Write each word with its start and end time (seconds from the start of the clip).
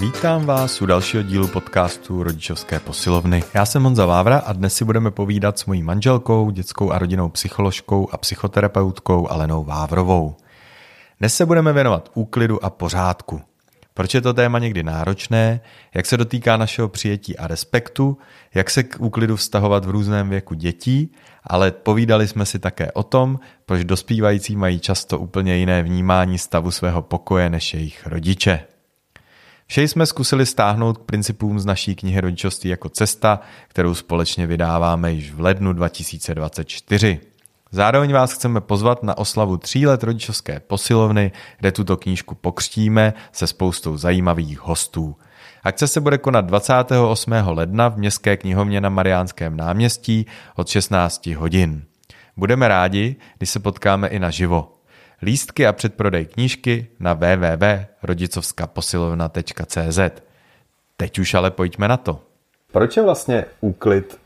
Vítám 0.00 0.46
vás 0.46 0.82
u 0.82 0.86
dalšího 0.86 1.22
dílu 1.22 1.48
podcastu 1.48 2.22
Rodičovské 2.22 2.80
posilovny. 2.80 3.42
Já 3.54 3.66
jsem 3.66 3.82
Honza 3.82 4.06
Vávra 4.06 4.38
a 4.38 4.52
dnes 4.52 4.74
si 4.74 4.84
budeme 4.84 5.10
povídat 5.10 5.58
s 5.58 5.66
mojí 5.66 5.82
manželkou, 5.82 6.50
dětskou 6.50 6.90
a 6.90 6.98
rodinnou 6.98 7.28
psycholožkou 7.28 8.08
a 8.12 8.16
psychoterapeutkou 8.16 9.30
Alenou 9.30 9.64
Vávrovou. 9.64 10.36
Dnes 11.18 11.36
se 11.36 11.46
budeme 11.46 11.72
věnovat 11.72 12.10
úklidu 12.14 12.64
a 12.64 12.70
pořádku. 12.70 13.40
Proč 13.94 14.14
je 14.14 14.20
to 14.20 14.34
téma 14.34 14.58
někdy 14.58 14.82
náročné, 14.82 15.60
jak 15.94 16.06
se 16.06 16.16
dotýká 16.16 16.56
našeho 16.56 16.88
přijetí 16.88 17.38
a 17.38 17.46
respektu, 17.46 18.18
jak 18.54 18.70
se 18.70 18.82
k 18.82 18.96
úklidu 19.00 19.36
vztahovat 19.36 19.84
v 19.84 19.90
různém 19.90 20.28
věku 20.28 20.54
dětí, 20.54 21.12
ale 21.44 21.70
povídali 21.70 22.28
jsme 22.28 22.46
si 22.46 22.58
také 22.58 22.92
o 22.92 23.02
tom, 23.02 23.40
proč 23.66 23.84
dospívající 23.84 24.56
mají 24.56 24.80
často 24.80 25.18
úplně 25.18 25.56
jiné 25.56 25.82
vnímání 25.82 26.38
stavu 26.38 26.70
svého 26.70 27.02
pokoje 27.02 27.50
než 27.50 27.74
jejich 27.74 28.06
rodiče. 28.06 28.69
Vše 29.70 29.82
jsme 29.82 30.06
zkusili 30.06 30.46
stáhnout 30.46 30.98
k 30.98 31.02
principům 31.02 31.60
z 31.60 31.66
naší 31.66 31.94
knihy 31.94 32.20
Rodičovství 32.20 32.70
jako 32.70 32.88
cesta, 32.88 33.40
kterou 33.68 33.94
společně 33.94 34.46
vydáváme 34.46 35.12
již 35.12 35.32
v 35.32 35.40
lednu 35.40 35.72
2024. 35.72 37.20
Zároveň 37.70 38.12
vás 38.12 38.32
chceme 38.32 38.60
pozvat 38.60 39.02
na 39.02 39.18
oslavu 39.18 39.56
tří 39.56 39.86
let 39.86 40.02
rodičovské 40.02 40.60
posilovny, 40.60 41.32
kde 41.58 41.72
tuto 41.72 41.96
knížku 41.96 42.34
pokřtíme 42.34 43.14
se 43.32 43.46
spoustou 43.46 43.96
zajímavých 43.96 44.60
hostů. 44.60 45.16
Akce 45.62 45.88
se 45.88 46.00
bude 46.00 46.18
konat 46.18 46.44
28. 46.44 47.32
ledna 47.32 47.88
v 47.88 47.96
Městské 47.96 48.36
knihovně 48.36 48.80
na 48.80 48.88
Mariánském 48.88 49.56
náměstí 49.56 50.26
od 50.56 50.68
16 50.68 51.26
hodin. 51.26 51.84
Budeme 52.36 52.68
rádi, 52.68 53.16
když 53.38 53.50
se 53.50 53.60
potkáme 53.60 54.08
i 54.08 54.18
naživo. 54.18 54.79
Lístky 55.22 55.66
a 55.66 55.72
předprodej 55.72 56.26
knížky 56.26 56.86
na 57.00 57.14
www.rodicovskaposilovna.cz 57.14 60.00
Teď 60.96 61.18
už 61.18 61.34
ale 61.34 61.50
pojďme 61.50 61.88
na 61.88 61.96
to. 61.96 62.20
Proč 62.72 62.96
je 62.96 63.02
vlastně 63.02 63.44
úklid 63.60 64.18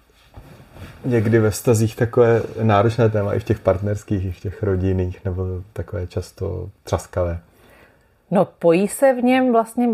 někdy 1.05 1.39
ve 1.39 1.51
vztazích 1.51 1.97
takové 1.97 2.43
náročné 2.63 3.09
téma 3.09 3.35
i 3.35 3.39
v 3.39 3.45
těch 3.45 3.59
partnerských, 3.59 4.25
i 4.25 4.33
v 4.33 4.41
těch 4.41 4.63
rodinných, 4.63 5.25
nebo 5.25 5.47
takové 5.73 6.07
často 6.07 6.71
třaskavé? 6.83 7.41
No, 8.31 8.45
pojí 8.45 8.89
se 8.89 9.13
v 9.13 9.25
něm 9.25 9.53
vlastně 9.53 9.89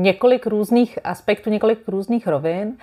několik 0.00 0.46
různých 0.46 0.98
aspektů, 1.04 1.50
několik 1.50 1.88
různých 1.88 2.26
rovin. 2.26 2.76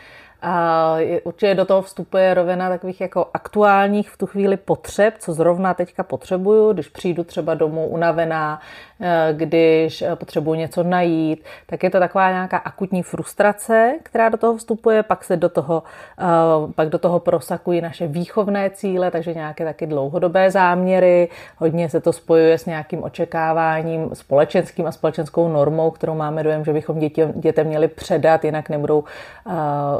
A 0.45 0.97
určitě 1.23 1.55
do 1.55 1.65
toho 1.65 1.81
vstupuje 1.81 2.33
rovina 2.33 2.69
takových 2.69 3.01
jako 3.01 3.27
aktuálních 3.33 4.09
v 4.09 4.17
tu 4.17 4.25
chvíli 4.25 4.57
potřeb, 4.57 5.13
co 5.19 5.33
zrovna 5.33 5.73
teďka 5.73 6.03
potřebuju, 6.03 6.73
když 6.73 6.87
přijdu 6.87 7.23
třeba 7.23 7.53
domů 7.53 7.87
unavená, 7.87 8.61
eh, 9.01 9.33
když 9.33 10.01
eh, 10.01 10.15
potřebuji 10.15 10.53
něco 10.53 10.83
najít, 10.83 11.43
tak 11.65 11.83
je 11.83 11.89
to 11.89 11.99
taková 11.99 12.31
nějaká 12.31 12.57
akutní 12.57 13.03
frustrace, 13.03 13.93
která 14.03 14.29
do 14.29 14.37
toho 14.37 14.57
vstupuje, 14.57 15.03
pak 15.03 15.23
se 15.23 15.37
do 15.37 15.49
toho, 15.49 15.83
eh, 16.19 16.73
pak 16.75 16.89
do 16.89 16.97
toho 16.97 17.19
prosakují 17.19 17.81
naše 17.81 18.07
výchovné 18.07 18.69
cíle, 18.69 19.11
takže 19.11 19.33
nějaké 19.33 19.65
taky 19.65 19.87
dlouhodobé 19.87 20.51
záměry, 20.51 21.29
hodně 21.57 21.89
se 21.89 22.01
to 22.01 22.13
spojuje 22.13 22.57
s 22.57 22.65
nějakým 22.65 23.03
očekáváním 23.03 24.09
společenským 24.13 24.87
a 24.87 24.91
společenskou 24.91 25.47
normou, 25.47 25.91
kterou 25.91 26.15
máme 26.15 26.43
dojem, 26.43 26.65
že 26.65 26.73
bychom 26.73 26.99
dětem, 26.99 27.33
dětem 27.35 27.67
měli 27.67 27.87
předat, 27.87 28.43
jinak 28.43 28.69
nebudou 28.69 29.03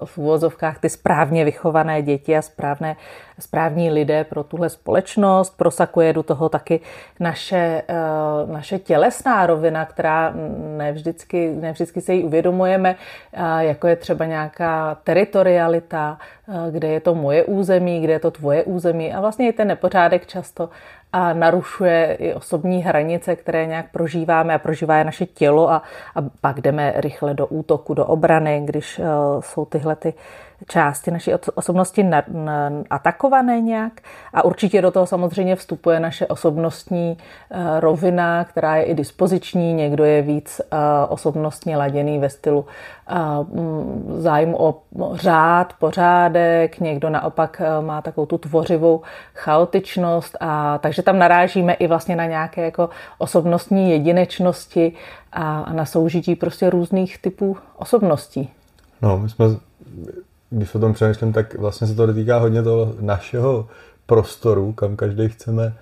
v 0.05 0.17
uvozovkách 0.33 0.79
ty 0.79 0.89
správně 0.89 1.45
vychované 1.45 2.01
děti 2.01 2.37
a 2.37 2.41
správné, 2.41 2.95
správní 3.39 3.91
lidé 3.91 4.23
pro 4.23 4.43
tuhle 4.43 4.69
společnost. 4.69 5.57
Prosakuje 5.57 6.13
do 6.13 6.23
toho 6.23 6.49
taky 6.49 6.79
naše, 7.19 7.83
eh, 7.87 7.93
naše 8.45 8.79
tělesná 8.79 9.45
rovina, 9.45 9.85
která 9.85 10.33
nevždycky, 10.77 11.53
nevždycky 11.53 12.01
se 12.01 12.13
jí 12.13 12.23
uvědomujeme, 12.23 12.95
jako 13.59 13.87
je 13.87 13.95
třeba 13.95 14.25
nějaká 14.25 14.97
teritorialita, 15.03 16.17
eh, 16.17 16.71
kde 16.71 16.87
je 16.87 16.99
to 16.99 17.15
moje 17.15 17.43
území, 17.43 18.01
kde 18.01 18.13
je 18.13 18.19
to 18.19 18.31
tvoje 18.31 18.63
území 18.63 19.13
a 19.13 19.21
vlastně 19.21 19.49
i 19.49 19.53
ten 19.53 19.67
nepořádek 19.67 20.25
často 20.25 20.69
a 21.13 21.33
narušuje 21.33 22.15
i 22.19 22.33
osobní 22.33 22.83
hranice, 22.83 23.35
které 23.35 23.65
nějak 23.65 23.91
prožíváme 23.91 24.53
a 24.53 24.59
prožívá 24.59 24.97
je 24.97 25.03
naše 25.03 25.25
tělo 25.25 25.71
a, 25.71 25.81
a 26.15 26.21
pak 26.41 26.61
jdeme 26.61 26.93
rychle 26.95 27.33
do 27.33 27.47
útoku, 27.47 27.93
do 27.93 28.05
obrany, 28.05 28.61
když 28.65 28.99
uh, 28.99 29.05
jsou 29.41 29.65
tyhle 29.65 29.95
ty 29.95 30.13
části 30.67 31.11
naší 31.11 31.31
osobnosti 31.55 32.09
atakované 32.89 33.61
nějak. 33.61 33.93
A 34.33 34.45
určitě 34.45 34.81
do 34.81 34.91
toho 34.91 35.05
samozřejmě 35.05 35.55
vstupuje 35.55 35.99
naše 35.99 36.27
osobnostní 36.27 37.17
uh, 37.17 37.79
rovina, 37.79 38.43
která 38.43 38.75
je 38.75 38.83
i 38.83 38.93
dispoziční. 38.93 39.73
Někdo 39.73 40.03
je 40.03 40.21
víc 40.21 40.61
uh, 40.61 40.77
osobnostně 41.09 41.77
laděný 41.77 42.19
ve 42.19 42.29
stylu 42.29 42.65
uh, 43.11 44.21
zájmu 44.21 44.61
o 44.61 44.81
řád, 45.13 45.73
pořádek, 45.79 46.79
někdo 46.79 47.09
naopak 47.09 47.61
má 47.81 48.01
takovou 48.01 48.25
tu 48.25 48.37
tvořivou 48.37 49.01
chaotičnost. 49.33 50.37
A, 50.39 50.77
takže 50.77 51.03
tam 51.03 51.19
narážíme 51.19 51.73
i 51.73 51.87
vlastně 51.87 52.15
na 52.15 52.25
nějaké 52.25 52.65
jako 52.65 52.89
osobnostní 53.17 53.91
jedinečnosti 53.91 54.93
a, 55.31 55.59
a 55.59 55.73
na 55.73 55.85
soužití 55.85 56.35
prostě 56.35 56.69
různých 56.69 57.17
typů 57.17 57.57
osobností. 57.77 58.49
No, 59.01 59.17
my 59.17 59.29
jsme 59.29 59.45
když 60.53 60.75
o 60.75 60.79
tom 60.79 60.93
přemýšlím, 60.93 61.33
tak 61.33 61.55
vlastně 61.55 61.87
se 61.87 61.95
to 61.95 62.05
dotýká 62.05 62.37
hodně 62.37 62.63
toho 62.63 62.95
našeho 62.99 63.67
prostoru, 64.05 64.73
kam 64.73 64.95
každý 64.95 65.29
chceme 65.29 65.73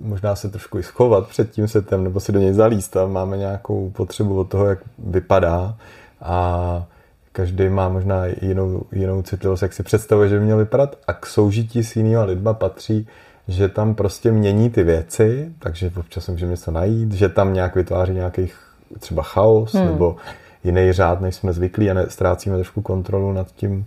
možná 0.00 0.36
se 0.36 0.48
trošku 0.48 0.78
i 0.78 0.82
schovat 0.82 1.28
před 1.28 1.50
tím 1.50 1.68
setem, 1.68 2.04
nebo 2.04 2.20
si 2.20 2.32
do 2.32 2.38
něj 2.38 2.52
zalíst 2.52 2.96
a 2.96 3.06
máme 3.06 3.36
nějakou 3.36 3.90
potřebu 3.90 4.38
od 4.38 4.48
toho, 4.48 4.66
jak 4.66 4.78
vypadá 4.98 5.76
a 6.20 6.86
každý 7.32 7.68
má 7.68 7.88
možná 7.88 8.26
jinou, 8.26 8.82
jinou 8.92 9.22
citlivost, 9.22 9.62
jak 9.62 9.72
si 9.72 9.82
představuje, 9.82 10.28
že 10.28 10.38
by 10.38 10.44
měl 10.44 10.58
vypadat 10.58 10.96
a 11.06 11.12
k 11.12 11.26
soužití 11.26 11.84
s 11.84 11.96
jinýma 11.96 12.24
lidma 12.24 12.54
patří, 12.54 13.06
že 13.48 13.68
tam 13.68 13.94
prostě 13.94 14.32
mění 14.32 14.70
ty 14.70 14.82
věci, 14.82 15.52
takže 15.58 15.90
občas 15.96 16.28
můžeme 16.28 16.50
něco 16.50 16.70
najít, 16.70 17.12
že 17.12 17.28
tam 17.28 17.54
nějak 17.54 17.74
vytváří 17.74 18.12
nějaký 18.12 18.50
třeba 18.98 19.22
chaos 19.22 19.74
hmm. 19.74 19.86
nebo 19.86 20.16
jiný 20.64 20.92
řád, 20.92 21.20
než 21.20 21.34
jsme 21.34 21.52
zvyklí 21.52 21.90
a 21.90 22.08
ztrácíme 22.08 22.56
trošku 22.56 22.82
kontrolu 22.82 23.32
nad 23.32 23.52
tím, 23.52 23.86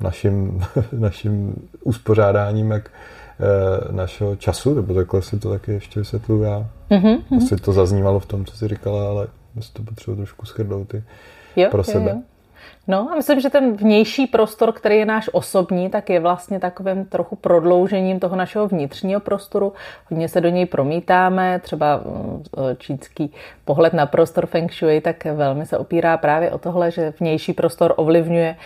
naším, 0.00 0.64
naším 0.92 1.54
uspořádáním 1.82 2.70
jak 2.70 2.90
e, 2.90 3.92
našeho 3.92 4.36
času, 4.36 4.74
nebo 4.74 4.94
takhle 4.94 5.22
si 5.22 5.38
to 5.38 5.50
taky 5.50 5.72
ještě 5.72 6.00
vysvětluju 6.00 6.42
já. 6.42 6.66
Mm-hmm. 6.90 7.36
Asi 7.36 7.56
to 7.56 7.72
zaznívalo 7.72 8.20
v 8.20 8.26
tom, 8.26 8.44
co 8.44 8.56
jsi 8.56 8.68
říkala, 8.68 9.08
ale 9.08 9.26
myslím, 9.54 9.84
to 9.84 9.90
potřebuji 9.90 10.16
trošku 10.16 10.46
schrnout 10.46 10.94
i 10.94 11.02
jo, 11.56 11.68
pro 11.70 11.84
sebe. 11.84 12.10
Jo, 12.10 12.16
jo. 12.16 12.22
No 12.88 13.08
a 13.12 13.14
myslím, 13.14 13.40
že 13.40 13.50
ten 13.50 13.76
vnější 13.76 14.26
prostor, 14.26 14.72
který 14.72 14.96
je 14.98 15.06
náš 15.06 15.30
osobní, 15.32 15.90
tak 15.90 16.10
je 16.10 16.20
vlastně 16.20 16.60
takovým 16.60 17.04
trochu 17.04 17.36
prodloužením 17.36 18.20
toho 18.20 18.36
našeho 18.36 18.68
vnitřního 18.68 19.20
prostoru. 19.20 19.72
Hodně 20.10 20.28
se 20.28 20.40
do 20.40 20.48
něj 20.48 20.66
promítáme, 20.66 21.58
třeba 21.58 21.96
mm, 21.96 22.44
čínský 22.78 23.32
pohled 23.64 23.92
na 23.92 24.06
prostor 24.06 24.46
Feng 24.46 24.72
Shui, 24.72 25.00
tak 25.00 25.24
velmi 25.24 25.66
se 25.66 25.78
opírá 25.78 26.16
právě 26.16 26.50
o 26.50 26.58
tohle, 26.58 26.90
že 26.90 27.12
vnější 27.20 27.52
prostor 27.52 27.94
ovlivňuje 27.96 28.56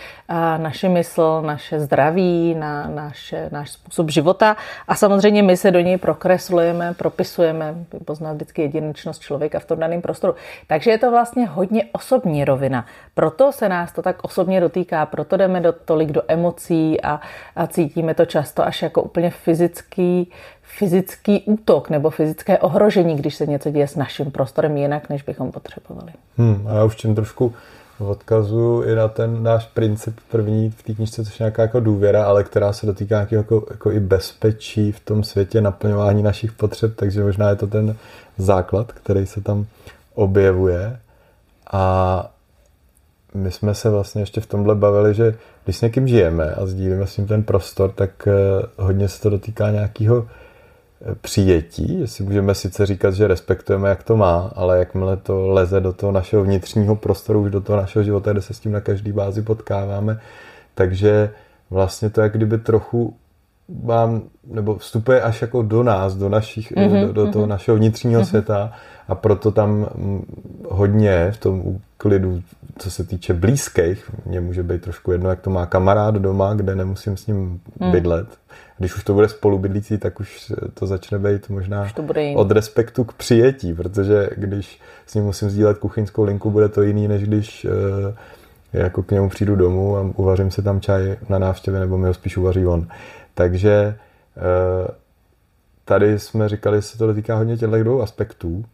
naše 0.57 0.89
mysl, 0.89 1.41
naše 1.45 1.79
zdraví, 1.79 2.55
na 2.55 2.87
naše, 2.87 3.49
náš 3.51 3.71
způsob 3.71 4.09
života 4.09 4.57
a 4.87 4.95
samozřejmě 4.95 5.43
my 5.43 5.57
se 5.57 5.71
do 5.71 5.79
něj 5.79 5.97
prokreslujeme, 5.97 6.93
propisujeme, 6.93 7.75
poznat 8.05 8.33
vždycky 8.33 8.61
jedinečnost 8.61 9.21
člověka 9.21 9.59
v 9.59 9.65
tom 9.65 9.79
daném 9.79 10.01
prostoru. 10.01 10.35
Takže 10.67 10.91
je 10.91 10.97
to 10.97 11.11
vlastně 11.11 11.45
hodně 11.45 11.83
osobní 11.91 12.45
rovina. 12.45 12.85
Proto 13.13 13.51
se 13.51 13.69
nás 13.69 13.91
to 13.91 14.01
tak 14.01 14.10
tak 14.13 14.23
osobně 14.23 14.61
dotýká, 14.61 15.05
proto 15.05 15.37
jdeme 15.37 15.61
do, 15.61 15.73
tolik 15.85 16.11
do 16.11 16.21
emocí 16.27 17.01
a, 17.01 17.21
a 17.55 17.67
cítíme 17.67 18.13
to 18.13 18.25
často 18.25 18.65
až 18.65 18.81
jako 18.81 19.01
úplně 19.01 19.29
fyzický, 19.29 20.31
fyzický 20.61 21.43
útok 21.45 21.89
nebo 21.89 22.09
fyzické 22.09 22.57
ohrožení, 22.57 23.15
když 23.15 23.35
se 23.35 23.45
něco 23.45 23.71
děje 23.71 23.87
s 23.87 23.95
naším 23.95 24.31
prostorem 24.31 24.77
jinak, 24.77 25.09
než 25.09 25.23
bychom 25.23 25.51
potřebovali. 25.51 26.11
Hmm, 26.37 26.67
a 26.67 26.73
já 26.73 26.83
už 26.83 26.95
tím 26.95 27.15
trošku 27.15 27.53
odkazu 27.99 28.83
i 28.85 28.95
na 28.95 29.07
ten 29.07 29.43
náš 29.43 29.65
princip 29.65 30.15
první 30.31 30.69
v 30.69 30.83
té 30.83 30.93
knižce, 30.93 31.25
což 31.25 31.39
je 31.39 31.43
nějaká 31.43 31.61
jako 31.61 31.79
důvěra, 31.79 32.25
ale 32.25 32.43
která 32.43 32.73
se 32.73 32.85
dotýká 32.85 33.15
nějakého 33.15 33.39
jako, 33.39 33.65
jako 33.71 33.91
i 33.91 33.99
bezpečí 33.99 34.91
v 34.91 34.99
tom 34.99 35.23
světě, 35.23 35.61
naplňování 35.61 36.23
našich 36.23 36.51
potřeb, 36.51 36.95
takže 36.95 37.23
možná 37.23 37.49
je 37.49 37.55
to 37.55 37.67
ten 37.67 37.95
základ, 38.37 38.91
který 38.91 39.25
se 39.25 39.41
tam 39.41 39.65
objevuje. 40.15 40.99
A 41.71 42.30
my 43.33 43.51
jsme 43.51 43.75
se 43.75 43.89
vlastně 43.89 44.21
ještě 44.21 44.41
v 44.41 44.45
tomhle 44.45 44.75
bavili, 44.75 45.13
že 45.13 45.35
když 45.63 45.77
s 45.77 45.81
někým 45.81 46.07
žijeme 46.07 46.51
a 46.51 46.65
sdílíme 46.65 47.07
s 47.07 47.17
ním 47.17 47.27
ten 47.27 47.43
prostor, 47.43 47.91
tak 47.91 48.27
eh, 48.27 48.33
hodně 48.77 49.07
se 49.07 49.21
to 49.21 49.29
dotýká 49.29 49.71
nějakého 49.71 50.27
eh, 50.27 51.15
přijetí, 51.21 51.99
jestli 51.99 52.23
můžeme 52.23 52.55
sice 52.55 52.85
říkat, 52.85 53.13
že 53.13 53.27
respektujeme, 53.27 53.89
jak 53.89 54.03
to 54.03 54.17
má, 54.17 54.51
ale 54.55 54.79
jakmile 54.79 55.17
to 55.17 55.47
leze 55.47 55.79
do 55.79 55.93
toho 55.93 56.11
našeho 56.11 56.43
vnitřního 56.43 56.95
prostoru, 56.95 57.41
už 57.41 57.51
do 57.51 57.61
toho 57.61 57.77
našeho 57.77 58.03
života, 58.03 58.31
kde 58.31 58.41
se 58.41 58.53
s 58.53 58.59
tím 58.59 58.71
na 58.71 58.81
každý 58.81 59.11
bázi 59.11 59.41
potkáváme, 59.41 60.19
takže 60.75 61.29
vlastně 61.69 62.09
to 62.09 62.21
jak 62.21 62.33
kdyby 62.33 62.57
trochu 62.57 63.15
mám, 63.83 64.21
nebo 64.47 64.75
vstupuje 64.75 65.21
až 65.21 65.41
jako 65.41 65.61
do 65.61 65.83
nás, 65.83 66.15
do, 66.15 66.29
našich, 66.29 66.71
mm-hmm, 66.71 67.07
do, 67.07 67.13
do 67.13 67.31
toho 67.31 67.45
mm-hmm. 67.45 67.49
našeho 67.49 67.77
vnitřního 67.77 68.21
mm-hmm. 68.21 68.25
světa 68.25 68.71
a 69.07 69.15
proto 69.15 69.51
tam 69.51 69.87
hodně 70.69 71.31
v 71.31 71.37
tom 71.37 71.61
úklidu, 71.65 72.41
co 72.77 72.91
se 72.91 73.03
týče 73.03 73.33
blízkých, 73.33 74.11
mě 74.25 74.41
může 74.41 74.63
být 74.63 74.81
trošku 74.81 75.11
jedno, 75.11 75.29
jak 75.29 75.41
to 75.41 75.49
má 75.49 75.65
kamarád 75.65 76.15
doma, 76.15 76.53
kde 76.53 76.75
nemusím 76.75 77.17
s 77.17 77.27
ním 77.27 77.59
mm. 77.79 77.91
bydlet. 77.91 78.27
Když 78.77 78.95
už 78.95 79.03
to 79.03 79.13
bude 79.13 79.29
spolubydlící, 79.29 79.97
tak 79.97 80.19
už 80.19 80.53
to 80.73 80.87
začne 80.87 81.19
být 81.19 81.49
možná 81.49 81.87
to 81.95 82.01
bude 82.01 82.33
od 82.35 82.51
respektu 82.51 83.03
k 83.03 83.13
přijetí, 83.13 83.73
protože 83.73 84.29
když 84.35 84.79
s 85.05 85.15
ním 85.15 85.23
musím 85.23 85.49
sdílet 85.49 85.77
kuchyňskou 85.77 86.23
linku, 86.23 86.51
bude 86.51 86.69
to 86.69 86.81
jiný, 86.81 87.07
než 87.07 87.23
když 87.23 87.65
uh, 87.65 87.71
jako 88.73 89.03
k 89.03 89.11
němu 89.11 89.29
přijdu 89.29 89.55
domů 89.55 89.97
a 89.97 90.01
uvařím 90.15 90.51
si 90.51 90.61
tam 90.61 90.81
čaj 90.81 91.17
na 91.29 91.39
návštěvě, 91.39 91.79
nebo 91.79 91.97
mi 91.97 92.07
ho 92.07 92.13
spíš 92.13 92.37
uvaří 92.37 92.65
on. 92.65 92.87
Takže 93.41 93.97
uh, 94.37 94.87
tady 95.85 96.19
jsme 96.19 96.49
říkali, 96.49 96.77
že 96.77 96.81
se 96.81 96.97
to 96.97 97.07
dotýká 97.07 97.35
hodně 97.35 97.57
těchto 97.57 97.83
dvou 97.83 98.01
aspektů, 98.01 98.65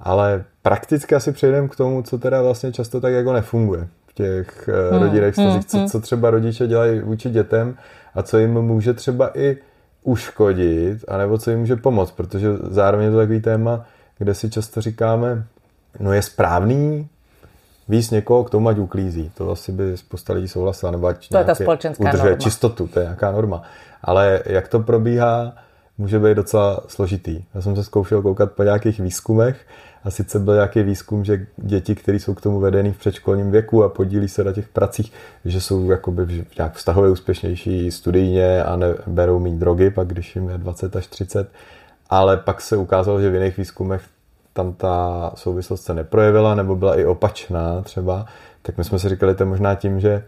ale 0.00 0.44
prakticky 0.62 1.14
asi 1.14 1.32
přejdeme 1.32 1.68
k 1.68 1.76
tomu, 1.76 2.02
co 2.02 2.18
teda 2.18 2.42
vlastně 2.42 2.72
často 2.72 3.00
tak 3.00 3.12
jako 3.12 3.32
nefunguje 3.32 3.88
v 4.06 4.12
těch 4.14 4.68
uh, 4.68 4.96
hmm. 4.96 5.02
rodinných 5.02 5.30
vztazích, 5.30 5.52
hmm. 5.52 5.62
co, 5.62 5.78
hmm. 5.78 5.88
co 5.88 6.00
třeba 6.00 6.30
rodiče 6.30 6.66
dělají 6.66 7.00
vůči 7.00 7.30
dětem 7.30 7.76
a 8.14 8.22
co 8.22 8.38
jim 8.38 8.54
může 8.54 8.94
třeba 8.94 9.38
i 9.38 9.56
uškodit, 10.02 11.04
anebo 11.08 11.38
co 11.38 11.50
jim 11.50 11.60
může 11.60 11.76
pomoct, 11.76 12.10
protože 12.10 12.48
zároveň 12.56 13.04
je 13.04 13.10
to 13.10 13.18
takový 13.18 13.40
téma, 13.40 13.84
kde 14.18 14.34
si 14.34 14.50
často 14.50 14.80
říkáme, 14.80 15.44
no 16.00 16.12
je 16.12 16.22
správný 16.22 17.08
víc 17.88 18.10
někoho 18.10 18.44
k 18.44 18.50
tomu, 18.50 18.68
ať 18.68 18.78
uklízí. 18.78 19.30
To 19.34 19.50
asi 19.50 19.72
by 19.72 19.96
spousta 19.96 20.32
lidí 20.32 20.48
souhlasila, 20.48 20.92
nebo 20.92 21.06
ať 21.06 21.28
to 21.28 21.38
je 21.38 21.44
ta 21.44 21.54
společenská 21.54 22.04
udržuje 22.04 22.30
norma. 22.30 22.44
čistotu, 22.44 22.86
to 22.86 22.98
je 22.98 23.04
nějaká 23.04 23.32
norma. 23.32 23.62
Ale 24.02 24.42
jak 24.46 24.68
to 24.68 24.80
probíhá, 24.80 25.54
může 25.98 26.18
být 26.18 26.34
docela 26.34 26.80
složitý. 26.88 27.44
Já 27.54 27.60
jsem 27.60 27.76
se 27.76 27.84
zkoušel 27.84 28.22
koukat 28.22 28.52
po 28.52 28.62
nějakých 28.62 29.00
výzkumech 29.00 29.66
a 30.04 30.10
sice 30.10 30.38
byl 30.38 30.54
nějaký 30.54 30.82
výzkum, 30.82 31.24
že 31.24 31.46
děti, 31.56 31.94
které 31.94 32.20
jsou 32.20 32.34
k 32.34 32.40
tomu 32.40 32.60
vedeny 32.60 32.92
v 32.92 32.98
předškolním 32.98 33.50
věku 33.50 33.84
a 33.84 33.88
podílí 33.88 34.28
se 34.28 34.44
na 34.44 34.52
těch 34.52 34.68
pracích, 34.68 35.12
že 35.44 35.60
jsou 35.60 35.90
jakoby 35.90 36.44
nějak 36.58 36.74
vztahově 36.74 37.10
úspěšnější 37.10 37.90
studijně 37.90 38.64
a 38.64 38.76
neberou 38.76 39.38
méně 39.38 39.56
drogy, 39.56 39.90
pak 39.90 40.08
když 40.08 40.36
jim 40.36 40.48
je 40.48 40.58
20 40.58 40.96
až 40.96 41.06
30. 41.06 41.50
Ale 42.10 42.36
pak 42.36 42.60
se 42.60 42.76
ukázalo, 42.76 43.20
že 43.20 43.30
v 43.30 43.34
jiných 43.34 43.56
výzkumech 43.56 44.02
tam 44.52 44.72
ta 44.72 45.32
souvislost 45.34 45.82
se 45.82 45.94
neprojevila 45.94 46.54
nebo 46.54 46.76
byla 46.76 46.96
i 46.96 47.04
opačná 47.04 47.82
třeba, 47.82 48.26
tak 48.62 48.78
my 48.78 48.84
jsme 48.84 48.98
si 48.98 49.08
říkali, 49.08 49.34
to 49.34 49.42
je 49.42 49.46
možná 49.46 49.74
tím, 49.74 50.00
že 50.00 50.24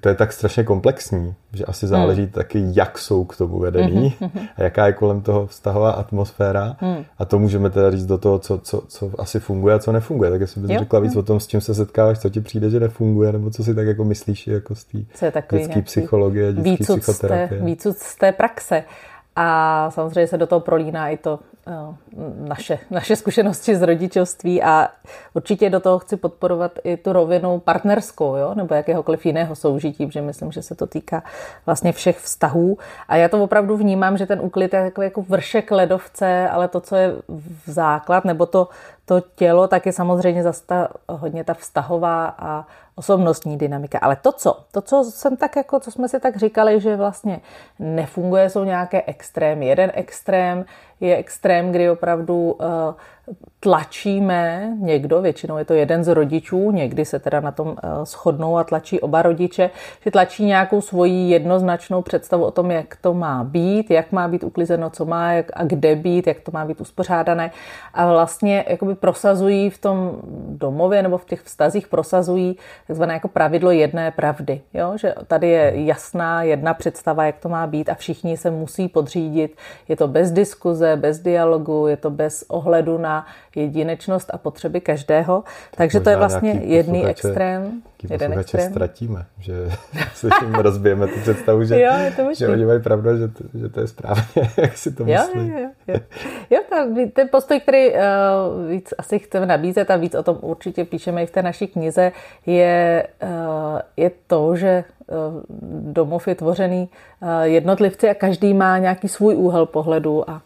to 0.00 0.08
je 0.08 0.14
tak 0.14 0.32
strašně 0.32 0.64
komplexní, 0.64 1.34
že 1.52 1.64
asi 1.64 1.86
záleží 1.86 2.22
hmm. 2.22 2.30
taky, 2.30 2.62
jak 2.72 2.98
jsou 2.98 3.24
k 3.24 3.36
tomu 3.36 3.58
vedení 3.58 4.14
hmm. 4.20 4.46
a 4.56 4.62
jaká 4.62 4.86
je 4.86 4.92
kolem 4.92 5.20
toho 5.20 5.46
vztahová 5.46 5.90
atmosféra. 5.90 6.76
Hmm. 6.80 7.04
A 7.18 7.24
to 7.24 7.38
můžeme 7.38 7.70
teda 7.70 7.90
říct 7.90 8.06
do 8.06 8.18
toho, 8.18 8.38
co, 8.38 8.58
co, 8.58 8.82
co 8.88 9.10
asi 9.18 9.40
funguje 9.40 9.74
a 9.74 9.78
co 9.78 9.92
nefunguje. 9.92 10.30
Tak 10.30 10.40
jestli 10.40 10.60
bys 10.60 10.70
jo. 10.70 10.78
řekla 10.78 11.00
víc 11.00 11.16
o 11.16 11.22
tom, 11.22 11.40
s 11.40 11.46
čím 11.46 11.60
se 11.60 11.74
setkáváš, 11.74 12.18
co 12.18 12.30
ti 12.30 12.40
přijde, 12.40 12.70
že 12.70 12.80
nefunguje, 12.80 13.32
nebo 13.32 13.50
co 13.50 13.64
si 13.64 13.74
tak 13.74 13.86
jako 13.86 14.04
myslíš 14.04 14.46
jako 14.46 14.74
z 14.74 14.84
té 14.84 14.98
dětské 15.50 15.82
psychologie, 15.82 16.52
dětské 16.52 16.96
psychoterapie. 16.96 17.62
Víc 17.62 17.86
z 17.98 18.16
té 18.16 18.32
praxe. 18.32 18.84
A 19.36 19.90
samozřejmě 19.90 20.26
se 20.26 20.38
do 20.38 20.46
toho 20.46 20.60
prolíná 20.60 21.08
i 21.08 21.16
to 21.16 21.38
naše, 22.36 22.78
naše 22.90 23.16
zkušenosti 23.16 23.76
z 23.76 23.82
rodičovství 23.82 24.62
a 24.62 24.88
určitě 25.34 25.70
do 25.70 25.80
toho 25.80 25.98
chci 25.98 26.16
podporovat 26.16 26.78
i 26.84 26.96
tu 26.96 27.12
rovinu 27.12 27.58
partnerskou, 27.58 28.36
jo? 28.36 28.54
nebo 28.54 28.74
jakéhokoliv 28.74 29.26
jiného 29.26 29.54
soužití, 29.54 30.06
protože 30.06 30.22
myslím, 30.22 30.52
že 30.52 30.62
se 30.62 30.74
to 30.74 30.86
týká 30.86 31.22
vlastně 31.66 31.92
všech 31.92 32.18
vztahů. 32.18 32.78
A 33.08 33.16
já 33.16 33.28
to 33.28 33.42
opravdu 33.42 33.76
vnímám, 33.76 34.16
že 34.16 34.26
ten 34.26 34.40
úklid 34.40 34.74
je 34.74 34.82
takový 34.82 35.04
jako 35.04 35.22
vršek 35.22 35.70
ledovce, 35.70 36.48
ale 36.48 36.68
to, 36.68 36.80
co 36.80 36.96
je 36.96 37.12
v 37.28 37.70
základ, 37.70 38.24
nebo 38.24 38.46
to, 38.46 38.68
to 39.04 39.20
tělo, 39.20 39.68
tak 39.68 39.86
je 39.86 39.92
samozřejmě 39.92 40.42
zase 40.42 40.66
ta, 40.66 40.88
hodně 41.08 41.44
ta 41.44 41.54
vztahová 41.54 42.34
a 42.38 42.66
osobnostní 42.94 43.58
dynamika. 43.58 43.98
Ale 43.98 44.16
to, 44.16 44.32
co, 44.32 44.64
to, 44.72 44.80
co 44.80 45.04
jsem 45.04 45.36
tak 45.36 45.56
jako, 45.56 45.80
co 45.80 45.90
jsme 45.90 46.08
si 46.08 46.20
tak 46.20 46.36
říkali, 46.36 46.80
že 46.80 46.96
vlastně 46.96 47.40
nefunguje, 47.78 48.50
jsou 48.50 48.64
nějaké 48.64 49.02
extrémy. 49.06 49.66
Jeden 49.66 49.92
extrém 49.94 50.64
je 51.00 51.16
extrém, 51.16 51.72
kdy 51.72 51.90
opravdu 51.90 52.52
uh, 52.52 52.66
tlačíme 53.60 54.72
někdo, 54.78 55.22
většinou 55.22 55.56
je 55.56 55.64
to 55.64 55.74
jeden 55.74 56.04
z 56.04 56.08
rodičů, 56.08 56.70
někdy 56.70 57.04
se 57.04 57.18
teda 57.18 57.40
na 57.40 57.52
tom 57.52 57.68
uh, 57.68 57.74
shodnou 58.04 58.56
a 58.56 58.64
tlačí 58.64 59.00
oba 59.00 59.22
rodiče, 59.22 59.70
že 60.04 60.10
tlačí 60.10 60.44
nějakou 60.44 60.80
svoji 60.80 61.30
jednoznačnou 61.30 62.02
představu 62.02 62.44
o 62.44 62.50
tom, 62.50 62.70
jak 62.70 62.96
to 62.96 63.14
má 63.14 63.44
být, 63.44 63.90
jak 63.90 64.12
má 64.12 64.28
být 64.28 64.44
uklizeno, 64.44 64.90
co 64.90 65.04
má 65.04 65.32
jak, 65.32 65.46
a 65.54 65.64
kde 65.64 65.96
být, 65.96 66.26
jak 66.26 66.40
to 66.40 66.50
má 66.50 66.64
být 66.64 66.80
uspořádané 66.80 67.50
a 67.94 68.12
vlastně 68.12 68.64
jakoby 68.68 68.94
prosazují 68.94 69.70
v 69.70 69.78
tom 69.78 70.12
domově 70.48 71.02
nebo 71.02 71.18
v 71.18 71.24
těch 71.24 71.42
vztazích 71.42 71.88
prosazují 71.88 72.56
takzvané 72.86 73.14
jako 73.14 73.28
pravidlo 73.28 73.70
jedné 73.70 74.10
pravdy, 74.10 74.60
jo? 74.74 74.92
že 74.96 75.14
tady 75.26 75.48
je 75.48 75.72
jasná 75.74 76.42
jedna 76.42 76.74
představa, 76.74 77.24
jak 77.24 77.38
to 77.38 77.48
má 77.48 77.66
být 77.66 77.88
a 77.88 77.94
všichni 77.94 78.36
se 78.36 78.50
musí 78.50 78.88
podřídit, 78.88 79.56
je 79.88 79.96
to 79.96 80.08
bez 80.08 80.30
diskuze, 80.30 80.96
bez 80.96 81.18
dialogu, 81.18 81.86
je 81.86 81.96
to 81.96 82.10
bez 82.10 82.44
ohledu 82.48 82.98
na 82.98 83.11
jedinečnost 83.56 84.30
a 84.34 84.38
potřeby 84.38 84.80
každého. 84.80 85.44
Takže 85.70 85.98
Možná 85.98 86.04
to 86.04 86.10
je 86.10 86.16
vlastně 86.16 86.50
jedný 86.64 87.06
extrém. 87.06 87.82
Jeden 88.10 88.32
extrém. 88.32 88.70
ztratíme, 88.70 89.24
že 89.38 89.52
se 90.14 90.28
tím 90.40 90.54
rozbijeme 90.54 91.06
tu 91.06 91.20
představu, 91.20 91.64
že, 91.64 91.80
jo, 91.80 91.92
to 92.16 92.34
že 92.34 92.48
oni 92.48 92.64
mají 92.64 92.82
pravdu, 92.82 93.18
že 93.18 93.28
to, 93.28 93.44
že 93.54 93.68
to 93.68 93.80
je 93.80 93.86
správně, 93.86 94.50
jak 94.56 94.78
si 94.78 94.92
to 94.92 95.04
myslí. 95.04 95.48
Jo, 95.48 95.58
jo, 95.58 95.70
jo. 95.88 96.00
jo 96.50 96.60
ten 97.12 97.28
postoj, 97.28 97.60
který 97.60 97.90
uh, 97.90 97.98
víc 98.68 98.94
asi 98.98 99.18
chceme 99.18 99.46
nabízet 99.46 99.90
a 99.90 99.96
víc 99.96 100.14
o 100.14 100.22
tom 100.22 100.38
určitě 100.40 100.84
píšeme 100.84 101.22
i 101.22 101.26
v 101.26 101.30
té 101.30 101.42
naší 101.42 101.66
knize, 101.66 102.12
je, 102.46 103.06
uh, 103.22 103.28
je 103.96 104.10
to, 104.26 104.56
že 104.56 104.84
uh, 105.06 105.16
domov 105.92 106.28
je 106.28 106.34
tvořený 106.34 106.88
jednotlivci 107.42 108.10
a 108.10 108.14
každý 108.14 108.54
má 108.54 108.78
nějaký 108.78 109.08
svůj 109.08 109.36
úhel 109.36 109.66
pohledu 109.66 110.30
a 110.30 110.42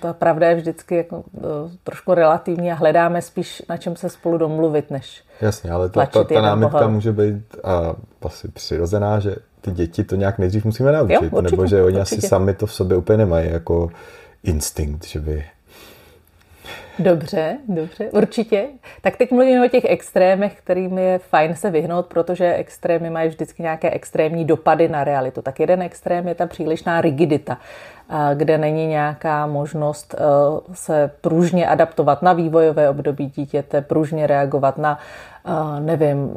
ta 0.00 0.12
pravda 0.12 0.48
je 0.48 0.54
vždycky 0.54 0.96
jako, 0.96 1.16
uh, 1.16 1.42
trošku 1.84 2.14
relativní 2.14 2.72
a 2.72 2.74
hledáme 2.74 3.22
spíš 3.22 3.62
na 3.68 3.76
čem 3.76 3.96
se 3.96 4.08
spolu 4.08 4.38
domluvit, 4.38 4.90
než 4.90 5.24
Jasně, 5.40 5.70
ale 5.70 5.88
ta, 5.88 6.06
ta, 6.06 6.24
ta 6.24 6.40
námitka 6.40 6.70
pohled. 6.70 6.90
může 6.90 7.12
být 7.12 7.56
a 7.64 7.94
asi 8.22 8.48
přirozená, 8.48 9.20
že 9.20 9.36
ty 9.60 9.70
děti 9.70 10.04
to 10.04 10.16
nějak 10.16 10.38
nejdřív 10.38 10.64
musíme 10.64 10.92
naučit, 10.92 11.14
jo, 11.14 11.20
určitě, 11.20 11.50
nebo 11.50 11.66
že 11.66 11.82
oni 11.82 12.00
určitě. 12.00 12.16
asi 12.16 12.28
sami 12.28 12.54
to 12.54 12.66
v 12.66 12.72
sobě 12.72 12.96
úplně 12.96 13.16
nemají 13.16 13.50
jako 13.50 13.90
instinkt, 14.44 15.06
že 15.06 15.20
by 15.20 15.44
Dobře, 16.98 17.58
dobře, 17.68 18.10
určitě. 18.10 18.66
Tak 19.00 19.16
teď 19.16 19.30
mluvíme 19.30 19.66
o 19.66 19.68
těch 19.68 19.84
extrémech, 19.84 20.54
kterým 20.54 20.98
je 20.98 21.18
fajn 21.18 21.54
se 21.54 21.70
vyhnout, 21.70 22.06
protože 22.06 22.54
extrémy 22.54 23.10
mají 23.10 23.28
vždycky 23.28 23.62
nějaké 23.62 23.90
extrémní 23.90 24.44
dopady 24.44 24.88
na 24.88 25.04
realitu. 25.04 25.42
Tak 25.42 25.60
jeden 25.60 25.82
extrém 25.82 26.28
je 26.28 26.34
ta 26.34 26.46
přílišná 26.46 27.00
rigidita, 27.00 27.58
kde 28.34 28.58
není 28.58 28.86
nějaká 28.86 29.46
možnost 29.46 30.14
e, 30.14 30.18
se 30.74 31.10
pružně 31.20 31.66
adaptovat 31.66 32.22
na 32.22 32.32
vývojové 32.32 32.88
období 32.88 33.26
dítěte, 33.26 33.80
pružně 33.80 34.26
reagovat 34.26 34.78
na 34.78 34.98
e, 35.44 35.80
nevím, 35.80 36.30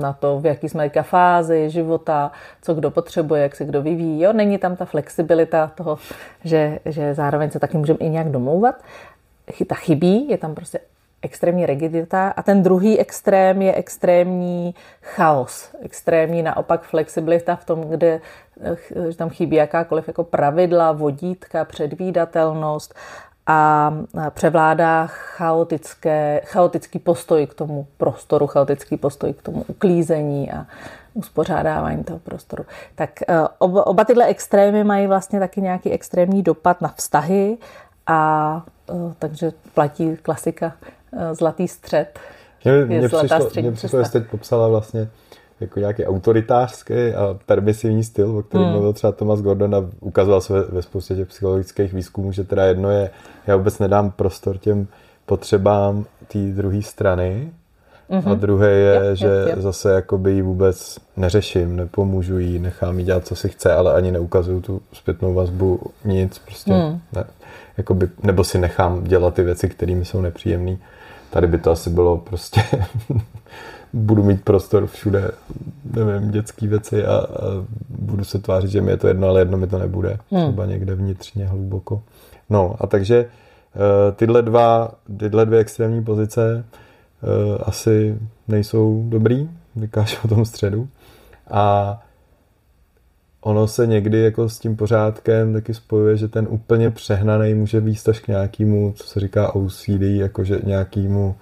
na 0.00 0.12
to, 0.12 0.40
v 0.40 0.46
jaký 0.46 0.68
jsme 0.68 0.88
fázi 1.02 1.70
života, 1.70 2.30
co 2.62 2.74
kdo 2.74 2.90
potřebuje, 2.90 3.42
jak 3.42 3.56
se 3.56 3.64
kdo 3.64 3.82
vyvíjí. 3.82 4.20
Jo? 4.20 4.32
Není 4.32 4.58
tam 4.58 4.76
ta 4.76 4.84
flexibilita 4.84 5.70
toho, 5.74 5.98
že, 6.44 6.78
že 6.84 7.14
zároveň 7.14 7.50
se 7.50 7.58
taky 7.58 7.76
můžeme 7.76 7.98
i 7.98 8.08
nějak 8.08 8.30
domlouvat 8.30 8.74
ta 9.64 9.74
chybí, 9.74 10.28
je 10.28 10.38
tam 10.38 10.54
prostě 10.54 10.80
extrémní 11.22 11.66
rigidita 11.66 12.28
a 12.28 12.42
ten 12.42 12.62
druhý 12.62 12.98
extrém 12.98 13.62
je 13.62 13.74
extrémní 13.74 14.74
chaos, 15.02 15.70
extrémní 15.82 16.42
naopak 16.42 16.82
flexibilita 16.82 17.56
v 17.56 17.64
tom, 17.64 17.80
kde 17.80 18.20
že 19.08 19.16
tam 19.16 19.30
chybí 19.30 19.56
jakákoliv 19.56 20.08
jako 20.08 20.24
pravidla, 20.24 20.92
vodítka, 20.92 21.64
předvídatelnost 21.64 22.94
a 23.46 23.92
převládá 24.30 25.06
chaotické, 25.06 26.40
chaotický 26.44 26.98
postoj 26.98 27.46
k 27.46 27.54
tomu 27.54 27.86
prostoru, 27.96 28.46
chaotický 28.46 28.96
postoj 28.96 29.32
k 29.32 29.42
tomu 29.42 29.64
uklízení 29.68 30.52
a 30.52 30.66
uspořádávání 31.14 32.04
toho 32.04 32.18
prostoru. 32.18 32.66
Tak 32.94 33.22
e, 33.22 33.26
oba, 33.58 33.86
oba 33.86 34.04
tyhle 34.04 34.26
extrémy 34.26 34.84
mají 34.84 35.06
vlastně 35.06 35.40
taky 35.40 35.60
nějaký 35.60 35.90
extrémní 35.90 36.42
dopad 36.42 36.80
na 36.80 36.88
vztahy 36.88 37.58
a 38.06 38.62
Eh, 38.90 39.14
takže 39.18 39.52
platí 39.74 40.16
klasika 40.16 40.72
eh, 40.82 40.90
zlatý 41.32 41.68
střed. 41.68 42.18
Mě, 42.64 42.84
mě 42.84 43.08
přišlo, 43.08 43.50
mě 43.60 43.72
přišlo, 43.72 44.04
že 44.04 44.10
teď 44.10 44.24
popsala 44.30 44.68
vlastně 44.68 45.08
jako 45.60 45.80
nějaký 45.80 46.06
autoritářský 46.06 46.94
a 46.94 47.38
permisivní 47.46 48.04
styl, 48.04 48.36
o 48.36 48.42
kterém 48.42 48.64
hmm. 48.64 48.72
mluvil 48.72 48.92
třeba 48.92 49.12
Thomas 49.12 49.40
Gordon 49.40 49.74
a 49.74 49.84
ukazoval 50.00 50.40
se 50.40 50.52
ve, 50.52 50.62
ve 50.62 50.82
spoustě 50.82 51.14
těch 51.14 51.28
psychologických 51.28 51.92
výzkumů, 51.92 52.32
že 52.32 52.44
teda 52.44 52.64
jedno 52.64 52.90
je, 52.90 53.10
já 53.46 53.56
vůbec 53.56 53.78
nedám 53.78 54.10
prostor 54.10 54.58
těm 54.58 54.86
potřebám 55.26 56.04
té 56.28 56.38
druhé 56.38 56.82
strany 56.82 57.52
Mm-hmm. 58.10 58.32
A 58.32 58.34
druhý 58.34 58.66
je, 58.66 59.00
yep, 59.04 59.16
že 59.16 59.26
yep, 59.26 59.48
yep. 59.48 59.58
zase 59.58 59.92
jakoby 59.92 60.32
ji 60.32 60.42
vůbec 60.42 60.98
neřeším, 61.16 61.76
nepomůžu 61.76 62.38
jí, 62.38 62.58
nechám 62.58 62.98
jí 62.98 63.04
dělat, 63.04 63.26
co 63.26 63.36
si 63.36 63.48
chce, 63.48 63.72
ale 63.72 63.92
ani 63.94 64.12
neukazuju 64.12 64.60
tu 64.60 64.82
zpětnou 64.92 65.34
vazbu, 65.34 65.80
nic, 66.04 66.38
prostě 66.38 66.72
mm. 66.72 67.00
ne, 67.12 67.24
jakoby, 67.76 68.08
nebo 68.22 68.44
si 68.44 68.58
nechám 68.58 69.04
dělat 69.04 69.34
ty 69.34 69.42
věci, 69.42 69.68
které 69.68 69.94
mi 69.94 70.04
jsou 70.04 70.20
nepříjemné. 70.20 70.76
Tady 71.30 71.46
by 71.46 71.58
to 71.58 71.70
asi 71.70 71.90
bylo 71.90 72.18
prostě 72.18 72.60
budu 73.92 74.22
mít 74.22 74.44
prostor 74.44 74.86
všude, 74.86 75.30
nevím, 75.94 76.30
dětské 76.30 76.66
věci 76.66 77.06
a, 77.06 77.16
a 77.16 77.26
budu 77.88 78.24
se 78.24 78.38
tvářit, 78.38 78.70
že 78.70 78.80
mi 78.80 78.90
je 78.90 78.96
to 78.96 79.08
jedno, 79.08 79.28
ale 79.28 79.40
jedno 79.40 79.58
mi 79.58 79.66
to 79.66 79.78
nebude. 79.78 80.18
Hmm. 80.30 80.42
Třeba 80.42 80.66
někde 80.66 80.94
vnitřně 80.94 81.46
hluboko. 81.46 82.02
No 82.50 82.76
a 82.80 82.86
takže 82.86 83.16
eh, 83.18 84.12
tyhle, 84.12 84.42
dva, 84.42 84.90
tyhle 85.16 85.46
dvě 85.46 85.58
extrémní 85.58 86.04
pozice 86.04 86.64
eh, 87.22 87.58
asi 87.58 88.18
nejsou 88.48 89.04
dobrý, 89.08 89.50
vykážu 89.76 90.16
o 90.24 90.28
tom 90.28 90.44
středu. 90.44 90.88
A 91.50 91.98
ono 93.40 93.68
se 93.68 93.86
někdy 93.86 94.20
jako 94.20 94.48
s 94.48 94.58
tím 94.58 94.76
pořádkem 94.76 95.52
taky 95.52 95.74
spojuje, 95.74 96.16
že 96.16 96.28
ten 96.28 96.46
úplně 96.50 96.90
přehnaný 96.90 97.54
může 97.54 97.80
výst 97.80 98.08
až 98.08 98.20
k 98.20 98.28
nějakému, 98.28 98.92
co 98.96 99.06
se 99.06 99.20
říká 99.20 99.54
OCD, 99.54 100.00
jakože 100.00 100.60
nějakému 100.64 101.34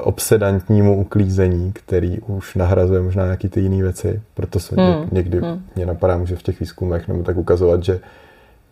obsedantnímu 0.00 1.00
uklízení, 1.00 1.72
který 1.72 2.20
už 2.20 2.54
nahrazuje 2.54 3.00
možná 3.00 3.24
nějaký 3.24 3.48
ty 3.48 3.60
jiné 3.60 3.82
věci. 3.82 4.22
Proto 4.34 4.60
se 4.60 4.74
hmm. 4.78 5.08
někdy 5.12 5.40
hmm. 5.40 5.62
mě 5.76 5.86
napadá, 5.86 6.16
může 6.16 6.36
v 6.36 6.42
těch 6.42 6.60
výzkumech 6.60 7.08
nebo 7.08 7.22
tak 7.22 7.36
ukazovat, 7.36 7.84
že 7.84 8.00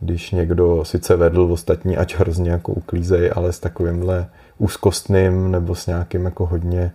když 0.00 0.30
někdo 0.30 0.85
sice 0.85 1.16
vedl 1.16 1.52
ostatní, 1.52 1.97
ať 1.97 2.16
hrozně 2.16 2.50
jako 2.50 2.73
uklízej, 2.73 3.30
ale 3.35 3.52
s 3.52 3.61
takovýmhle 3.61 4.26
úzkostným 4.59 5.50
nebo 5.50 5.75
s 5.75 5.87
nějakým 5.87 6.25
jako 6.25 6.47
hodně 6.47 6.92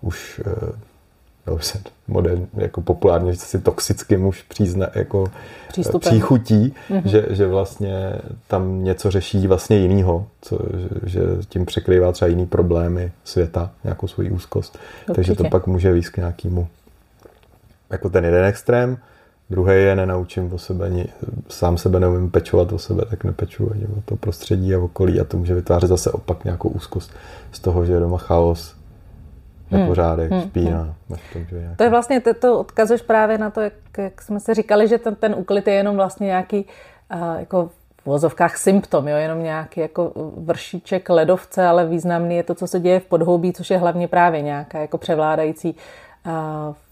už 0.00 0.40
eh, 0.46 0.72
dalo 1.46 1.58
se 1.58 1.80
modern, 2.08 2.46
jako 2.54 2.80
populárně 2.80 3.36
si 3.36 3.60
toxickým 3.60 4.26
už 4.26 4.42
přízna, 4.42 4.86
jako 4.94 5.26
Přístupem. 5.68 6.00
příchutí, 6.10 6.74
mm-hmm. 6.90 7.02
že, 7.04 7.26
že 7.30 7.46
vlastně 7.46 8.12
tam 8.48 8.84
něco 8.84 9.10
řeší 9.10 9.46
vlastně 9.46 9.76
jinýho, 9.76 10.26
co, 10.42 10.58
že, 10.72 10.88
že 11.06 11.20
tím 11.48 11.66
překrývá 11.66 12.12
třeba 12.12 12.28
jiný 12.28 12.46
problémy 12.46 13.12
světa, 13.24 13.70
nějakou 13.84 14.08
svoji 14.08 14.30
úzkost. 14.30 14.78
Určitě. 15.00 15.12
Takže 15.14 15.34
to 15.34 15.44
pak 15.44 15.66
může 15.66 15.92
výjít 15.92 16.08
k 16.08 16.16
nějakému 16.16 16.68
jako 17.90 18.10
ten 18.10 18.24
jeden 18.24 18.44
extrém, 18.44 18.98
druhý 19.50 19.74
je 19.74 19.96
nenaučím 19.96 20.52
o 20.52 20.58
sebe, 20.58 20.90
sám 21.48 21.78
sebe 21.78 22.00
neumím 22.00 22.30
pečovat 22.30 22.72
o 22.72 22.78
sebe, 22.78 23.04
tak 23.10 23.24
nepeču 23.24 23.70
ani 23.72 23.86
o 23.86 24.00
to 24.04 24.16
prostředí 24.16 24.74
a 24.74 24.78
okolí 24.78 25.20
a 25.20 25.24
to 25.24 25.36
může 25.36 25.54
vytvářet 25.54 25.88
zase 25.88 26.10
opak 26.10 26.44
nějakou 26.44 26.68
úzkost 26.68 27.12
z 27.52 27.58
toho, 27.58 27.84
že 27.84 27.92
je 27.92 28.00
doma 28.00 28.18
chaos, 28.18 28.74
nepořádek, 29.78 30.30
hmm. 30.30 30.42
spína. 30.42 30.94
Hmm. 31.08 31.18
Tom, 31.32 31.44
že 31.50 31.58
nějaký... 31.58 31.76
To 31.76 31.84
je 31.84 31.90
vlastně, 31.90 32.20
to, 32.20 32.34
to 32.34 32.60
odkazuješ 32.60 33.02
právě 33.02 33.38
na 33.38 33.50
to, 33.50 33.60
jak, 33.60 33.72
jak 33.98 34.22
jsme 34.22 34.40
se 34.40 34.54
říkali, 34.54 34.88
že 34.88 34.98
ten, 34.98 35.14
ten 35.14 35.34
úklid 35.38 35.66
je 35.66 35.74
jenom 35.74 35.96
vlastně 35.96 36.26
nějaký 36.26 36.66
uh, 37.14 37.36
jako 37.38 37.70
v 38.02 38.06
vozovkách 38.06 38.56
symptom, 38.56 39.08
jo? 39.08 39.16
jenom 39.16 39.42
nějaký 39.42 39.80
jako 39.80 40.12
vršíček 40.36 41.10
ledovce, 41.10 41.66
ale 41.66 41.86
významný 41.86 42.36
je 42.36 42.42
to, 42.42 42.54
co 42.54 42.66
se 42.66 42.80
děje 42.80 43.00
v 43.00 43.06
podhoubí, 43.06 43.52
což 43.52 43.70
je 43.70 43.78
hlavně 43.78 44.08
právě 44.08 44.42
nějaká 44.42 44.78
jako 44.78 44.98
převládající 44.98 45.76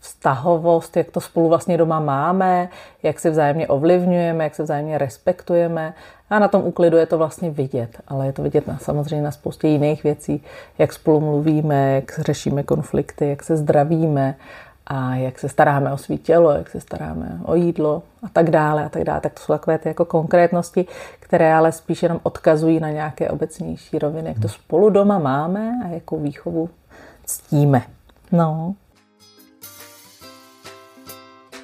vztahovost, 0.01 0.97
jak 0.97 1.11
to 1.11 1.21
spolu 1.21 1.49
vlastně 1.49 1.79
doma 1.79 2.01
máme, 2.01 2.69
jak 3.03 3.21
se 3.21 3.31
vzájemně 3.31 3.69
ovlivňujeme, 3.69 4.45
jak 4.45 4.55
se 4.55 4.63
vzájemně 4.63 4.99
respektujeme. 4.99 5.95
A 6.31 6.39
na 6.39 6.49
tom 6.49 6.63
úklidu 6.65 6.97
je 6.97 7.07
to 7.07 7.19
vlastně 7.19 7.51
vidět, 7.51 8.01
ale 8.09 8.27
je 8.27 8.33
to 8.33 8.43
vidět 8.43 8.67
na, 8.67 8.79
samozřejmě 8.79 9.23
na 9.25 9.31
spoustě 9.31 9.69
jiných 9.69 10.05
věcí, 10.05 10.43
jak 10.79 10.93
spolu 10.93 11.21
mluvíme, 11.21 11.95
jak 11.95 12.19
řešíme 12.19 12.63
konflikty, 12.63 13.29
jak 13.29 13.43
se 13.43 13.57
zdravíme 13.57 14.35
a 14.87 15.15
jak 15.15 15.39
se 15.39 15.49
staráme 15.49 15.93
o 15.93 15.97
svý 15.97 16.19
tělo, 16.19 16.51
jak 16.51 16.69
se 16.69 16.81
staráme 16.81 17.41
o 17.45 17.55
jídlo 17.55 18.03
a 18.23 18.29
tak 18.33 18.51
dále 18.51 18.85
a 18.85 18.89
tak 18.89 19.05
dále. 19.05 19.21
Tak 19.21 19.33
to 19.33 19.41
jsou 19.41 19.53
takové 19.53 19.79
ty 19.79 19.89
jako 19.89 20.05
konkrétnosti, 20.05 20.87
které 21.21 21.55
ale 21.55 21.73
spíš 21.73 22.03
jenom 22.03 22.21
odkazují 22.23 22.81
na 22.81 22.91
nějaké 22.91 23.31
obecnější 23.31 23.99
roviny, 23.99 24.29
jak 24.29 24.39
to 24.39 24.49
spolu 24.49 24.91
doma 24.91 25.19
máme 25.19 25.73
a 25.85 25.89
jakou 25.89 26.21
výchovu 26.21 26.71
ctíme. 27.25 27.83
No. 28.33 28.75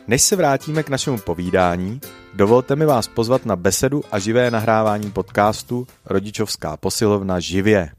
Než 0.08 0.22
se 0.22 0.36
vrátíme 0.36 0.82
k 0.82 0.88
našemu 0.88 1.18
povídání, 1.18 2.00
dovolte 2.34 2.76
mi 2.76 2.86
vás 2.86 3.08
pozvat 3.08 3.46
na 3.46 3.56
besedu 3.56 4.02
a 4.12 4.18
živé 4.18 4.50
nahrávání 4.50 5.10
podcastu 5.10 5.86
Rodičovská 6.04 6.76
posilovna 6.76 7.40
živě. 7.40 7.90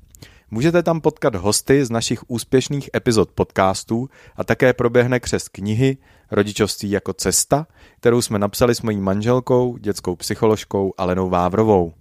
Můžete 0.51 0.83
tam 0.83 1.01
potkat 1.01 1.35
hosty 1.35 1.85
z 1.85 1.89
našich 1.89 2.29
úspěšných 2.29 2.89
epizod 2.95 3.31
podcastů 3.31 4.09
a 4.35 4.43
také 4.43 4.73
proběhne 4.73 5.19
křes 5.19 5.47
knihy 5.47 5.97
Rodičovství 6.31 6.91
jako 6.91 7.13
cesta, 7.13 7.67
kterou 7.99 8.21
jsme 8.21 8.39
napsali 8.39 8.75
s 8.75 8.81
mojí 8.81 8.99
manželkou, 8.99 9.77
dětskou 9.77 10.15
psycholožkou 10.15 10.93
Alenou 10.97 11.29
Vávrovou. 11.29 11.93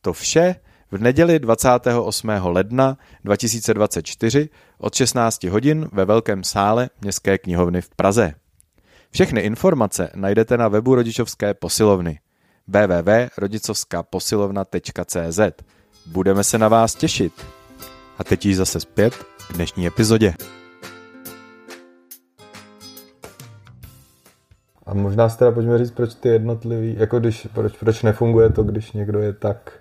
To 0.00 0.12
vše 0.12 0.56
v 0.90 0.98
neděli 0.98 1.38
28. 1.38 2.28
ledna 2.42 2.98
2024 3.24 4.48
od 4.78 4.94
16 4.94 5.44
hodin 5.44 5.88
ve 5.92 6.04
Velkém 6.04 6.44
sále 6.44 6.90
Městské 7.00 7.38
knihovny 7.38 7.82
v 7.82 7.90
Praze. 7.96 8.34
Všechny 9.10 9.40
informace 9.40 10.10
najdete 10.14 10.56
na 10.56 10.68
webu 10.68 10.94
rodičovské 10.94 11.54
posilovny 11.54 12.18
www.rodicovskaposilovna.cz 12.68 15.40
Budeme 16.06 16.44
se 16.44 16.58
na 16.58 16.68
vás 16.68 16.94
těšit. 16.94 17.32
A 18.18 18.24
teď 18.24 18.46
již 18.46 18.56
zase 18.56 18.80
zpět 18.80 19.14
k 19.48 19.52
dnešní 19.52 19.86
epizodě. 19.86 20.34
A 24.86 24.94
možná 24.94 25.28
si 25.28 25.38
teda 25.38 25.50
pojďme 25.50 25.78
říct, 25.78 25.90
proč 25.90 26.14
ty 26.14 26.28
jednotlivý, 26.28 26.96
jako 26.98 27.20
když, 27.20 27.48
proč, 27.54 27.76
proč 27.76 28.02
nefunguje 28.02 28.50
to, 28.50 28.62
když 28.62 28.92
někdo 28.92 29.20
je 29.20 29.32
tak 29.32 29.72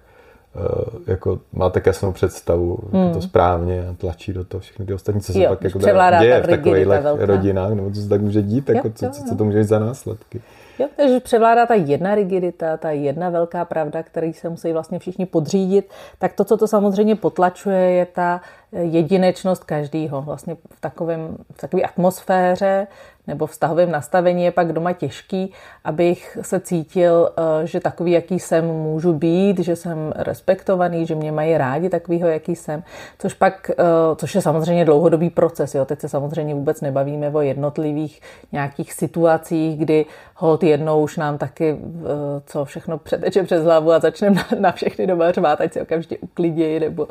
jako 1.07 1.39
má 1.53 1.69
tak 1.69 1.85
jasnou 1.85 2.11
představu, 2.11 2.79
hmm. 2.93 3.07
je 3.07 3.13
to 3.13 3.21
správně 3.21 3.87
a 3.87 3.93
tlačí 3.93 4.33
do 4.33 4.43
toho 4.43 4.61
všechny 4.61 4.85
ty 4.85 4.93
ostatní, 4.93 5.21
co 5.21 5.33
se 5.33 5.39
jo, 5.39 5.49
pak 5.49 5.63
jako 5.63 5.79
děje 6.19 6.41
v 6.41 6.47
takových 6.47 6.87
rodinách, 7.17 7.73
nebo 7.73 7.91
co 7.91 8.01
se 8.01 8.09
tak 8.09 8.21
může 8.21 8.41
dít, 8.41 8.69
jo, 8.69 8.75
jako 8.75 8.89
co, 8.89 9.05
jo, 9.05 9.11
co, 9.11 9.23
co 9.23 9.35
to 9.35 9.45
může 9.45 9.57
být 9.57 9.67
za 9.67 9.79
následky. 9.79 10.41
Jo, 10.79 10.87
takže 10.97 11.19
převládá 11.19 11.65
ta 11.65 11.73
jedna 11.73 12.15
rigidita, 12.15 12.77
ta 12.77 12.91
jedna 12.91 13.29
velká 13.29 13.65
pravda, 13.65 14.03
který 14.03 14.33
se 14.33 14.49
musí 14.49 14.73
vlastně 14.73 14.99
všichni 14.99 15.25
podřídit, 15.25 15.89
tak 16.19 16.33
to, 16.33 16.43
co 16.43 16.57
to 16.57 16.67
samozřejmě 16.67 17.15
potlačuje, 17.15 17.79
je 17.79 18.05
ta 18.05 18.41
jedinečnost 18.71 19.63
každýho. 19.63 20.21
Vlastně 20.21 20.55
v, 20.55 20.81
takovém, 20.81 21.37
v 21.53 21.61
takové 21.61 21.83
atmosféře 21.83 22.87
nebo 23.27 23.45
vztahovém 23.45 23.91
nastavení 23.91 24.43
je 24.43 24.51
pak 24.51 24.73
doma 24.73 24.93
těžký, 24.93 25.53
abych 25.83 26.37
se 26.41 26.59
cítil, 26.59 27.29
eh, 27.37 27.67
že 27.67 27.79
takový, 27.79 28.11
jaký 28.11 28.39
jsem, 28.39 28.65
můžu 28.65 29.13
být, 29.13 29.59
že 29.59 29.75
jsem 29.75 30.13
respektovaný, 30.15 31.05
že 31.05 31.15
mě 31.15 31.31
mají 31.31 31.57
rádi 31.57 31.89
takovýho, 31.89 32.27
jaký 32.27 32.55
jsem. 32.55 32.83
Což 33.19 33.33
pak, 33.33 33.71
eh, 33.71 33.83
což 34.15 34.35
je 34.35 34.41
samozřejmě 34.41 34.85
dlouhodobý 34.85 35.29
proces. 35.29 35.75
Jo. 35.75 35.85
Teď 35.85 35.99
se 35.99 36.09
samozřejmě 36.09 36.55
vůbec 36.55 36.81
nebavíme 36.81 37.29
o 37.29 37.41
jednotlivých 37.41 38.21
nějakých 38.51 38.93
situacích, 38.93 39.79
kdy 39.79 40.05
hold 40.35 40.63
jednou 40.63 41.03
už 41.03 41.17
nám 41.17 41.37
taky, 41.37 41.77
eh, 41.77 42.07
co 42.45 42.65
všechno 42.65 42.97
přeteče 42.97 43.43
přes 43.43 43.63
hlavu 43.63 43.91
a 43.91 43.99
začneme 43.99 44.35
na, 44.35 44.59
na 44.59 44.71
všechny 44.71 45.07
doma 45.07 45.31
řvát, 45.31 45.61
ať 45.61 45.73
se 45.73 45.81
okamžitě 45.81 46.17
uklidí, 46.17 46.79
nebo, 46.79 47.07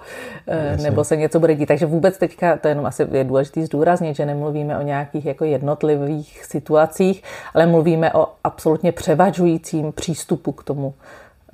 nebo 0.83 1.05
se 1.05 1.17
něco 1.17 1.41
bude 1.41 1.55
dít. 1.55 1.67
Takže 1.67 1.87
vůbec 1.87 2.19
teďka, 2.19 2.57
to 2.57 2.69
jenom 2.69 2.87
asi 2.87 3.07
je 3.13 3.25
důležité 3.25 3.67
zdůraznit, 3.67 4.17
že 4.17 4.27
nemluvíme 4.27 4.79
o 4.79 4.83
nějakých 4.83 5.27
jako 5.27 5.45
jednotlivých 5.45 6.06
situacích, 6.43 7.23
ale 7.55 7.67
mluvíme 7.67 8.13
o 8.13 8.29
absolutně 8.45 8.93
převažujícím 8.93 9.93
přístupu 9.93 10.53
k 10.53 10.65
tomu 10.65 10.95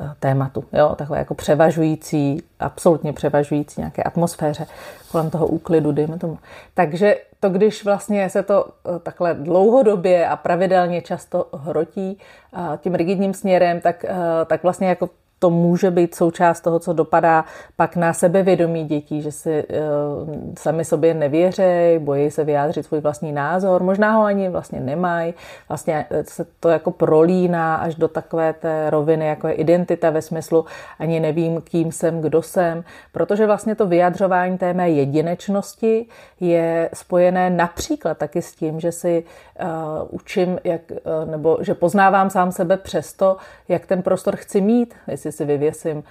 eh, 0.01 0.11
tématu. 0.21 0.65
Jo? 0.73 0.95
Takové 0.99 1.19
jako 1.19 1.35
převažující, 1.35 2.43
absolutně 2.61 3.13
převažující 3.13 3.81
nějaké 3.81 4.03
atmosféře 4.03 4.67
kolem 5.13 5.31
toho 5.31 5.47
úklidu, 5.47 5.93
dejme 5.93 6.19
tomu. 6.19 6.39
Takže 6.75 7.17
to, 7.41 7.51
když 7.51 7.85
vlastně 7.85 8.31
se 8.31 8.43
to 8.43 8.67
eh, 8.67 8.99
takhle 8.99 9.35
dlouhodobě 9.35 10.29
a 10.29 10.37
pravidelně 10.37 11.03
často 11.03 11.47
hrotí 11.53 12.19
eh, 12.55 12.79
tím 12.79 12.95
rigidním 12.95 13.35
směrem, 13.35 13.81
tak, 13.81 14.05
tak 14.47 14.63
vlastně 14.63 14.89
jako 14.89 15.09
to 15.43 15.51
může 15.51 15.91
být 15.91 16.15
součást 16.15 16.61
toho, 16.61 16.79
co 16.79 16.93
dopadá 16.93 17.45
pak 17.77 17.97
na 17.97 18.13
sebevědomí 18.13 18.85
dětí, 18.85 19.23
že 19.23 19.33
si 19.33 19.65
uh, 19.65 20.55
sami 20.59 20.85
sobě 20.85 21.15
nevěří, 21.15 21.99
bojí 21.99 22.31
se 22.31 22.45
vyjádřit 22.45 22.87
svůj 22.87 23.01
vlastní 23.01 23.33
názor, 23.33 23.83
možná 23.83 24.13
ho 24.13 24.25
ani 24.25 24.49
vlastně 24.49 24.81
nemají, 24.81 25.35
vlastně 25.69 26.07
eh, 26.11 26.25
se 26.25 26.47
to 26.61 26.69
jako 26.69 26.91
prolíná 26.91 27.77
až 27.77 27.95
do 27.95 28.09
takové 28.09 28.53
té 28.53 28.91
roviny, 28.91 29.27
jako 29.27 29.49
je 29.49 29.55
identita 29.55 30.11
ve 30.11 30.23
smyslu 30.23 30.65
ani 30.99 31.21
nevím, 31.21 31.61
kým 31.61 31.93
jsem, 31.93 32.21
kdo 32.21 32.43
jsem, 32.43 32.85
protože 33.13 33.47
vlastně 33.47 33.75
to 33.75 33.87
vyjadřování 33.87 34.59
té 34.59 34.75
mé 34.75 34.91
jedinečnosti 34.91 36.07
je 36.41 36.91
spojené 36.95 37.51
například 37.51 38.19
taky 38.19 38.43
s 38.43 38.55
tím, 38.55 38.81
že 38.81 38.93
si 38.93 39.25
uh, 39.63 39.69
učím, 40.11 40.59
jak, 40.65 40.81
uh, 40.91 41.31
nebo 41.31 41.59
že 41.61 41.75
poznávám 41.75 42.31
sám 42.31 42.53
sebe 42.53 42.77
přesto, 42.77 43.37
jak 43.69 43.87
ten 43.87 44.03
prostor 44.03 44.37
chci 44.37 44.61
mít, 44.61 44.95
jestli 45.09 45.32
si 45.33 45.45
vyvěsím 45.45 46.05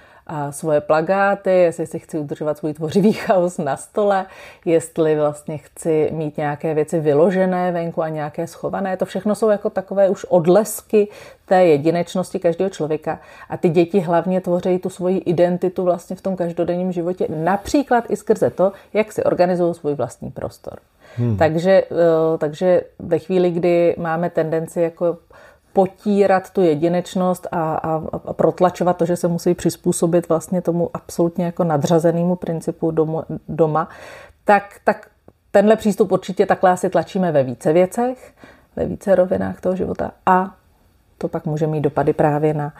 svoje 0.50 0.80
plagáty, 0.80 1.50
jestli 1.50 1.86
si 1.86 1.98
chci 1.98 2.18
udržovat 2.18 2.58
svůj 2.58 2.74
tvořivý 2.74 3.12
chaos 3.26 3.58
na 3.58 3.76
stole, 3.76 4.26
jestli 4.64 5.16
vlastně 5.16 5.58
chci 5.58 6.10
mít 6.12 6.36
nějaké 6.36 6.74
věci 6.74 7.00
vyložené 7.00 7.72
venku 7.72 8.02
a 8.02 8.08
nějaké 8.08 8.46
schované. 8.46 8.96
To 8.96 9.04
všechno 9.04 9.34
jsou 9.34 9.50
jako 9.50 9.70
takové 9.70 10.08
už 10.08 10.24
odlesky 10.24 11.08
té 11.46 11.64
jedinečnosti 11.64 12.38
každého 12.38 12.70
člověka. 12.70 13.20
A 13.48 13.56
ty 13.56 13.68
děti 13.68 14.00
hlavně 14.00 14.40
tvoří 14.40 14.78
tu 14.78 14.90
svoji 14.90 15.18
identitu 15.18 15.84
vlastně 15.84 16.16
v 16.16 16.20
tom 16.20 16.36
každodenním 16.36 16.92
životě, 16.92 17.26
například 17.28 18.04
i 18.08 18.16
skrze 18.16 18.50
to, 18.50 18.72
jak 18.94 19.12
si 19.12 19.24
organizují 19.24 19.74
svůj 19.74 19.94
vlastní 19.94 20.30
prostor. 20.30 20.78
Hmm. 21.16 21.36
Takže, 21.36 21.70
eh, 21.70 22.38
takže 22.38 22.82
ve 22.98 23.18
chvíli, 23.18 23.50
kdy 23.50 23.94
máme 23.98 24.30
tendenci 24.30 24.80
jako 24.80 25.18
potírat 25.72 26.50
tu 26.50 26.62
jedinečnost 26.62 27.46
a, 27.52 27.74
a, 27.74 28.02
a 28.24 28.32
protlačovat 28.32 28.96
to, 28.96 29.06
že 29.06 29.16
se 29.16 29.28
musí 29.28 29.54
přizpůsobit 29.54 30.28
vlastně 30.28 30.62
tomu 30.62 30.90
absolutně 30.94 31.44
jako 31.44 31.64
nadřazenému 31.64 32.36
principu 32.36 32.90
domu, 32.90 33.22
doma, 33.48 33.88
tak, 34.44 34.64
tak 34.84 35.08
tenhle 35.50 35.76
přístup 35.76 36.12
určitě 36.12 36.46
takhle 36.46 36.70
asi 36.70 36.90
tlačíme 36.90 37.32
ve 37.32 37.42
více 37.42 37.72
věcech, 37.72 38.32
ve 38.76 38.86
více 38.86 39.14
rovinách 39.14 39.60
toho 39.60 39.76
života 39.76 40.10
a 40.26 40.54
to 41.22 41.28
pak 41.28 41.46
může 41.46 41.66
mít 41.66 41.80
dopady 41.80 42.12
právě 42.12 42.54
na, 42.54 42.72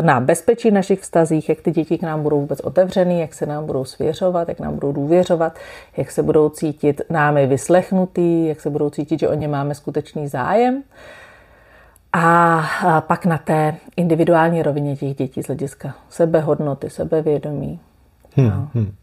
na 0.00 0.20
bezpečí 0.20 0.70
v 0.70 0.74
našich 0.74 1.00
vztazích, 1.00 1.48
jak 1.48 1.60
ty 1.60 1.70
děti 1.70 1.98
k 1.98 2.02
nám 2.02 2.22
budou 2.22 2.40
vůbec 2.40 2.60
otevřený, 2.60 3.20
jak 3.20 3.34
se 3.34 3.46
nám 3.46 3.66
budou 3.66 3.84
svěřovat, 3.84 4.48
jak 4.48 4.60
nám 4.60 4.74
budou 4.74 4.92
důvěřovat, 4.92 5.58
jak 5.96 6.10
se 6.10 6.22
budou 6.22 6.48
cítit 6.48 7.00
námi 7.10 7.46
vyslechnutý, 7.46 8.46
jak 8.46 8.60
se 8.60 8.70
budou 8.70 8.90
cítit, 8.90 9.20
že 9.20 9.28
o 9.28 9.34
ně 9.34 9.48
máme 9.48 9.74
skutečný 9.74 10.28
zájem. 10.28 10.82
A 12.12 13.00
pak 13.00 13.26
na 13.26 13.38
té 13.38 13.76
individuální 13.96 14.62
rovině 14.62 14.96
těch 14.96 15.16
dětí 15.16 15.42
z 15.42 15.46
hlediska 15.46 15.94
sebehodnoty, 16.08 16.90
sebevědomí. 16.90 17.80
Hmm, 18.36 18.50
no. 18.50 18.70
hmm. 18.74 18.94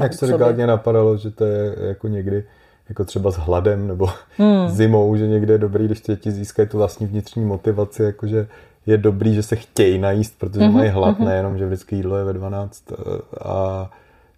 Jak 0.00 0.14
se 0.14 0.52
mě 0.52 0.66
napadalo, 0.66 1.16
že 1.16 1.30
to 1.30 1.44
je 1.44 1.76
jako 1.88 2.08
někdy 2.08 2.44
jako 2.88 3.04
třeba 3.04 3.30
s 3.30 3.36
hladem 3.36 3.88
nebo 3.88 4.10
hmm. 4.38 4.68
zimou, 4.68 5.16
že 5.16 5.26
někde 5.26 5.54
je 5.54 5.58
dobrý, 5.58 5.84
když 5.84 6.00
děti 6.00 6.30
získají 6.30 6.68
tu 6.68 6.78
vlastní 6.78 7.06
vnitřní 7.06 7.44
motivaci, 7.44 8.02
jakože 8.02 8.46
je 8.86 8.98
dobrý, 8.98 9.34
že 9.34 9.42
se 9.42 9.56
chtějí 9.56 9.98
najíst, 9.98 10.38
protože 10.38 10.60
mm-hmm, 10.60 10.72
mají 10.72 10.90
hlad, 10.90 11.18
mm-hmm. 11.18 11.24
nejenom, 11.24 11.58
že 11.58 11.66
vždycky 11.66 11.96
jídlo 11.96 12.16
je 12.16 12.24
ve 12.24 12.32
12 12.32 12.92
eh, 12.92 12.96
a 13.44 13.90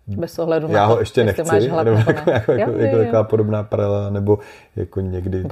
bez 0.07 0.39
ohledu 0.39 0.69
já 0.69 0.81
na 0.81 0.87
to, 0.87 0.95
ho 0.95 1.01
ještě 1.01 1.25
nechci, 1.25 1.43
máš 1.43 1.67
hlad, 1.67 1.85
nebo 1.85 1.97
jako, 1.97 2.31
jako, 2.31 2.53
jako, 2.53 2.79
jako 2.79 2.97
taková 2.97 3.25
podobná 3.25 3.63
paralela, 3.63 4.11
nebo 4.11 4.39
jako 4.77 5.01
někdy 5.01 5.37
nebo 5.37 5.49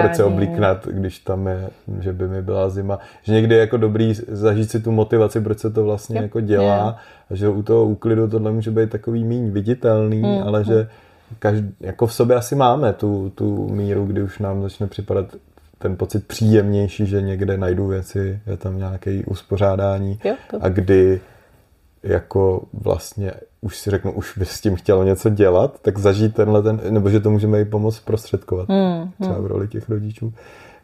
proč 0.00 0.16
se 0.16 0.24
oblíknat, 0.24 0.86
když 0.86 1.18
tam 1.18 1.46
je, 1.46 1.68
že 2.00 2.12
by 2.12 2.28
mi 2.28 2.42
byla 2.42 2.68
zima, 2.68 2.98
že 3.22 3.32
někdy 3.32 3.54
je 3.54 3.60
jako 3.60 3.76
dobrý 3.76 4.14
zažít 4.28 4.70
si 4.70 4.80
tu 4.80 4.90
motivaci, 4.90 5.40
proč 5.40 5.58
se 5.58 5.70
to 5.70 5.84
vlastně 5.84 6.16
jo, 6.16 6.22
jako 6.22 6.40
dělá, 6.40 6.76
je. 6.76 6.80
a 7.30 7.34
že 7.34 7.48
u 7.48 7.62
toho 7.62 7.84
úklidu 7.84 8.28
tohle 8.28 8.52
může 8.52 8.70
být 8.70 8.90
takový 8.90 9.24
míň 9.24 9.50
viditelný, 9.50 10.22
hmm, 10.22 10.42
ale 10.42 10.62
hmm. 10.62 10.72
že 10.72 10.88
každý, 11.38 11.74
jako 11.80 12.06
v 12.06 12.14
sobě 12.14 12.36
asi 12.36 12.54
máme 12.54 12.92
tu, 12.92 13.32
tu 13.34 13.68
míru, 13.68 14.06
kdy 14.06 14.22
už 14.22 14.38
nám 14.38 14.62
začne 14.62 14.86
připadat 14.86 15.26
ten 15.78 15.96
pocit 15.96 16.26
příjemnější, 16.26 17.06
že 17.06 17.22
někde 17.22 17.56
najdu 17.56 17.86
věci, 17.86 18.40
je 18.46 18.56
tam 18.56 18.78
nějaké 18.78 19.22
uspořádání 19.26 20.18
jo, 20.24 20.34
a 20.60 20.68
kdy 20.68 21.20
jako 22.04 22.62
vlastně 22.72 23.32
už 23.60 23.76
si 23.76 23.90
řeknu, 23.90 24.12
už 24.12 24.38
by 24.38 24.46
s 24.46 24.60
tím 24.60 24.76
chtělo 24.76 25.04
něco 25.04 25.28
dělat, 25.28 25.78
tak 25.82 25.98
zažít 25.98 26.34
tenhle 26.34 26.62
ten, 26.62 26.80
nebo 26.90 27.10
že 27.10 27.20
to 27.20 27.30
můžeme 27.30 27.60
i 27.60 27.64
pomoct 27.64 28.00
prostředkovat, 28.00 28.68
hmm, 28.68 29.10
třeba 29.20 29.40
v 29.40 29.46
roli 29.46 29.68
těch 29.68 29.88
rodičů. 29.88 30.32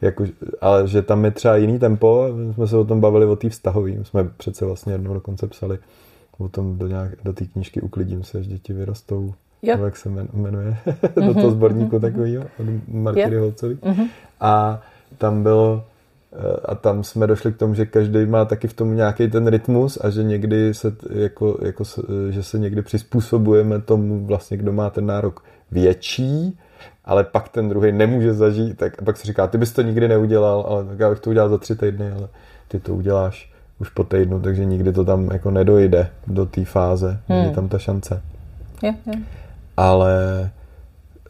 Jako, 0.03 0.25
ale 0.61 0.89
že 0.89 1.03
tam 1.03 1.25
je 1.25 1.31
třeba 1.31 1.57
jiný 1.57 1.79
tempo, 1.79 2.29
jsme 2.55 2.67
se 2.67 2.77
o 2.77 2.85
tom 2.85 3.01
bavili 3.01 3.27
o 3.27 3.37
té 3.37 3.49
vztahový, 3.49 3.99
jsme 4.03 4.25
přece 4.25 4.65
vlastně 4.65 4.93
jednou 4.93 5.15
dokonce 5.15 5.47
psali 5.47 5.79
o 6.39 6.49
tom 6.49 6.79
do, 6.79 6.87
nějak, 6.87 7.11
do 7.25 7.33
té 7.33 7.45
knížky 7.45 7.81
Uklidím 7.81 8.25
se, 8.25 8.39
až 8.39 8.47
děti 8.47 8.73
vyrostou 8.73 9.35
Jo. 9.63 9.85
jak 9.85 9.97
se 9.97 10.09
jmenuje, 10.33 10.77
do 11.15 11.35
toho 11.35 11.47
mhm, 11.47 11.51
sborníku 11.51 11.97
mm-hmm. 11.97 12.01
takového 12.01 12.45
od 12.59 12.67
Martyry 12.89 13.37
Holcovi. 13.37 13.75
Mm-hmm. 13.75 14.09
A 14.41 14.83
tam 15.19 15.43
bylo, 15.43 15.85
a 16.65 16.75
tam 16.75 17.05
jsme 17.05 17.27
došli 17.27 17.53
k 17.53 17.57
tomu, 17.57 17.75
že 17.75 17.87
každý 17.87 18.27
má 18.27 18.45
taky 18.45 18.69
v 18.69 18.75
tom 18.75 18.97
nějaký 18.97 19.31
ten 19.31 19.47
rytmus 19.47 19.99
a 20.01 20.11
že 20.11 20.23
někdy 20.23 20.75
se, 20.75 20.93
jako, 21.11 21.59
jako, 21.63 21.85
že 22.31 22.43
se 22.43 22.59
někdy 22.59 22.83
přizpůsobujeme 22.83 23.81
tomu 23.81 24.27
vlastně, 24.27 24.57
kdo 24.57 24.73
má 24.73 24.91
ten 24.91 25.07
nárok 25.07 25.45
větší, 25.71 26.59
ale 27.05 27.25
pak 27.25 27.49
ten 27.49 27.69
druhý 27.69 27.93
nemůže 27.93 28.35
zažít, 28.35 28.79
tak 28.79 29.03
a 29.03 29.05
pak 29.05 29.17
se 29.17 29.27
říká, 29.27 29.47
ty 29.47 29.59
bys 29.59 29.73
to 29.73 29.83
nikdy 29.83 30.09
neudělal, 30.09 30.67
ale 30.69 30.85
tak 30.85 30.99
já 30.99 31.11
bych 31.11 31.21
to 31.21 31.31
udělal 31.31 31.49
za 31.49 31.59
tři 31.59 31.77
týdny, 31.77 32.13
ale 32.13 32.29
ty 32.69 32.81
to 32.81 32.95
uděláš 32.95 33.53
už 33.79 33.89
po 33.89 34.05
týdnu, 34.05 34.41
takže 34.41 34.65
nikdy 34.65 34.93
to 34.93 35.05
tam 35.05 35.31
jako 35.33 35.51
nedojde 35.51 36.09
do 36.27 36.47
té 36.47 36.65
fáze, 36.65 37.21
hmm. 37.29 37.39
není 37.39 37.55
tam 37.55 37.69
ta 37.69 37.79
šance. 37.79 38.23
Je, 38.83 38.95
je 39.07 39.13
ale 39.81 40.51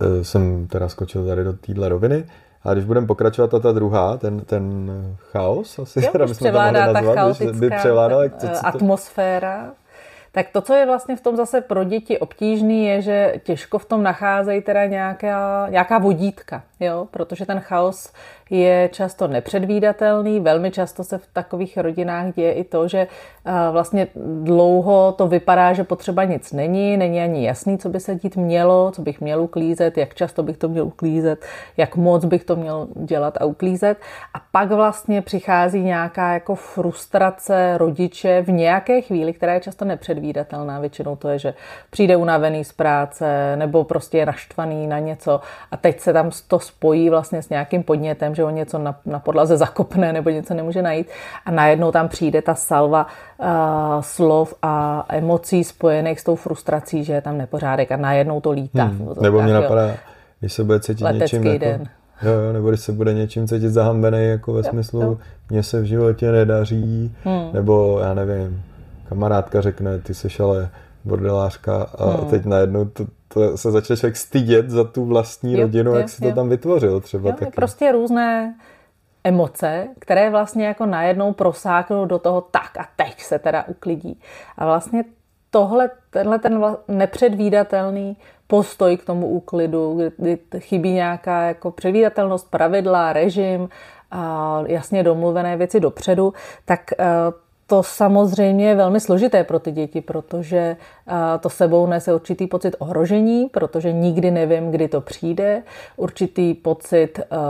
uh, 0.01 0.23
jsem 0.23 0.67
teda 0.67 0.89
skočil 0.89 1.27
tady 1.27 1.45
do 1.45 1.53
téhle 1.53 1.89
roviny. 1.89 2.25
A 2.65 2.73
když 2.73 2.85
budeme 2.85 3.07
pokračovat, 3.07 3.51
ta, 3.51 3.59
ta 3.59 3.73
druhá, 3.73 4.17
ten, 4.17 4.41
ten 4.41 4.93
chaos, 5.33 5.79
asi 5.79 6.05
jo, 6.05 6.13
teda 6.13 6.27
jsme 6.27 6.53
to 6.53 6.59
nazvat, 6.73 7.39
ta 7.39 7.53
by 7.53 7.71
převládala, 7.71 8.29
co, 8.29 8.49
co, 8.49 8.67
atmosféra. 8.67 9.73
Tak 10.33 10.47
to, 10.53 10.61
co 10.61 10.75
je 10.75 10.87
vlastně 10.87 11.17
v 11.17 11.21
tom 11.21 11.37
zase 11.37 11.61
pro 11.61 11.85
děti 11.85 12.19
obtížný, 12.19 12.85
je, 12.85 13.03
že 13.03 13.35
těžko 13.45 13.79
v 13.79 13.85
tom 13.85 14.03
nacházejí 14.03 14.63
teda 14.63 14.87
nějaká, 14.87 15.67
nějaká 15.69 15.99
vodítka, 15.99 16.63
jo? 16.81 17.09
protože 17.11 17.47
ten 17.47 17.61
chaos 17.61 18.13
je 18.51 18.89
často 18.93 19.29
nepředvídatelný. 19.29 20.41
Velmi 20.41 20.71
často 20.71 21.05
se 21.05 21.19
v 21.19 21.27
takových 21.33 21.77
rodinách 21.77 22.35
děje 22.35 22.53
i 22.53 22.65
to, 22.65 22.89
že 22.89 22.99
eh, 23.45 23.53
vlastně 23.73 24.07
dlouho 24.43 25.15
to 25.19 25.29
vypadá, 25.29 25.73
že 25.73 25.85
potřeba 25.85 26.25
nic 26.25 26.53
není, 26.53 26.97
není 26.97 27.21
ani 27.21 27.47
jasný, 27.47 27.79
co 27.79 27.89
by 27.89 28.01
se 28.01 28.15
dít 28.15 28.37
mělo, 28.37 28.91
co 28.91 29.03
bych 29.03 29.21
měl 29.21 29.43
uklízet, 29.43 29.99
jak 29.99 30.15
často 30.15 30.43
bych 30.43 30.57
to 30.57 30.69
měl 30.69 30.87
uklízet, 30.87 31.47
jak 31.77 31.97
moc 31.97 32.25
bych 32.25 32.45
to 32.45 32.57
měl 32.57 32.89
dělat 32.95 33.37
a 33.41 33.45
uklízet. 33.45 33.99
A 34.35 34.39
pak 34.53 34.71
vlastně 34.71 35.23
přichází 35.23 35.81
nějaká 35.81 36.33
jako 36.33 36.55
frustrace 36.55 37.79
rodiče 37.79 38.43
v 38.43 38.49
nějaké 38.49 39.01
chvíli, 39.01 39.33
která 39.33 39.55
je 39.55 39.61
často 39.61 39.85
nepředvídatelná. 39.85 40.81
Většinou 40.81 41.17
to 41.17 41.29
je, 41.29 41.39
že 41.39 41.55
přijde 41.91 42.17
unavený 42.17 42.65
z 42.65 42.73
práce 42.73 43.57
nebo 43.57 43.85
prostě 43.85 44.19
je 44.19 44.27
naštvaný 44.27 44.87
na 44.87 44.99
něco 44.99 45.41
a 45.71 45.77
teď 45.77 46.01
se 46.01 46.13
tam 46.13 46.31
to 46.49 46.59
spojí 46.59 47.11
vlastně 47.11 47.43
s 47.43 47.49
nějakým 47.49 47.83
podnětem, 47.83 48.35
že 48.41 48.45
on 48.45 48.55
něco 48.55 48.79
na, 48.79 48.97
na 49.07 49.19
podlaze 49.19 49.57
zakopne 49.57 50.13
nebo 50.13 50.31
něco 50.31 50.55
nemůže 50.55 50.83
najít 50.83 51.07
a 51.47 51.51
najednou 51.51 51.93
tam 51.93 52.09
přijde 52.09 52.43
ta 52.43 52.55
salva 52.55 53.07
uh, 53.39 53.47
slov 54.01 54.55
a 54.63 55.05
emocí 55.09 55.65
spojených 55.65 56.21
s 56.21 56.25
tou 56.25 56.37
frustrací, 56.37 57.05
že 57.05 57.13
je 57.13 57.21
tam 57.21 57.39
nepořádek 57.39 57.93
a 57.93 57.97
najednou 57.97 58.41
to 58.41 58.51
lítá. 58.51 58.85
Hmm. 58.85 59.09
Nebo 59.21 59.43
mě 59.43 59.53
napadá, 59.53 59.95
když 60.41 60.53
se 60.53 60.65
bude 60.65 60.81
cítit 60.81 61.05
Letecký 61.05 61.37
něčím 61.37 61.53
jako, 61.53 61.65
den. 61.65 61.89
Jo, 62.23 62.33
jo, 62.33 62.53
nebo 62.53 62.69
když 62.69 62.81
se 62.81 62.93
bude 62.93 63.15
něčím 63.15 63.49
cítit 63.49 63.71
zahambený, 63.71 64.29
jako 64.29 64.53
ve 64.53 64.61
jo, 64.61 64.65
smyslu, 64.71 65.03
jo. 65.03 65.19
mně 65.51 65.63
se 65.63 65.81
v 65.81 65.85
životě 65.85 66.33
nedaří, 66.33 67.17
hmm. 67.25 67.49
nebo 67.53 68.01
já 68.03 68.15
nevím, 68.15 68.63
kamarádka 69.09 69.61
řekne, 69.61 69.99
ty 69.99 70.15
seš 70.15 70.41
ale 70.41 70.69
bordelářka 71.05 71.83
a 71.83 72.11
hmm. 72.11 72.31
teď 72.31 72.45
najednou 72.45 72.85
to, 72.85 73.05
to 73.35 73.57
se 73.57 73.71
začne 73.71 73.97
člověk 73.97 74.17
stydět 74.17 74.71
za 74.71 74.85
tu 74.85 75.05
vlastní 75.05 75.53
jo, 75.53 75.61
rodinu, 75.61 75.91
jo, 75.91 75.97
jak 75.97 76.09
si 76.09 76.25
jo. 76.25 76.31
to 76.31 76.37
tam 76.37 76.49
vytvořil 76.49 77.01
třeba 77.01 77.31
jo, 77.31 77.37
taky. 77.39 77.53
Prostě 77.53 77.93
různé 77.93 78.55
emoce, 79.25 79.89
které 79.99 80.31
vlastně 80.31 80.67
jako 80.67 80.87
najednou 80.87 81.33
prosáknou 81.33 82.05
do 82.05 82.19
toho 82.19 82.41
tak 82.41 82.79
a 82.79 82.89
teď 82.97 83.21
se 83.21 83.39
teda 83.39 83.65
uklidí. 83.69 84.21
A 84.59 84.67
vlastně 84.67 85.05
tohle, 85.51 85.91
tenhle 86.11 86.39
ten 86.39 86.77
nepředvídatelný 86.89 88.17
postoj 88.47 88.97
k 88.97 89.05
tomu 89.05 89.27
úklidu, 89.27 90.01
kdy 90.17 90.39
chybí 90.59 90.93
nějaká 90.93 91.43
jako 91.43 91.71
předvídatelnost, 91.71 92.51
pravidla, 92.51 93.13
režim, 93.13 93.69
a 94.11 94.63
jasně 94.67 95.03
domluvené 95.03 95.57
věci 95.57 95.81
dopředu, 95.81 96.33
tak 96.65 96.81
eh, 96.99 97.05
to 97.71 97.83
samozřejmě 97.83 98.69
je 98.69 98.75
velmi 98.75 99.01
složité 99.01 99.45
pro 99.45 99.59
ty 99.59 99.73
děti, 99.73 100.01
protože 100.01 100.77
to 101.41 101.51
sebou 101.51 101.87
nese 101.87 102.15
určitý 102.15 102.47
pocit 102.47 102.77
ohrožení, 102.79 103.47
protože 103.47 103.93
nikdy 103.93 104.31
nevím, 104.31 104.71
kdy 104.71 104.89
to 104.89 105.01
přijde, 105.01 105.63
určitý 105.97 106.55
pocit 106.55 107.19
uh, 107.19 107.43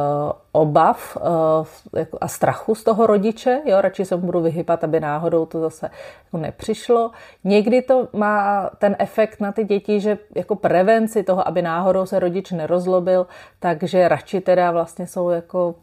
obav 0.53 1.17
uh, 1.17 2.01
jako 2.01 2.19
a 2.21 2.29
strachu 2.29 2.75
z 2.75 2.85
toho 2.85 3.07
rodiče, 3.07 3.61
jo, 3.65 3.81
radši 3.81 4.05
se 4.05 4.17
budu 4.17 4.41
vyhybat, 4.41 4.85
aby 4.85 5.01
náhodou 5.01 5.47
to 5.47 5.61
zase 5.61 5.91
jako 6.25 6.39
nepřišlo. 6.39 7.11
Někdy 7.45 7.83
to 7.83 8.09
má 8.13 8.71
ten 8.79 8.97
efekt 8.99 9.41
na 9.41 9.53
ty 9.53 9.65
děti, 9.65 10.01
že 10.01 10.19
jako 10.35 10.57
prevenci 10.57 11.23
toho, 11.23 11.49
aby 11.49 11.63
náhodou 11.63 12.07
se 12.07 12.19
rodič 12.19 12.51
nerozlobil, 12.51 13.27
takže 13.61 14.09
radši 14.09 14.41
teda 14.41 14.71
vlastně 14.71 15.07
jsou 15.07 15.31
jako 15.31 15.75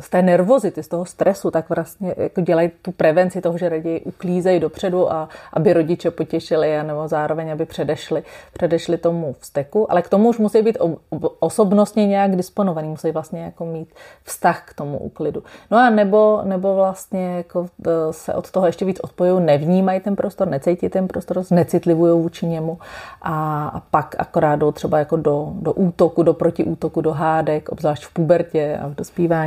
z 0.00 0.10
té 0.10 0.22
nervozity, 0.22 0.82
z 0.82 0.88
toho 0.88 1.04
stresu, 1.04 1.50
tak 1.50 1.68
vlastně 1.68 2.14
jako 2.16 2.40
dělají 2.40 2.70
tu 2.82 2.92
prevenci 2.92 3.40
toho, 3.40 3.58
že 3.58 3.68
raději 3.68 4.00
uklízejí 4.00 4.60
dopředu 4.60 5.12
a 5.12 5.28
aby 5.52 5.72
rodiče 5.72 6.10
potěšili 6.10 6.78
a 6.78 6.82
nebo 6.82 7.08
zároveň, 7.08 7.52
aby 7.52 7.66
předešli, 7.66 8.22
předešli 8.52 8.98
tomu 8.98 9.36
vzteku. 9.40 9.92
Ale 9.92 10.02
k 10.02 10.08
tomu 10.08 10.28
už 10.28 10.38
musí 10.38 10.62
být 10.62 10.78
osobnostně 11.38 12.06
nějak 12.06 12.36
disponovaný, 12.36 12.88
musí 12.88 13.10
vlastně 13.10 13.42
jako 13.44 13.66
mít 13.66 13.94
vztah 14.24 14.62
k 14.66 14.74
tomu 14.74 14.98
úklidu. 14.98 15.42
No 15.70 15.78
a 15.78 15.90
nebo, 15.90 16.40
nebo 16.44 16.74
vlastně 16.74 17.36
jako 17.36 17.66
e, 17.86 18.12
se 18.12 18.34
od 18.34 18.50
toho 18.50 18.66
ještě 18.66 18.84
víc 18.84 19.00
odpojují, 19.00 19.44
nevnímají 19.44 20.00
ten 20.00 20.16
prostor, 20.16 20.48
necítí 20.48 20.88
ten 20.88 21.08
prostor, 21.08 21.42
necitlivují 21.50 22.22
vůči 22.22 22.46
němu 22.46 22.78
a, 23.22 23.68
a 23.68 23.80
pak 23.80 24.14
akorát 24.18 24.56
jdou 24.56 24.72
třeba 24.72 24.98
jako 24.98 25.16
do, 25.16 25.48
do 25.54 25.72
útoku, 25.72 26.22
do 26.22 26.34
protiútoku, 26.34 27.00
do 27.00 27.12
hádek, 27.12 27.68
obzvlášť 27.68 28.04
v 28.04 28.12
pubertě 28.12 28.78
a 28.82 28.88
v 28.88 28.94
dospívání, 28.94 29.43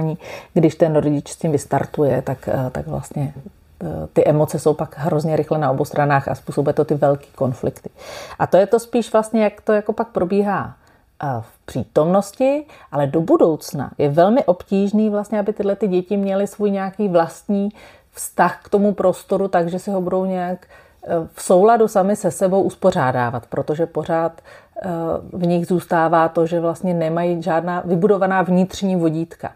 když 0.54 0.76
ten 0.76 0.96
rodič 0.96 1.30
s 1.30 1.36
tím 1.36 1.52
vystartuje, 1.52 2.22
tak, 2.22 2.48
eh, 2.48 2.70
tak 2.72 2.88
vlastně 2.88 3.34
eh, 3.84 4.08
ty 4.14 4.28
emoce 4.28 4.60
jsou 4.60 4.74
pak 4.74 4.98
hrozně 4.98 5.36
rychle 5.36 5.58
na 5.58 5.72
obou 5.72 5.86
stranách 5.86 6.28
a 6.28 6.36
způsobuje 6.36 6.74
to 6.74 6.86
ty 6.86 6.96
velké 6.96 7.26
konflikty. 7.36 7.90
A 8.40 8.48
to 8.48 8.58
je 8.58 8.68
to 8.68 8.80
spíš 8.80 9.14
vlastně, 9.14 9.44
jak 9.44 9.62
to 9.62 9.74
jako 9.74 9.94
pak 9.94 10.08
probíhá 10.08 10.76
eh, 11.24 11.28
v 11.42 11.66
přítomnosti, 11.66 12.66
ale 12.92 13.08
do 13.08 13.22
budoucna 13.22 13.92
je 13.98 14.10
velmi 14.10 14.46
obtížný 14.46 15.10
vlastně, 15.10 15.40
aby 15.40 15.54
tyhle 15.54 15.76
ty 15.76 15.88
děti 15.88 16.18
měly 16.18 16.48
svůj 16.48 16.72
nějaký 16.72 17.08
vlastní 17.08 17.70
vztah 18.12 18.60
k 18.64 18.70
tomu 18.70 18.94
prostoru, 18.94 19.48
takže 19.48 19.80
si 19.80 19.92
ho 19.92 20.02
budou 20.02 20.26
nějak 20.26 20.68
v 21.34 21.42
souladu 21.42 21.88
sami 21.88 22.16
se 22.16 22.32
sebou 22.32 22.62
uspořádávat, 22.62 23.46
protože 23.46 23.86
pořád 23.86 24.42
v 25.34 25.46
nich 25.46 25.68
zůstává 25.68 26.28
to, 26.28 26.46
že 26.46 26.60
vlastně 26.60 26.94
nemají 26.94 27.44
žádná 27.44 27.82
vybudovaná 27.86 28.42
vnitřní 28.42 28.96
vodítka. 28.96 29.52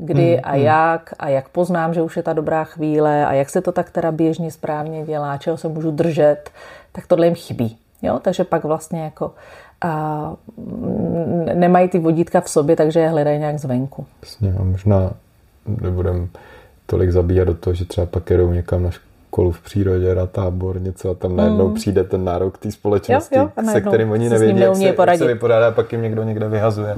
Kdy 0.00 0.32
hmm, 0.32 0.40
a 0.42 0.52
hmm. 0.52 0.62
jak 0.62 1.14
a 1.18 1.28
jak 1.28 1.48
poznám, 1.48 1.94
že 1.94 2.02
už 2.02 2.16
je 2.16 2.22
ta 2.22 2.32
dobrá 2.32 2.64
chvíle 2.64 3.26
a 3.26 3.32
jak 3.32 3.50
se 3.50 3.60
to 3.60 3.72
tak 3.72 3.90
teda 3.90 4.12
běžně 4.12 4.50
správně 4.50 5.04
dělá, 5.04 5.36
čeho 5.36 5.56
se 5.56 5.68
můžu 5.68 5.90
držet, 5.90 6.50
tak 6.92 7.06
tohle 7.06 7.26
jim 7.26 7.34
chybí. 7.34 7.76
Jo? 8.02 8.18
Takže 8.22 8.44
pak 8.44 8.64
vlastně 8.64 9.04
jako 9.04 9.30
a 9.80 10.32
nemají 11.54 11.88
ty 11.88 11.98
vodítka 11.98 12.40
v 12.40 12.48
sobě, 12.48 12.76
takže 12.76 13.00
je 13.00 13.08
hledají 13.08 13.38
nějak 13.38 13.58
zvenku. 13.58 14.06
Jasně, 14.22 14.54
a 14.60 14.64
možná 14.64 15.10
nebudem 15.66 16.28
tolik 16.86 17.10
zabíjat 17.10 17.48
do 17.48 17.54
toho, 17.54 17.74
že 17.74 17.84
třeba 17.84 18.06
pak 18.06 18.30
jedou 18.30 18.52
někam 18.52 18.82
na 18.82 18.90
školu 18.90 19.52
v 19.52 19.60
přírodě, 19.60 20.14
na 20.14 20.26
tábor, 20.26 20.80
něco 20.80 21.10
a 21.10 21.14
tam 21.14 21.36
najednou 21.36 21.68
mm. 21.68 21.74
přijde 21.74 22.04
ten 22.04 22.24
nárok 22.24 22.58
té 22.58 22.70
společnosti, 22.70 23.36
jo, 23.36 23.50
jo, 23.56 23.70
se 23.72 23.80
kterým 23.80 24.10
oni 24.10 24.28
nevědí, 24.28 24.60
jak 24.60 24.76
se, 24.76 24.84
jak 24.84 25.18
se 25.18 25.26
vypořádá, 25.26 25.70
pak 25.70 25.92
jim 25.92 26.02
někdo 26.02 26.22
někde 26.22 26.48
vyhazuje 26.48 26.96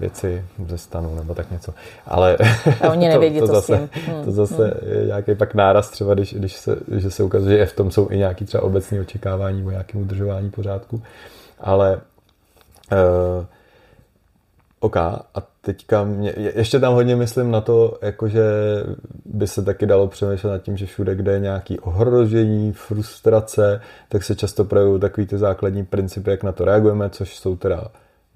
věci 0.00 0.44
ze 0.68 0.78
stanu 0.78 1.14
nebo 1.14 1.34
tak 1.34 1.50
něco. 1.50 1.74
Ale 2.06 2.36
a 2.80 2.90
oni 2.90 3.08
nevědí, 3.14 3.40
to, 3.40 3.46
to, 3.46 3.52
co 3.52 3.54
zase, 3.54 3.76
s 3.76 3.90
tím. 3.90 4.14
Hmm. 4.14 4.24
to 4.24 4.32
zase 4.32 4.64
hmm. 4.64 4.92
je 4.92 5.06
nějaký 5.06 5.34
pak 5.34 5.54
náraz 5.54 5.90
třeba, 5.90 6.14
když, 6.14 6.34
když 6.34 6.56
se, 6.56 6.76
že 6.96 7.10
se 7.10 7.22
ukazuje, 7.22 7.58
že 7.58 7.66
v 7.66 7.76
tom 7.76 7.90
jsou 7.90 8.10
i 8.10 8.18
nějaký 8.18 8.44
třeba 8.44 8.62
obecní 8.62 9.00
očekávání 9.00 9.64
o 9.64 9.70
nějakém 9.70 10.00
udržování 10.00 10.50
pořádku. 10.50 11.02
Ale 11.60 12.00
uh, 12.92 13.44
OK, 14.80 14.96
a 14.96 15.42
teďka 15.60 16.04
mě, 16.04 16.34
ještě 16.36 16.80
tam 16.80 16.94
hodně 16.94 17.16
myslím 17.16 17.50
na 17.50 17.60
to, 17.60 17.98
jakože 18.02 18.42
by 19.24 19.46
se 19.46 19.62
taky 19.62 19.86
dalo 19.86 20.08
přemýšlet 20.08 20.50
nad 20.50 20.62
tím, 20.62 20.76
že 20.76 20.86
všude, 20.86 21.14
kde 21.14 21.32
je 21.32 21.40
nějaký 21.40 21.80
ohrožení, 21.80 22.72
frustrace, 22.72 23.80
tak 24.08 24.24
se 24.24 24.34
často 24.34 24.64
projevují 24.64 25.00
takový 25.00 25.26
ty 25.26 25.38
základní 25.38 25.84
principy, 25.84 26.30
jak 26.30 26.42
na 26.42 26.52
to 26.52 26.64
reagujeme, 26.64 27.10
což 27.10 27.36
jsou 27.36 27.56
teda 27.56 27.84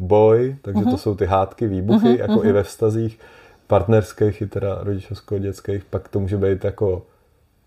boj, 0.01 0.57
takže 0.63 0.81
uh-huh. 0.81 0.85
to 0.85 0.91
mhm. 0.91 0.99
jsou 0.99 1.15
ty 1.15 1.27
hádky, 1.27 1.67
výbuchy, 1.67 2.07
uh-huh, 2.07 2.19
jako 2.19 2.33
uh-huh. 2.33 2.49
i 2.49 2.53
ve 2.53 2.63
vztazích 2.63 3.19
partnerských 3.67 4.43
i 4.43 4.47
teda 4.47 4.79
rodičovsko-dětských, 4.83 5.85
pak 5.85 6.09
to 6.09 6.21
může 6.21 6.37
být 6.37 6.65
jako 6.65 7.03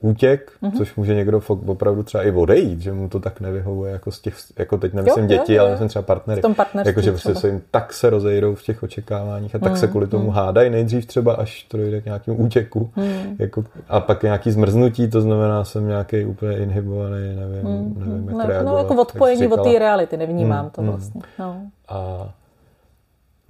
útěk, 0.04 0.52
mm-hmm. 0.64 0.78
což 0.78 0.96
může 0.96 1.16
někdo 1.16 1.42
opravdu 1.66 2.04
třeba 2.04 2.24
i 2.24 2.32
odejít, 2.32 2.82
že 2.82 2.94
mu 2.94 3.10
to 3.10 3.20
tak 3.20 3.42
nevyhovuje 3.42 3.92
jako 3.92 4.12
z 4.12 4.20
těch, 4.20 4.36
jako 4.60 4.78
teď 4.78 4.94
nemyslím 4.94 5.24
jo, 5.24 5.28
děti, 5.28 5.54
jo, 5.54 5.58
jo. 5.58 5.62
ale 5.62 5.72
myslím 5.72 5.88
třeba 5.88 6.04
partnery. 6.04 6.42
Jako, 6.86 7.02
že 7.02 7.12
prostě 7.12 7.36
se 7.36 7.48
jim 7.48 7.62
tak 7.72 7.94
se 7.94 8.10
rozejdou 8.10 8.56
v 8.56 8.64
těch 8.64 8.84
očekáváních 8.84 9.56
a 9.56 9.60
tak 9.60 9.72
mm, 9.72 9.78
se 9.78 9.88
kvůli 9.88 10.08
tomu 10.08 10.24
mm. 10.24 10.30
hádají 10.30 10.70
nejdřív 10.70 11.06
třeba, 11.06 11.34
až 11.34 11.64
to 11.64 11.78
dojde 11.78 12.02
k 12.02 12.06
nějakému 12.06 12.38
útěku. 12.38 12.92
Mm. 12.96 13.36
Jako, 13.40 13.64
a 13.90 14.00
pak 14.00 14.24
nějaký 14.24 14.52
zmrznutí, 14.52 15.08
to 15.10 15.22
znamená, 15.22 15.64
jsem 15.64 15.88
nějaký 15.88 16.26
úplně 16.26 16.58
inhibovaný, 16.58 17.36
nevím, 17.36 17.70
mm. 17.70 17.96
nevím 17.98 18.28
jak 18.28 18.38
ne, 18.38 18.46
reagovat. 18.48 18.72
No 18.72 18.78
jako 18.78 19.02
odpojení 19.02 19.48
od 19.48 19.64
té 19.64 19.80
reality, 19.80 20.18
nevnímám 20.18 20.66
mm, 20.66 20.72
to 20.72 20.82
mm. 20.82 20.88
vlastně. 20.88 21.22
No. 21.40 21.62
A 21.88 22.30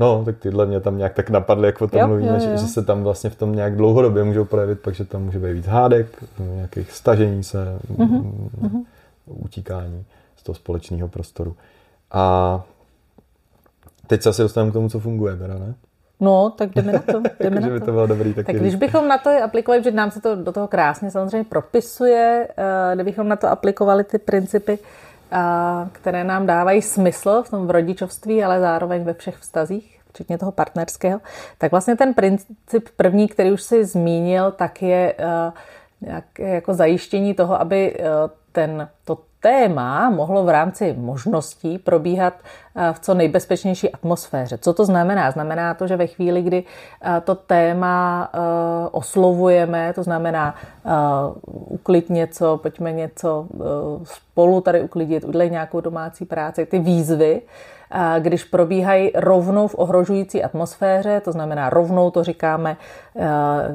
No, 0.03 0.25
tak 0.25 0.37
tyhle 0.37 0.65
mě 0.65 0.79
tam 0.79 0.97
nějak 0.97 1.13
tak 1.13 1.29
napadly, 1.29 1.65
jak 1.65 1.81
o 1.81 1.87
tom 1.87 1.99
jo, 1.99 2.07
mluvíme, 2.07 2.29
jo, 2.29 2.33
jo. 2.33 2.39
Že, 2.39 2.57
že 2.57 2.67
se 2.67 2.83
tam 2.83 3.03
vlastně 3.03 3.29
v 3.29 3.35
tom 3.35 3.55
nějak 3.55 3.75
dlouhodobě 3.75 4.23
můžou 4.23 4.45
projevit, 4.45 4.79
pak, 4.79 4.95
že 4.95 5.05
tam 5.05 5.23
může 5.23 5.39
být 5.39 5.53
víc 5.53 5.65
hádek, 5.65 6.23
nějakých 6.39 6.91
stažení 6.91 7.43
se, 7.43 7.79
mm-hmm. 7.97 8.85
utíkání 9.25 10.05
z 10.35 10.43
toho 10.43 10.55
společného 10.55 11.07
prostoru. 11.07 11.55
A 12.11 12.63
teď 14.07 14.21
se 14.21 14.29
asi 14.29 14.41
dostaneme 14.41 14.71
k 14.71 14.73
tomu, 14.73 14.89
co 14.89 14.99
funguje, 14.99 15.35
teda 15.35 15.53
ne? 15.53 15.73
No, 16.19 16.49
tak 16.49 16.69
jdeme 16.75 16.91
na 16.91 16.99
to. 16.99 17.21
Jdeme 17.39 17.61
na 17.61 17.67
to. 17.67 17.73
by 17.73 17.79
to 17.79 17.91
bylo 17.91 18.07
dobrý. 18.07 18.33
Tak 18.33 18.45
když 18.45 18.75
bychom 18.75 19.07
na 19.07 19.17
to 19.17 19.29
aplikovali, 19.43 19.83
že 19.83 19.91
nám 19.91 20.11
se 20.11 20.21
to 20.21 20.35
do 20.35 20.51
toho 20.51 20.67
krásně 20.67 21.11
samozřejmě 21.11 21.43
propisuje, 21.43 22.47
eh, 22.57 22.95
kdybychom 22.95 23.27
na 23.27 23.35
to 23.35 23.47
aplikovali 23.47 24.03
ty 24.03 24.17
principy, 24.17 24.79
které 25.91 26.23
nám 26.23 26.45
dávají 26.45 26.81
smysl 26.81 27.43
v 27.43 27.49
tom 27.49 27.67
v 27.67 27.71
rodičovství, 27.71 28.43
ale 28.43 28.59
zároveň 28.59 29.03
ve 29.03 29.13
všech 29.13 29.37
vztazích, 29.37 29.92
včetně 30.13 30.37
toho 30.37 30.51
partnerského, 30.51 31.21
tak 31.57 31.71
vlastně 31.71 31.95
ten 31.95 32.13
princip 32.13 32.89
první, 32.95 33.27
který 33.27 33.51
už 33.51 33.63
si 33.63 33.85
zmínil, 33.85 34.51
tak 34.51 34.81
je 34.81 35.15
eh, 35.17 36.21
jako 36.37 36.73
zajištění 36.73 37.33
toho, 37.33 37.61
aby 37.61 37.95
eh, 37.99 38.03
ten, 38.51 38.89
to 39.05 39.17
téma 39.43 40.09
mohlo 40.09 40.43
v 40.43 40.49
rámci 40.49 40.95
možností 40.97 41.77
probíhat 41.77 42.33
eh, 42.75 42.93
v 42.93 42.99
co 42.99 43.13
nejbezpečnější 43.13 43.89
atmosféře. 43.89 44.57
Co 44.57 44.73
to 44.73 44.85
znamená? 44.85 45.31
Znamená 45.31 45.73
to, 45.73 45.87
že 45.87 45.97
ve 45.97 46.07
chvíli, 46.07 46.41
kdy 46.41 46.63
eh, 46.63 47.21
to 47.21 47.35
téma 47.35 48.29
eh, 48.33 48.39
oslovujeme, 48.91 49.93
to 49.93 50.03
znamená 50.03 50.55
uklid 51.43 52.09
něco, 52.09 52.57
pojďme 52.57 52.91
něco 52.91 53.47
spolu 54.03 54.61
tady 54.61 54.81
uklidit, 54.81 55.23
udělej 55.23 55.49
nějakou 55.49 55.81
domácí 55.81 56.25
práci, 56.25 56.65
ty 56.65 56.79
výzvy, 56.79 57.41
když 58.19 58.43
probíhají 58.43 59.11
rovnou 59.15 59.67
v 59.67 59.75
ohrožující 59.77 60.43
atmosféře, 60.43 61.21
to 61.21 61.31
znamená 61.31 61.69
rovnou 61.69 62.11
to 62.11 62.23
říkáme 62.23 62.77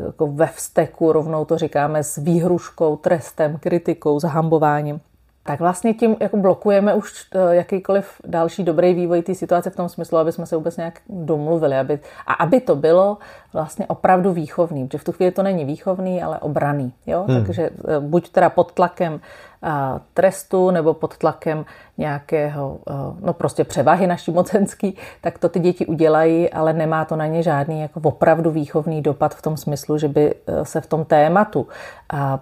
jako 0.06 0.26
ve 0.26 0.46
vzteku, 0.46 1.12
rovnou 1.12 1.44
to 1.44 1.58
říkáme 1.58 2.04
s 2.04 2.16
výhruškou, 2.16 2.96
trestem, 2.96 3.58
kritikou, 3.60 4.20
zahambováním, 4.20 5.00
tak 5.48 5.60
vlastně 5.60 5.94
tím 5.94 6.16
jako 6.20 6.36
blokujeme 6.36 6.94
už 6.94 7.26
eh, 7.34 7.54
jakýkoliv 7.54 8.20
další 8.24 8.64
dobrý 8.64 8.94
vývoj 8.94 9.22
té 9.22 9.34
situace 9.34 9.70
v 9.70 9.76
tom 9.76 9.88
smyslu, 9.88 10.18
aby 10.18 10.32
jsme 10.32 10.46
se 10.46 10.56
vůbec 10.56 10.76
nějak 10.76 11.00
domluvili. 11.08 11.78
Aby, 11.78 12.00
a 12.26 12.32
aby 12.32 12.60
to 12.60 12.76
bylo 12.76 13.18
vlastně 13.52 13.86
opravdu 13.86 14.32
výchovný, 14.32 14.86
protože 14.86 14.98
v 14.98 15.04
tu 15.04 15.12
chvíli 15.12 15.32
to 15.32 15.42
není 15.42 15.64
výchovný, 15.64 16.22
ale 16.22 16.38
obraný. 16.38 16.92
Jo? 17.06 17.24
Hmm. 17.28 17.44
Takže 17.44 17.62
eh, 17.62 18.00
buď 18.00 18.28
teda 18.28 18.50
pod 18.50 18.72
tlakem 18.72 19.20
eh, 19.64 19.68
trestu 20.14 20.70
nebo 20.70 20.94
pod 20.94 21.18
tlakem 21.18 21.64
nějakého, 21.98 22.78
no 23.20 23.32
prostě 23.32 23.64
převahy 23.64 24.06
naší 24.06 24.30
mocenský, 24.30 24.96
tak 25.20 25.38
to 25.38 25.48
ty 25.48 25.60
děti 25.60 25.86
udělají, 25.86 26.50
ale 26.50 26.72
nemá 26.72 27.04
to 27.04 27.16
na 27.16 27.26
ně 27.26 27.42
žádný 27.42 27.80
jako 27.80 28.00
opravdu 28.04 28.50
výchovný 28.50 29.02
dopad 29.02 29.34
v 29.34 29.42
tom 29.42 29.56
smyslu, 29.56 29.98
že 29.98 30.08
by 30.08 30.34
se 30.62 30.80
v 30.80 30.86
tom 30.86 31.04
tématu 31.04 31.66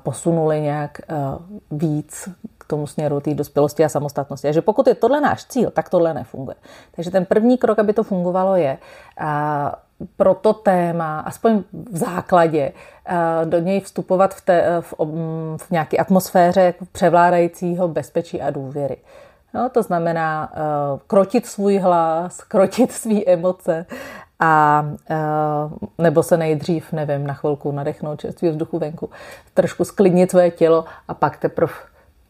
posunuli 0.02 0.60
nějak 0.60 1.00
víc 1.70 2.28
tomu 2.66 2.86
směru 2.86 3.20
té 3.20 3.34
dospělosti 3.34 3.84
a 3.84 3.88
samostatnosti. 3.88 4.48
A 4.48 4.52
že 4.52 4.62
pokud 4.62 4.86
je 4.86 4.94
tohle 4.94 5.20
náš 5.20 5.44
cíl, 5.44 5.70
tak 5.70 5.88
tohle 5.88 6.14
nefunguje. 6.14 6.56
Takže 6.96 7.10
ten 7.10 7.24
první 7.24 7.58
krok, 7.58 7.78
aby 7.78 7.92
to 7.92 8.02
fungovalo, 8.02 8.56
je 8.56 8.78
a 9.20 9.72
pro 10.16 10.34
to 10.34 10.52
téma, 10.52 11.20
aspoň 11.20 11.62
v 11.92 11.96
základě, 11.96 12.72
do 13.44 13.58
něj 13.58 13.80
vstupovat 13.80 14.34
v, 14.34 14.40
té, 14.40 14.80
v, 14.80 14.94
v 15.56 15.70
nějaké 15.70 15.96
atmosféře 15.96 16.74
převládajícího 16.92 17.88
bezpečí 17.88 18.42
a 18.42 18.50
důvěry. 18.50 18.96
No, 19.54 19.68
to 19.68 19.82
znamená 19.82 20.52
uh, 20.52 21.00
krotit 21.06 21.46
svůj 21.46 21.78
hlas, 21.78 22.40
krotit 22.44 22.92
své 22.92 23.24
emoce 23.26 23.86
a 24.40 24.84
uh, 25.10 25.72
nebo 25.98 26.22
se 26.22 26.36
nejdřív, 26.36 26.92
nevím, 26.92 27.26
na 27.26 27.34
chvilku 27.34 27.72
nadechnout 27.72 28.20
čerstvý 28.20 28.48
vzduchu 28.48 28.78
venku, 28.78 29.10
trošku 29.54 29.84
sklidnit 29.84 30.30
své 30.30 30.50
tělo 30.50 30.84
a 31.08 31.14
pak 31.14 31.36
teprve 31.36 31.72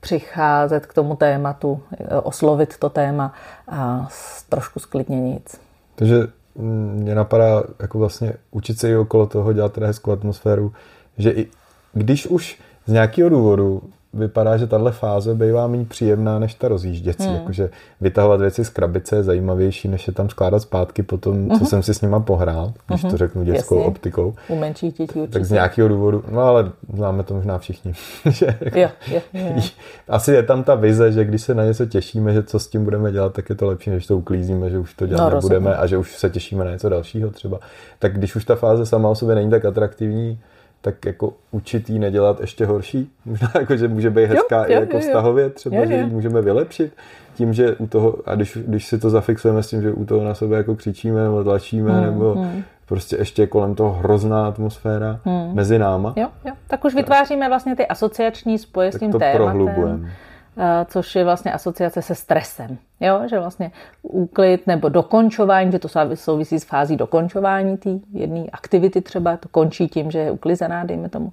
přicházet 0.07 0.87
k 0.87 0.95
tomu 0.95 1.17
tématu, 1.17 1.83
oslovit 2.23 2.79
to 2.79 2.91
téma 2.91 3.33
a 3.69 4.09
trošku 4.49 4.81
sklidněníc. 4.81 5.61
Takže 5.95 6.17
mě 6.55 7.15
napadá 7.15 7.63
jako 7.81 7.99
vlastně 7.99 8.33
učit 8.51 8.79
se 8.79 8.91
i 8.91 8.97
okolo 8.97 9.27
toho, 9.27 9.53
dělat 9.53 9.73
teda 9.73 9.87
hezkou 9.87 10.13
atmosféru, 10.13 10.73
že 11.19 11.31
i 11.31 11.47
když 11.93 12.27
už 12.27 12.61
z 12.87 12.93
nějakého 12.93 13.29
důvodu 13.29 13.83
vypadá, 14.13 14.57
že 14.57 14.67
tahle 14.67 14.93
fáze 14.93 15.35
bývá 15.35 15.67
méně 15.67 15.85
příjemná 15.85 16.39
než 16.39 16.55
ta 16.55 16.69
rozjížděcí. 16.69 17.25
Hmm. 17.25 17.35
Jakože 17.35 17.71
vytahovat 18.01 18.41
věci 18.41 18.65
z 18.65 18.69
krabice 18.69 19.17
je 19.17 19.23
zajímavější, 19.23 19.89
než 19.89 20.07
je 20.07 20.13
tam 20.13 20.29
skládat 20.29 20.61
zpátky 20.61 21.03
po 21.03 21.19
tom, 21.19 21.51
co 21.51 21.57
uh-huh. 21.57 21.69
jsem 21.69 21.83
si 21.83 21.95
s 21.95 22.01
nima 22.01 22.21
pohrál, 22.21 22.73
když 22.87 23.05
uh-huh. 23.05 23.11
to 23.11 23.17
řeknu 23.17 23.45
dětskou 23.45 23.77
Jasně. 23.77 23.89
optikou. 23.89 24.35
U 24.49 24.57
menších 24.57 24.95
dětí 24.95 25.21
určitě. 25.21 25.33
Tak 25.33 25.45
z 25.45 25.51
nějakého 25.51 25.89
důvodu, 25.89 26.25
no 26.31 26.41
ale 26.41 26.73
známe 26.93 27.23
to 27.23 27.35
možná 27.35 27.59
všichni. 27.59 27.93
že 28.31 28.59
jo, 28.75 28.89
jo, 29.11 29.21
jo. 29.35 29.63
Asi 30.09 30.33
je 30.33 30.43
tam 30.43 30.65
ta 30.65 30.75
vize, 30.75 31.13
že 31.13 31.25
když 31.25 31.43
se 31.43 31.55
na 31.55 31.65
něco 31.65 31.87
těšíme, 31.87 32.33
že 32.33 32.43
co 32.43 32.59
s 32.59 32.69
tím 32.69 32.85
budeme 32.85 33.13
dělat, 33.13 33.33
tak 33.33 33.49
je 33.49 33.55
to 33.55 33.67
lepší, 33.67 33.91
než 33.91 34.07
to 34.07 34.17
uklízíme, 34.17 34.71
že 34.71 34.79
už 34.79 34.95
to 34.95 35.07
dělat 35.07 35.25
no, 35.25 35.35
nebudeme 35.35 35.65
rozumím. 35.65 35.83
a 35.83 35.87
že 35.87 35.99
už 35.99 36.17
se 36.17 36.31
těšíme 36.31 36.65
na 36.65 36.71
něco 36.71 36.89
dalšího 36.89 37.31
třeba. 37.31 37.59
Tak 37.99 38.15
když 38.19 38.37
už 38.37 38.45
ta 38.45 38.55
fáze 38.57 38.87
sama 38.87 39.09
o 39.09 39.15
sobě 39.15 39.35
není 39.35 39.51
tak 39.51 39.65
atraktivní, 39.65 40.39
tak 40.87 41.07
jako 41.07 41.33
učit 41.51 41.91
jí 41.91 41.99
nedělat 41.99 42.41
ještě 42.41 42.67
horší. 42.67 43.11
Možná 43.25 43.51
jako, 43.61 43.77
že 43.77 43.89
může 43.89 44.11
být 44.11 44.27
hezká 44.27 44.59
jo, 44.59 44.65
jo, 44.69 44.71
i 44.71 44.81
jako 44.81 44.97
jo, 44.97 45.01
vztahově, 45.01 45.51
třeba, 45.51 45.77
jo, 45.77 45.83
jo. 45.83 45.89
že 45.89 45.95
ji 45.95 46.07
můžeme 46.07 46.43
vylepšit 46.43 46.93
tím, 47.35 47.53
že 47.53 47.77
u 47.77 47.87
toho, 47.87 48.17
a 48.27 48.35
když, 48.35 48.59
když 48.67 48.87
si 48.87 48.99
to 48.99 49.11
zafixujeme 49.11 49.63
s 49.63 49.69
tím, 49.69 49.83
že 49.83 49.93
u 49.93 50.05
toho 50.05 50.25
na 50.25 50.35
sebe 50.35 50.57
jako 50.57 50.75
křičíme 50.75 51.23
nebo 51.23 51.45
tlačíme, 51.45 51.93
hmm, 51.93 52.05
nebo 52.05 52.35
hmm. 52.35 52.63
prostě 52.89 53.17
ještě 53.17 53.47
kolem 53.47 53.75
toho 53.75 53.93
hrozná 53.93 54.47
atmosféra 54.47 55.21
hmm. 55.25 55.55
mezi 55.55 55.79
náma. 55.79 56.13
Jo, 56.17 56.29
jo. 56.45 56.53
Tak 56.67 56.85
už 56.85 56.95
vytváříme 56.95 57.49
vlastně 57.49 57.77
ty 57.77 57.87
asociační 57.87 58.59
spoje 58.59 58.93
s 58.93 58.99
tím 58.99 59.13
to 59.13 59.19
tématem. 59.19 59.43
Prohlubujeme. 59.43 60.11
Eh, 60.59 60.87
což 60.89 61.15
je 61.15 61.25
vlastně 61.25 61.53
asociace 61.53 62.03
se 62.03 62.15
stresem. 62.15 62.79
Jo? 63.01 63.23
Že 63.31 63.39
vlastně 63.39 63.71
úklid 64.03 64.67
nebo 64.67 64.89
dokončování, 64.89 65.73
že 65.73 65.79
to 65.79 65.89
souvisí 66.15 66.61
s 66.61 66.65
fází 66.65 66.97
dokončování 66.97 67.77
té 67.77 67.91
jedné 68.13 68.45
aktivity 68.53 69.01
třeba, 69.01 69.37
to 69.37 69.49
končí 69.49 69.89
tím, 69.89 70.11
že 70.11 70.19
je 70.19 70.31
uklizená, 70.31 70.85
dejme 70.85 71.09
tomu, 71.09 71.33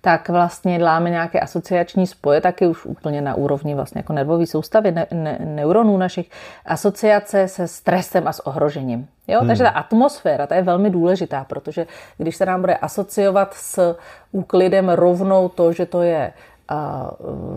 tak 0.00 0.28
vlastně 0.28 0.78
děláme 0.78 1.10
nějaké 1.10 1.40
asociační 1.40 2.06
spoje, 2.06 2.40
taky 2.40 2.66
už 2.66 2.86
úplně 2.86 3.20
na 3.20 3.34
úrovni 3.34 3.74
vlastně 3.74 3.98
jako 3.98 4.12
nervové 4.12 4.46
soustavy 4.46 4.92
ne, 4.92 5.06
ne, 5.12 5.38
neuronů 5.44 5.96
našich, 5.96 6.30
asociace 6.66 7.48
se 7.48 7.68
stresem 7.68 8.28
a 8.28 8.32
s 8.32 8.46
ohrožením. 8.46 9.08
Jo? 9.28 9.38
Hmm. 9.38 9.48
Takže 9.48 9.64
ta 9.64 9.70
atmosféra, 9.70 10.46
ta 10.46 10.54
je 10.54 10.62
velmi 10.62 10.90
důležitá, 10.90 11.44
protože 11.44 11.86
když 12.18 12.36
se 12.36 12.46
nám 12.46 12.60
bude 12.60 12.76
asociovat 12.76 13.54
s 13.54 13.96
úklidem 14.32 14.88
rovnou 14.88 15.48
to, 15.48 15.72
že 15.72 15.86
to 15.86 16.02
je 16.02 16.32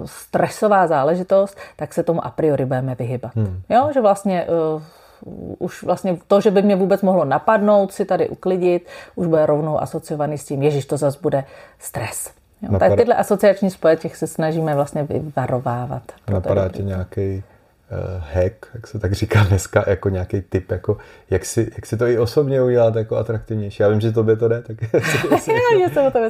stresová 0.06 0.88
záležitost, 0.88 1.58
tak 1.76 1.94
se 1.94 2.04
tomu 2.04 2.26
a 2.26 2.30
priori 2.30 2.66
budeme 2.66 2.96
vyhybat. 2.96 3.36
Hmm. 3.36 3.62
Jo, 3.70 3.90
že 3.94 4.02
vlastně 4.02 4.48
uh, 4.76 4.82
už 5.60 5.84
vlastně 5.84 6.18
to, 6.28 6.42
že 6.42 6.52
by 6.52 6.62
mě 6.62 6.76
vůbec 6.76 7.02
mohlo 7.02 7.26
napadnout 7.26 7.94
si 7.94 8.06
tady 8.06 8.30
uklidit, 8.30 8.88
už 9.16 9.28
bude 9.28 9.46
rovnou 9.46 9.82
asociovaný 9.82 10.38
s 10.38 10.46
tím, 10.46 10.64
ježiš, 10.64 10.86
to 10.86 10.98
zase 10.98 11.20
bude 11.22 11.44
stres. 11.80 12.32
Jo, 12.62 12.72
Napad... 12.72 12.90
tak 12.90 12.98
tyhle 12.98 13.16
asociační 13.16 13.70
spoje 13.70 13.96
těch 13.96 14.16
se 14.16 14.28
snažíme 14.28 14.76
vlastně 14.76 15.04
vyvarovávat. 15.04 16.04
Napadá 16.32 16.70
ti 16.70 16.84
nějaký 16.84 17.44
hack, 18.20 18.66
jak 18.74 18.88
se 18.88 19.00
tak 19.00 19.14
říká 19.14 19.44
dneska, 19.44 19.84
jako 19.88 20.10
nějaký 20.10 20.42
typ, 20.42 20.72
jako 20.72 20.98
jak 21.30 21.46
si, 21.46 21.72
jak 21.76 21.86
si 21.86 21.98
to 21.98 22.08
i 22.08 22.18
osobně 22.18 22.62
udělat 22.62 22.96
jako 22.96 23.16
atraktivnější. 23.18 23.84
Já 23.84 23.90
vím, 23.90 24.02
že 24.02 24.12
tobě 24.12 24.36
to 24.36 24.48
jde, 24.48 24.62
tak 24.62 24.78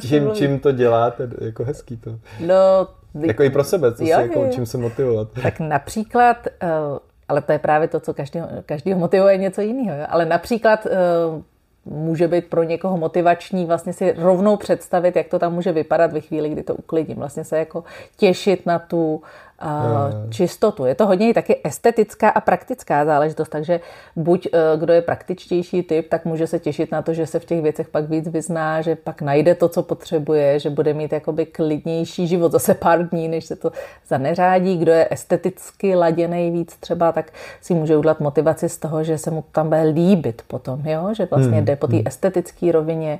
čím, 0.00 0.30
čím 0.34 0.60
to 0.60 0.72
děláte, 0.72 1.28
jako 1.40 1.64
hezký 1.64 1.96
to. 1.96 2.18
No, 2.40 2.88
jako 3.14 3.42
i 3.42 3.50
pro 3.50 3.64
sebe, 3.64 3.94
co 3.94 4.04
jo, 4.04 4.16
si, 4.16 4.22
jako, 4.22 4.48
čím 4.50 4.66
se 4.66 4.78
motivovat. 4.78 5.28
Tak 5.42 5.60
například, 5.60 6.46
uh, 6.62 6.98
ale 7.28 7.42
to 7.42 7.52
je 7.52 7.58
právě 7.58 7.88
to, 7.88 8.00
co 8.00 8.14
každýho, 8.14 8.48
každýho 8.66 8.98
motivuje 8.98 9.36
něco 9.36 9.60
jiného, 9.60 9.98
jo? 9.98 10.06
ale 10.08 10.24
například 10.24 10.86
uh, 10.86 11.42
může 11.84 12.28
být 12.28 12.46
pro 12.46 12.62
někoho 12.62 12.96
motivační 12.96 13.66
vlastně 13.66 13.92
si 13.92 14.14
rovnou 14.18 14.56
představit, 14.56 15.16
jak 15.16 15.28
to 15.28 15.38
tam 15.38 15.54
může 15.54 15.72
vypadat 15.72 16.12
ve 16.12 16.20
chvíli, 16.20 16.48
kdy 16.48 16.62
to 16.62 16.74
uklidím. 16.74 17.16
Vlastně 17.16 17.44
se 17.44 17.58
jako 17.58 17.84
těšit 18.16 18.66
na 18.66 18.78
tu 18.78 19.22
uh, 19.62 20.30
čistotu. 20.30 20.84
Je 20.84 20.94
to 20.94 21.06
hodně 21.06 21.30
i 21.30 21.34
taky 21.34 21.60
estetická 21.64 22.28
a 22.28 22.40
praktická 22.40 23.04
záležitost, 23.04 23.48
takže 23.48 23.80
buď 24.16 24.48
uh, 24.52 24.80
kdo 24.80 24.92
je 24.92 25.02
praktičtější 25.02 25.82
typ, 25.82 26.08
tak 26.08 26.24
může 26.24 26.46
se 26.46 26.58
těšit 26.58 26.92
na 26.92 27.02
to, 27.02 27.14
že 27.14 27.26
se 27.26 27.38
v 27.38 27.44
těch 27.44 27.62
věcech 27.62 27.88
pak 27.88 28.08
víc 28.08 28.28
vyzná, 28.28 28.80
že 28.82 28.96
pak 28.96 29.22
najde 29.22 29.54
to, 29.54 29.68
co 29.68 29.82
potřebuje, 29.82 30.58
že 30.58 30.70
bude 30.70 30.94
mít 30.94 31.12
jakoby 31.12 31.46
klidnější 31.46 32.26
život 32.26 32.52
zase 32.52 32.74
pár 32.74 33.08
dní, 33.08 33.28
než 33.28 33.44
se 33.44 33.56
to 33.56 33.72
zaneřádí. 34.08 34.78
Kdo 34.78 34.92
je 34.92 35.08
esteticky 35.10 35.94
laděný 35.94 36.50
víc 36.50 36.76
třeba, 36.80 37.12
tak 37.12 37.32
si 37.60 37.74
může 37.74 37.96
udělat 37.96 38.20
motivaci 38.20 38.68
z 38.68 38.78
toho, 38.78 39.04
že 39.04 39.18
se 39.18 39.30
mu 39.30 39.44
tam 39.52 39.68
bude 39.68 39.82
líbit 39.82 40.42
potom, 40.46 40.86
jo? 40.86 41.08
že 41.14 41.28
vlastně 41.30 41.56
hmm. 41.56 41.64
jde 41.64 41.76
po 41.76 41.86
té 41.86 41.96
hmm. 41.96 42.06
estetické 42.06 42.72
rovině 42.72 43.18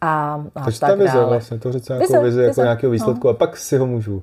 a, 0.00 0.44
a 0.54 0.64
Takže 0.64 0.80
tak 0.80 0.90
ta 0.90 0.96
vize 0.96 1.14
dále. 1.14 1.26
vlastně, 1.26 1.58
to 1.58 1.72
říct 1.72 1.90
jako 1.90 2.00
vize, 2.00 2.20
vize, 2.20 2.42
jako 2.42 2.62
nějakého 2.62 2.90
výsledku 2.90 3.26
no. 3.26 3.30
a 3.30 3.36
pak 3.36 3.56
si 3.56 3.76
ho 3.76 3.86
můžu 3.86 4.22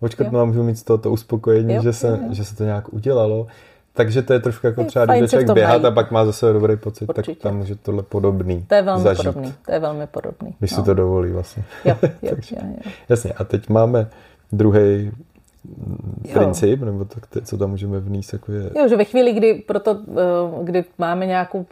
očkrtnu 0.00 0.40
a 0.40 0.44
můžu 0.44 0.62
mít 0.62 0.78
z 0.78 0.84
uspokojení, 1.08 1.74
jo, 1.74 1.82
že, 1.82 1.92
se, 1.92 2.08
jo, 2.08 2.34
že 2.34 2.44
se 2.44 2.56
to 2.56 2.64
nějak 2.64 2.92
udělalo. 2.92 3.46
Takže 3.92 4.22
to 4.22 4.32
je 4.32 4.40
trošku 4.40 4.66
jako 4.66 4.84
třeba, 4.84 5.06
když 5.06 5.30
člověk 5.30 5.52
běhat 5.52 5.84
a 5.84 5.90
pak 5.90 6.10
má 6.10 6.24
zase 6.24 6.52
dobrý 6.52 6.76
pocit, 6.76 7.08
Určitě. 7.08 7.34
tak 7.34 7.42
tam 7.42 7.56
může 7.56 7.74
tohle 7.74 8.02
podobný 8.02 8.64
To 8.68 8.74
je 8.74 8.82
velmi 8.82 9.02
zažít. 9.02 9.24
podobný, 9.24 9.54
to 9.66 9.72
je 9.72 9.78
velmi 9.78 10.06
podobný. 10.06 10.54
Když 10.58 10.70
no. 10.70 10.76
si 10.76 10.82
to 10.82 10.94
dovolí 10.94 11.32
vlastně. 11.32 11.64
Jo, 11.84 11.96
jo, 12.02 12.30
Takže, 12.30 12.56
jo, 12.56 12.68
jo. 12.84 12.92
Jasně, 13.08 13.32
a 13.32 13.44
teď 13.44 13.68
máme 13.68 14.10
druhý 14.52 15.10
princip, 16.32 16.80
nebo 16.80 17.04
tak, 17.04 17.26
co 17.44 17.58
tam 17.58 17.70
můžeme 17.70 18.00
vníst, 18.00 18.32
jako 18.32 18.52
je... 18.52 18.70
Jo, 18.78 18.88
že 18.88 18.96
ve 18.96 19.04
chvíli, 19.04 19.32
kdy, 19.32 19.54
proto, 19.54 19.98
eh, 20.10 20.64
kdy 20.64 20.84
máme 20.98 21.26
nějakou 21.26 21.66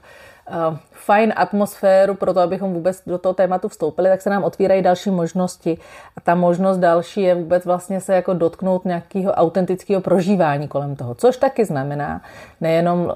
fajn 0.92 1.32
atmosféru 1.36 2.14
pro 2.14 2.34
to, 2.34 2.40
abychom 2.40 2.74
vůbec 2.74 3.02
do 3.06 3.18
toho 3.18 3.34
tématu 3.34 3.68
vstoupili, 3.68 4.08
tak 4.08 4.22
se 4.22 4.30
nám 4.30 4.44
otvírají 4.44 4.82
další 4.82 5.10
možnosti. 5.10 5.78
A 6.16 6.20
ta 6.20 6.34
možnost 6.34 6.78
další 6.78 7.22
je 7.22 7.34
vůbec 7.34 7.64
vlastně 7.64 8.00
se 8.00 8.14
jako 8.14 8.34
dotknout 8.34 8.84
nějakého 8.84 9.32
autentického 9.32 10.00
prožívání 10.00 10.68
kolem 10.68 10.96
toho. 10.96 11.14
Což 11.14 11.36
taky 11.36 11.64
znamená 11.64 12.22
nejenom, 12.60 13.00
uh, 13.00 13.14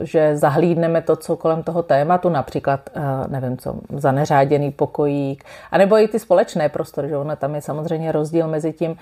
že 0.00 0.36
zahlídneme 0.36 1.02
to, 1.02 1.16
co 1.16 1.36
kolem 1.36 1.62
toho 1.62 1.82
tématu, 1.82 2.28
například, 2.28 2.80
uh, 2.96 3.02
nevím 3.28 3.58
co, 3.58 3.74
zaneřáděný 3.96 4.70
pokojík, 4.70 5.44
anebo 5.70 5.98
i 5.98 6.08
ty 6.08 6.18
společné 6.18 6.68
prostory, 6.68 7.08
že 7.08 7.16
ono 7.16 7.36
tam 7.36 7.54
je 7.54 7.62
samozřejmě 7.62 8.12
rozdíl 8.12 8.48
mezi 8.48 8.72
tím 8.72 8.96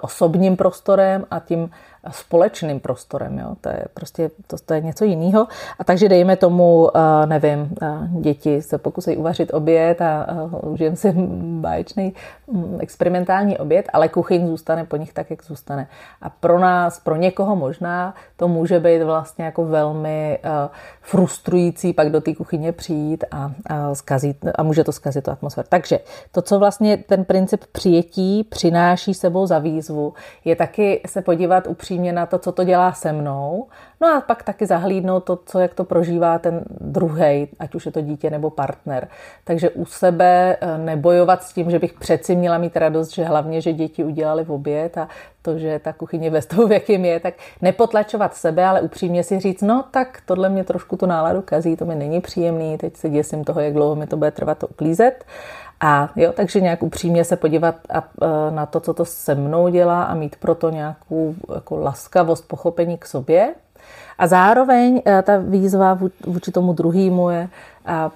osobním 0.00 0.56
prostorem 0.56 1.24
a 1.30 1.40
tím 1.40 1.70
společným 2.10 2.80
prostorem. 2.80 3.38
Jo? 3.38 3.56
To 3.60 3.68
je 3.68 3.84
prostě 3.94 4.30
to, 4.46 4.56
to 4.66 4.74
je 4.74 4.80
něco 4.80 5.04
jiného. 5.04 5.46
A 5.78 5.84
takže 5.84 6.08
dejme 6.08 6.36
tomu, 6.36 6.82
uh, 6.82 6.90
nevím, 7.26 7.60
uh, 7.60 8.22
děti 8.22 8.62
se 8.62 8.78
pokusí 8.78 9.16
uvařit 9.16 9.54
oběd 9.54 10.02
a 10.02 10.26
uh, 10.32 10.72
užijeme 10.72 10.96
si 10.96 11.12
báječný 11.60 12.12
um, 12.46 12.78
experimentální 12.80 13.58
oběd, 13.58 13.88
ale 13.92 14.08
kuchyň 14.08 14.46
zůstane 14.46 14.84
po 14.84 14.96
nich 14.96 15.12
tak, 15.12 15.30
jak 15.30 15.44
zůstane. 15.44 15.88
A 16.22 16.30
pro 16.30 16.58
nás, 16.58 17.00
pro 17.00 17.16
někoho 17.16 17.56
možná, 17.56 18.14
to 18.36 18.48
může 18.48 18.80
být 18.80 19.02
vlastně 19.02 19.44
jako 19.44 19.64
velmi 19.64 20.38
frustrující 21.00 21.92
pak 21.92 22.10
do 22.10 22.20
té 22.20 22.34
kuchyně 22.34 22.72
přijít 22.72 23.24
a, 23.30 23.52
a, 23.66 23.94
zkazit, 23.94 24.36
a 24.54 24.62
může 24.62 24.84
to 24.84 24.92
zkazit 24.92 25.24
tu 25.24 25.30
atmosféru. 25.30 25.66
Takže 25.70 25.98
to, 26.32 26.42
co 26.42 26.58
vlastně 26.58 26.96
ten 26.96 27.24
princip 27.24 27.64
přijetí 27.72 28.44
přináší 28.44 29.14
sebou 29.14 29.46
za 29.46 29.58
výzvu, 29.58 30.14
je 30.44 30.56
taky 30.56 31.00
se 31.06 31.22
podívat 31.22 31.66
upřímně 31.66 31.91
upřímně 31.92 32.12
na 32.12 32.26
to, 32.26 32.38
co 32.38 32.52
to 32.52 32.64
dělá 32.64 32.92
se 32.92 33.12
mnou. 33.12 33.66
No 34.00 34.08
a 34.08 34.20
pak 34.20 34.42
taky 34.42 34.66
zahlídnout 34.66 35.24
to, 35.24 35.38
co, 35.46 35.58
jak 35.58 35.74
to 35.74 35.84
prožívá 35.84 36.38
ten 36.38 36.64
druhý, 36.80 37.48
ať 37.58 37.74
už 37.74 37.86
je 37.86 37.92
to 37.92 38.00
dítě 38.00 38.30
nebo 38.30 38.50
partner. 38.50 39.08
Takže 39.44 39.70
u 39.70 39.84
sebe 39.84 40.56
eh, 40.60 40.78
nebojovat 40.78 41.42
s 41.42 41.52
tím, 41.52 41.70
že 41.70 41.78
bych 41.78 41.92
přeci 41.92 42.36
měla 42.36 42.58
mít 42.58 42.76
radost, 42.76 43.14
že 43.14 43.24
hlavně, 43.24 43.60
že 43.60 43.72
děti 43.72 44.04
udělali 44.04 44.44
v 44.44 44.52
oběd 44.52 44.98
a 44.98 45.08
to, 45.42 45.58
že 45.58 45.78
ta 45.78 45.92
kuchyně 45.92 46.30
ve 46.30 46.42
stavu, 46.42 46.66
v 46.66 46.72
jakým 46.72 47.04
je, 47.04 47.20
tak 47.20 47.34
nepotlačovat 47.62 48.34
sebe, 48.34 48.64
ale 48.64 48.80
upřímně 48.80 49.24
si 49.24 49.40
říct, 49.40 49.62
no 49.62 49.84
tak 49.90 50.22
tohle 50.26 50.48
mě 50.48 50.64
trošku 50.64 50.96
tu 50.96 51.06
náladu 51.06 51.42
kazí, 51.42 51.76
to 51.76 51.84
mi 51.84 51.94
není 51.94 52.20
příjemný, 52.20 52.78
teď 52.78 52.96
se 52.96 53.08
děsím 53.08 53.44
toho, 53.44 53.60
jak 53.60 53.72
dlouho 53.72 53.94
mi 53.94 54.06
to 54.06 54.16
bude 54.16 54.30
trvat 54.30 54.58
to 54.58 54.66
uklízet. 54.66 55.24
A 55.82 56.10
jo, 56.16 56.32
takže 56.32 56.60
nějak 56.60 56.82
upřímně 56.82 57.24
se 57.24 57.36
podívat 57.36 57.74
a, 57.90 57.98
e, 57.98 58.50
na 58.50 58.66
to, 58.66 58.80
co 58.80 58.94
to 58.94 59.04
se 59.04 59.34
mnou 59.34 59.68
dělá 59.68 60.02
a 60.02 60.14
mít 60.14 60.36
proto 60.36 60.70
nějakou 60.70 61.34
jako 61.54 61.76
laskavost, 61.76 62.48
pochopení 62.48 62.98
k 62.98 63.06
sobě. 63.06 63.54
A 64.18 64.26
zároveň 64.26 65.02
e, 65.06 65.22
ta 65.22 65.36
výzva 65.38 65.98
vůči 66.26 66.52
tomu 66.52 66.72
druhému 66.72 67.30
je 67.30 67.48
a 67.86 68.10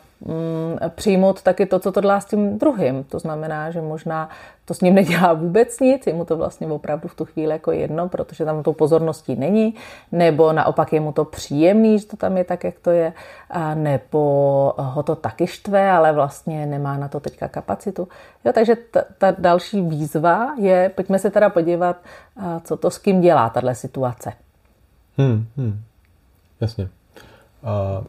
přijmout 0.88 1.42
taky 1.42 1.66
to, 1.66 1.79
co 1.79 1.92
to 1.92 2.00
dělá 2.00 2.20
s 2.20 2.24
tím 2.24 2.59
druhým. 2.59 3.05
To 3.05 3.18
znamená, 3.18 3.70
že 3.70 3.81
možná 3.81 4.29
to 4.64 4.74
s 4.74 4.81
ním 4.81 4.94
nedělá 4.94 5.33
vůbec 5.33 5.81
nic, 5.81 6.07
je 6.07 6.14
mu 6.14 6.24
to 6.24 6.37
vlastně 6.37 6.66
opravdu 6.66 7.09
v 7.09 7.14
tu 7.14 7.24
chvíli 7.24 7.52
jako 7.52 7.72
jedno, 7.72 8.09
protože 8.09 8.44
tam 8.44 8.62
to 8.62 8.72
pozorností 8.72 9.37
není, 9.37 9.74
nebo 10.12 10.52
naopak 10.52 10.92
je 10.92 11.00
mu 11.00 11.12
to 11.12 11.24
příjemný, 11.24 11.98
že 11.98 12.07
to 12.07 12.16
tam 12.16 12.37
je 12.37 12.44
tak, 12.44 12.64
jak 12.64 12.79
to 12.79 12.90
je, 12.90 13.12
a 13.50 13.74
nebo 13.74 14.20
ho 14.76 15.02
to 15.02 15.16
taky 15.16 15.46
štve, 15.46 15.90
ale 15.90 16.12
vlastně 16.12 16.66
nemá 16.66 16.96
na 16.96 17.09
to 17.09 17.20
teďka 17.20 17.48
kapacitu. 17.48 18.09
Jo, 18.44 18.52
takže 18.52 18.76
ta, 18.76 19.02
ta 19.18 19.35
další 19.38 19.83
výzva 19.83 20.55
je, 20.59 20.90
pojďme 20.94 21.18
se 21.18 21.31
teda 21.31 21.50
podívat, 21.50 21.96
co 22.64 22.76
to 22.76 22.90
s 22.90 22.98
kým 22.98 23.20
dělá, 23.20 23.50
tahle 23.50 23.74
situace. 23.74 24.33
Hmm, 25.18 25.46
hmm. 25.57 25.83
Jasně. 26.61 26.88
A 27.64 28.02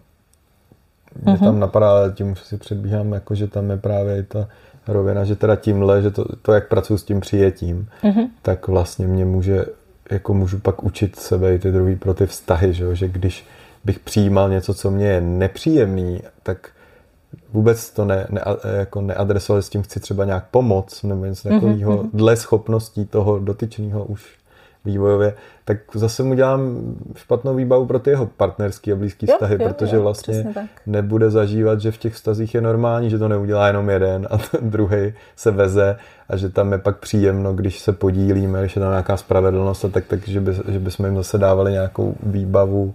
mě 1.21 1.33
mm-hmm. 1.33 1.45
tam 1.45 1.59
napadá, 1.59 1.91
ale 1.91 2.11
tím 2.11 2.35
si 2.35 2.57
předbíhám, 2.57 3.13
jako 3.13 3.35
že 3.35 3.47
tam 3.47 3.69
je 3.69 3.77
právě 3.77 4.23
ta 4.23 4.47
rovina, 4.87 5.23
že 5.23 5.35
teda 5.35 5.55
tímhle, 5.55 6.01
že 6.01 6.11
to, 6.11 6.25
to 6.41 6.53
jak 6.53 6.67
pracuji 6.67 6.97
s 6.97 7.03
tím 7.03 7.19
přijetím, 7.19 7.89
mm-hmm. 8.03 8.27
tak 8.41 8.67
vlastně 8.67 9.07
mě 9.07 9.25
může, 9.25 9.65
jako 10.11 10.33
můžu 10.33 10.59
pak 10.59 10.83
učit 10.83 11.15
sebe 11.15 11.55
i 11.55 11.59
ty 11.59 11.71
druhý 11.71 11.95
pro 11.95 12.13
ty 12.13 12.25
vztahy, 12.25 12.73
že, 12.73 12.95
že 12.95 13.07
když 13.07 13.45
bych 13.85 13.99
přijímal 13.99 14.49
něco, 14.49 14.73
co 14.73 14.91
mě 14.91 15.07
je 15.07 15.21
nepříjemný, 15.21 16.21
tak 16.43 16.69
vůbec 17.53 17.89
to 17.89 18.05
ne, 18.05 18.27
ne, 18.29 18.41
jako 18.77 19.01
neadresoval 19.01 19.61
s 19.61 19.69
tím 19.69 19.81
chci 19.81 19.99
třeba 19.99 20.25
nějak 20.25 20.45
pomoct 20.51 21.03
nebo 21.03 21.25
něco 21.25 21.49
mhm, 21.49 21.59
takového 21.59 21.97
mm-hmm. 21.97 22.09
dle 22.13 22.35
schopností 22.35 23.05
toho 23.05 23.39
dotyčného 23.39 24.05
už 24.05 24.36
vývojově, 24.87 25.33
tak 25.65 25.77
zase 25.93 26.23
mu 26.23 26.33
dělám 26.33 26.81
špatnou 27.15 27.55
výbavu 27.55 27.85
pro 27.85 27.99
ty 27.99 28.09
jeho 28.09 28.25
partnerský 28.25 28.91
a 28.91 28.95
blízký 28.95 29.25
jo, 29.29 29.33
vztahy, 29.33 29.57
jo, 29.59 29.69
protože 29.69 29.95
jo, 29.95 30.01
vlastně 30.01 30.45
nebude 30.85 31.29
zažívat, 31.29 31.81
že 31.81 31.91
v 31.91 31.97
těch 31.97 32.13
vztazích 32.13 32.55
je 32.55 32.61
normální, 32.61 33.09
že 33.09 33.19
to 33.19 33.27
neudělá 33.27 33.67
jenom 33.67 33.89
jeden 33.89 34.27
a 34.31 34.37
ten 34.51 34.69
druhý 34.69 35.13
se 35.35 35.51
veze 35.51 35.97
a 36.29 36.37
že 36.37 36.49
tam 36.49 36.71
je 36.71 36.77
pak 36.77 36.97
příjemno, 36.97 37.53
když 37.53 37.79
se 37.79 37.93
podílíme, 37.93 38.59
když 38.59 38.75
je 38.75 38.79
tam 38.79 38.91
nějaká 38.91 39.17
spravedlnost 39.17 39.85
a 39.85 39.89
tak, 39.89 40.05
tak 40.05 40.27
že, 40.27 40.41
by, 40.41 40.53
že 40.67 40.79
bychom 40.79 41.05
jim 41.05 41.15
zase 41.15 41.37
dávali 41.37 41.71
nějakou 41.71 42.15
výbavu 42.23 42.93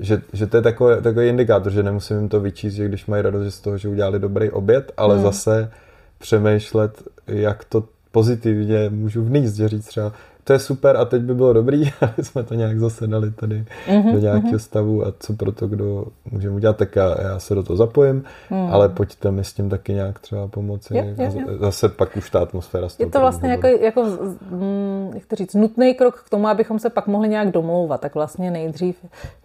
že, 0.00 0.22
že 0.32 0.46
to 0.46 0.56
je 0.56 0.62
takový, 0.62 1.02
takový 1.02 1.28
indikátor, 1.28 1.72
že 1.72 1.82
nemusím 1.82 2.16
jim 2.16 2.28
to 2.28 2.40
vyčíst, 2.40 2.76
že 2.76 2.88
když 2.88 3.06
mají 3.06 3.22
radost 3.22 3.54
z 3.54 3.60
toho, 3.60 3.78
že 3.78 3.88
udělali 3.88 4.18
dobrý 4.18 4.50
oběd, 4.50 4.92
ale 4.96 5.14
hmm. 5.14 5.24
zase 5.24 5.70
přemýšlet, 6.18 7.02
jak 7.26 7.64
to 7.64 7.84
pozitivně 8.12 8.90
můžu 8.90 9.24
vníst, 9.24 9.56
že 9.56 9.68
říct 9.68 9.86
třeba, 9.86 10.12
to 10.44 10.52
je 10.52 10.58
super 10.58 10.96
a 10.96 11.04
teď 11.04 11.22
by 11.22 11.34
bylo 11.34 11.52
dobrý, 11.52 11.90
aby 12.00 12.24
jsme 12.24 12.42
to 12.42 12.54
nějak 12.54 12.80
zase 12.80 13.06
dali 13.06 13.30
tady 13.30 13.64
mm-hmm, 13.88 14.12
do 14.12 14.18
nějakého 14.18 14.52
mm-hmm. 14.52 14.58
stavu 14.58 15.06
a 15.06 15.12
co 15.18 15.32
pro 15.32 15.52
to, 15.52 15.66
kdo 15.66 16.04
může 16.30 16.50
udělat, 16.50 16.76
tak 16.76 16.96
já, 16.96 17.22
já 17.22 17.38
se 17.38 17.54
do 17.54 17.62
toho 17.62 17.76
zapojím, 17.76 18.24
mm. 18.50 18.68
ale 18.72 18.88
pojďte 18.88 19.30
mi 19.30 19.44
s 19.44 19.52
tím 19.52 19.70
taky 19.70 19.92
nějak 19.92 20.18
třeba 20.18 20.48
pomoci. 20.48 20.96
Jo, 20.96 21.04
jo, 21.18 21.32
jo. 21.34 21.58
Zase 21.58 21.88
pak 21.88 22.16
už 22.16 22.30
ta 22.30 22.40
atmosféra 22.40 22.88
Je 22.98 23.06
to 23.06 23.20
vlastně 23.20 23.50
jako, 23.50 23.66
jako, 23.66 24.04
mm, 24.50 25.10
jak 25.14 25.26
to 25.26 25.36
říct, 25.36 25.54
nutný 25.54 25.94
krok 25.94 26.22
k 26.26 26.30
tomu, 26.30 26.48
abychom 26.48 26.78
se 26.78 26.90
pak 26.90 27.06
mohli 27.06 27.28
nějak 27.28 27.50
domlouvat. 27.50 28.00
Tak 28.00 28.14
vlastně 28.14 28.50
nejdřív 28.50 28.96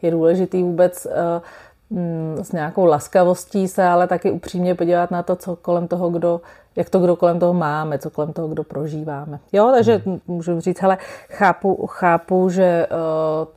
je 0.01 0.12
důležitý 0.12 0.63
vůbec 0.63 1.08
uh, 1.89 2.41
s 2.43 2.51
nějakou 2.51 2.86
laskavostí 2.86 3.67
se, 3.67 3.84
ale 3.84 4.08
taky 4.08 4.31
upřímně 4.31 4.75
podívat 4.75 5.12
na 5.12 5.23
to, 5.23 5.36
co 5.36 5.55
kolem 5.55 5.88
toho, 5.88 6.10
kdo 6.10 6.41
jak 6.76 6.90
to 6.90 7.00
kdo 7.00 7.16
kolem 7.16 7.40
toho 7.40 7.54
máme, 7.54 7.98
co 7.98 8.10
kolem 8.10 8.34
toho 8.34 8.48
kdo 8.48 8.64
prožíváme. 8.64 9.40
Jo, 9.52 9.72
takže 9.76 10.02
hmm. 10.06 10.20
můžu 10.28 10.60
říct, 10.60 10.82
hele, 10.82 10.98
chápu, 11.30 11.88
chápu 11.88 12.50
že 12.50 12.88
uh, 12.92 13.48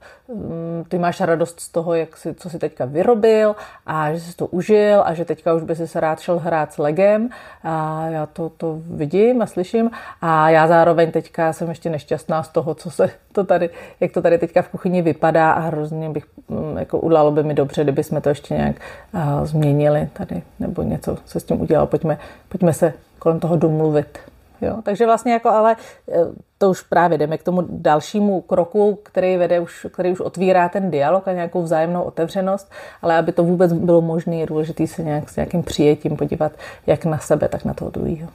ty 0.88 0.98
máš 0.98 1.20
radost 1.20 1.60
z 1.60 1.68
toho, 1.68 1.94
jak 1.94 2.16
si, 2.16 2.34
co 2.34 2.50
jsi 2.50 2.58
teďka 2.58 2.84
vyrobil 2.84 3.56
a 3.86 4.12
že 4.12 4.20
jsi 4.20 4.36
to 4.36 4.46
užil 4.46 5.02
a 5.04 5.14
že 5.14 5.24
teďka 5.24 5.54
už 5.54 5.62
by 5.62 5.76
si 5.76 5.88
se 5.88 6.00
rád 6.00 6.20
šel 6.20 6.38
hrát 6.38 6.72
s 6.72 6.78
legem 6.78 7.28
a 7.62 8.06
já 8.08 8.26
to, 8.26 8.48
to 8.56 8.78
vidím 8.90 9.42
a 9.42 9.46
slyším 9.46 9.90
a 10.20 10.50
já 10.50 10.66
zároveň 10.66 11.10
teďka 11.10 11.52
jsem 11.52 11.68
ještě 11.68 11.90
nešťastná 11.90 12.42
z 12.42 12.48
toho, 12.48 12.74
co 12.74 12.90
se 12.90 13.10
to 13.32 13.44
tady, 13.44 13.70
jak 14.00 14.12
to 14.12 14.22
tady 14.22 14.38
teďka 14.38 14.62
v 14.62 14.68
kuchyni 14.68 15.02
vypadá 15.02 15.52
a 15.52 15.60
hrozně 15.60 16.10
bych, 16.10 16.24
mm, 16.48 16.78
jako 16.78 16.98
udalo 16.98 17.30
by 17.30 17.42
mi 17.42 17.54
dobře, 17.54 17.82
kdyby 17.82 18.04
jsme 18.04 18.20
to 18.20 18.28
ještě 18.28 18.54
nějak 18.54 18.76
uh, 19.14 19.44
změnili 19.44 20.08
tady 20.12 20.42
nebo 20.60 20.82
něco 20.82 21.16
se 21.26 21.40
s 21.40 21.44
tím 21.44 21.60
udělalo. 21.60 21.86
Pojďme, 21.86 22.18
pojďme 22.48 22.72
se 22.72 22.92
kolem 23.18 23.40
toho 23.40 23.56
domluvit. 23.56 24.18
Jo? 24.60 24.76
Takže 24.82 25.06
vlastně 25.06 25.32
jako 25.32 25.48
ale 25.48 25.76
eh, 26.12 26.24
to 26.58 26.70
už 26.70 26.82
právě 26.82 27.18
jdeme 27.18 27.38
k 27.38 27.42
tomu 27.42 27.66
dalšímu 27.70 28.40
kroku, 28.40 28.98
který 29.02 29.36
vede 29.36 29.60
už, 29.60 29.86
který 29.92 30.12
už 30.12 30.20
otvírá 30.20 30.68
ten 30.68 30.90
dialog 30.90 31.28
a 31.28 31.32
nějakou 31.32 31.62
vzájemnou 31.62 32.02
otevřenost, 32.02 32.70
ale 33.02 33.16
aby 33.16 33.32
to 33.32 33.44
vůbec 33.44 33.72
bylo 33.72 34.00
možné, 34.00 34.36
je 34.36 34.46
důležité 34.46 34.86
se 34.86 35.02
nějak 35.02 35.30
s 35.30 35.36
nějakým 35.36 35.62
přijetím 35.62 36.16
podívat 36.16 36.52
jak 36.86 37.04
na 37.04 37.18
sebe, 37.18 37.48
tak 37.48 37.64
na 37.64 37.74
toho 37.74 37.90
druhého. 37.90 38.28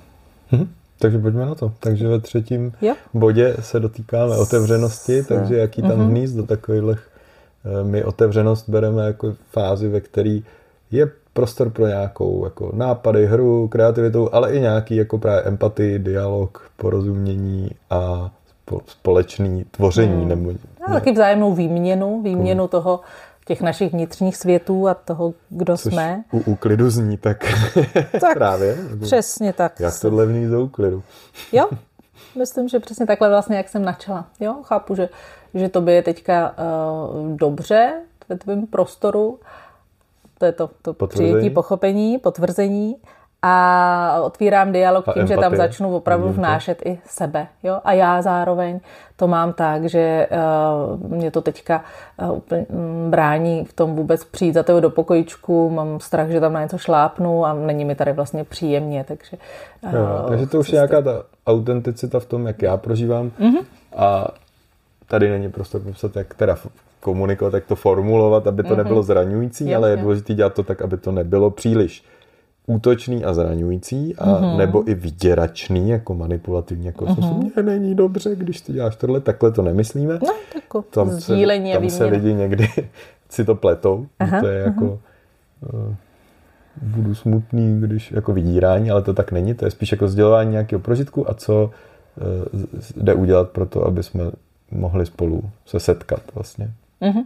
Mhm. 0.51 0.69
Takže 0.99 1.19
pojďme 1.19 1.45
na 1.45 1.55
to. 1.55 1.71
Takže 1.79 2.07
ve 2.07 2.19
třetím 2.19 2.73
jo. 2.81 2.95
bodě 3.13 3.55
se 3.59 3.79
dotýkáme 3.79 4.37
otevřenosti, 4.37 5.23
takže 5.23 5.57
jaký 5.57 5.81
tam 5.81 5.91
mm-hmm. 5.91 6.09
vníst 6.09 6.35
do 6.35 6.43
takových 6.43 6.99
eh, 6.99 7.83
my 7.83 8.03
otevřenost 8.03 8.69
bereme 8.69 9.05
jako 9.05 9.35
fázi, 9.51 9.87
ve 9.87 10.01
které 10.01 10.39
je 10.91 11.11
prostor 11.33 11.69
pro 11.69 11.87
nějakou 11.87 12.45
jako 12.45 12.71
nápady, 12.73 13.25
hru, 13.25 13.67
kreativitu, 13.67 14.35
ale 14.35 14.53
i 14.53 14.59
nějaký 14.59 14.95
jako 14.95 15.17
právě 15.17 15.43
empatii, 15.43 15.99
dialog, 15.99 16.71
porozumění 16.75 17.71
a 17.89 18.31
společný 18.87 19.65
tvoření. 19.71 20.19
Hmm. 20.19 20.27
Nebo, 20.27 20.51
a 20.87 20.93
taky 20.93 21.11
vzájemnou 21.11 21.53
výměnu, 21.53 22.21
výměnu 22.21 22.63
hmm. 22.63 22.69
toho, 22.69 22.99
těch 23.45 23.61
našich 23.61 23.93
vnitřních 23.93 24.37
světů 24.37 24.87
a 24.87 24.93
toho, 24.93 25.33
kdo 25.49 25.77
Což 25.77 25.93
jsme. 25.93 26.23
u 26.31 26.39
úklidu 26.39 26.89
zní 26.89 27.17
tak, 27.17 27.37
tak 28.21 28.33
právě. 28.33 28.77
Přesně 29.01 29.53
tak. 29.53 29.79
Jak 29.79 29.99
tohle 29.99 30.25
vní 30.25 30.47
za 30.47 30.59
úklidu. 30.59 31.03
jo, 31.51 31.69
myslím, 32.37 32.67
že 32.67 32.79
přesně 32.79 33.05
takhle 33.05 33.29
vlastně, 33.29 33.57
jak 33.57 33.69
jsem 33.69 33.85
načala. 33.85 34.25
Jo, 34.39 34.55
chápu, 34.63 34.95
že, 34.95 35.09
že 35.53 35.69
to 35.69 35.81
by 35.81 35.93
je 35.93 36.03
teďka 36.03 36.55
uh, 36.57 37.37
dobře 37.37 37.93
ve 38.29 38.37
tvém 38.37 38.67
prostoru, 38.67 39.39
to 40.43 40.47
je 40.47 40.51
to, 40.51 40.93
to 40.95 41.07
přijetí, 41.07 41.49
pochopení, 41.49 42.17
potvrzení 42.17 42.95
a 43.41 44.21
otvírám 44.21 44.71
dialog 44.71 45.05
tím, 45.05 45.21
empatie. 45.21 45.37
že 45.37 45.41
tam 45.41 45.55
začnu 45.55 45.95
opravdu 45.95 46.29
vnášet 46.29 46.81
i 46.85 46.99
sebe. 47.05 47.47
Jo? 47.63 47.79
A 47.83 47.93
já 47.93 48.21
zároveň 48.21 48.79
to 49.15 49.27
mám 49.27 49.53
tak, 49.53 49.85
že 49.85 50.27
uh, 50.31 51.11
mě 51.11 51.31
to 51.31 51.41
teďka 51.41 51.83
uh, 52.21 52.37
úplně 52.37 52.65
um, 52.69 53.11
brání 53.11 53.65
v 53.65 53.73
tom 53.73 53.95
vůbec 53.95 54.23
přijít 54.23 54.53
za 54.53 54.63
toho 54.63 54.79
do 54.79 54.89
pokojičku, 54.89 55.69
mám 55.69 55.99
strach, 55.99 56.29
že 56.29 56.39
tam 56.39 56.53
na 56.53 56.61
něco 56.61 56.77
šlápnu 56.77 57.45
a 57.45 57.53
není 57.53 57.85
mi 57.85 57.95
tady 57.95 58.13
vlastně 58.13 58.43
příjemně, 58.43 59.05
takže... 59.07 59.37
Uh, 59.81 59.93
jo, 59.93 60.25
takže 60.29 60.47
to 60.47 60.59
už 60.59 60.69
je 60.69 60.73
nějaká 60.73 61.01
ta 61.01 61.23
autenticita 61.47 62.19
v 62.19 62.25
tom, 62.25 62.47
jak 62.47 62.61
já 62.61 62.77
prožívám 62.77 63.31
mm-hmm. 63.39 63.65
a 63.95 64.27
tady 65.07 65.29
není 65.29 65.51
prostor 65.51 65.81
popsat, 65.81 66.15
jak 66.15 66.33
teda 66.33 66.55
komunikovat, 67.03 67.53
jak 67.53 67.65
to 67.65 67.75
formulovat, 67.75 68.47
aby 68.47 68.63
to 68.63 68.69
mm-hmm. 68.69 68.77
nebylo 68.77 69.03
zraňující, 69.03 69.69
jo, 69.69 69.77
ale 69.77 69.89
je 69.89 69.97
důležité 69.97 70.33
dělat 70.33 70.53
to 70.53 70.63
tak, 70.63 70.81
aby 70.81 70.97
to 70.97 71.11
nebylo 71.11 71.51
příliš 71.51 72.03
útočný 72.67 73.23
a 73.23 73.33
zraňující, 73.33 74.15
a 74.15 74.25
mm-hmm. 74.25 74.57
nebo 74.57 74.89
i 74.89 74.93
vyděračný, 74.93 75.89
jako 75.89 76.13
manipulativní, 76.13 76.85
jako 76.85 77.05
mm-hmm. 77.05 77.37
mě 77.37 77.63
není 77.63 77.95
dobře, 77.95 78.35
když 78.35 78.61
ty 78.61 78.73
děláš 78.73 78.95
tohle, 78.95 79.19
takhle 79.19 79.51
to 79.51 79.61
nemyslíme. 79.61 80.13
No, 80.13 80.33
tako, 80.53 80.81
tam 80.81 81.09
se, 81.19 81.35
tam 81.73 81.89
se 81.89 82.05
lidi 82.05 82.33
někdy 82.33 82.69
si 83.29 83.45
to 83.45 83.55
pletou, 83.55 84.07
Aha, 84.19 84.41
to 84.41 84.47
je 84.47 84.59
jako 84.59 84.85
uh, 84.85 85.95
budu 86.81 87.15
smutný, 87.15 87.81
když 87.81 88.11
jako 88.11 88.33
vydírání, 88.33 88.91
ale 88.91 89.01
to 89.01 89.13
tak 89.13 89.31
není, 89.31 89.53
to 89.53 89.65
je 89.65 89.71
spíš 89.71 89.91
jako 89.91 90.07
sdělování 90.07 90.51
nějakého 90.51 90.79
prožitku 90.79 91.29
a 91.29 91.33
co 91.33 91.71
uh, 92.53 92.61
jde 92.95 93.13
udělat 93.13 93.49
pro 93.49 93.65
to, 93.65 93.87
aby 93.87 94.03
jsme 94.03 94.31
mohli 94.71 95.05
spolu 95.05 95.43
se 95.65 95.79
setkat 95.79 96.21
vlastně. 96.35 96.71
Mm-hmm. 97.01 97.23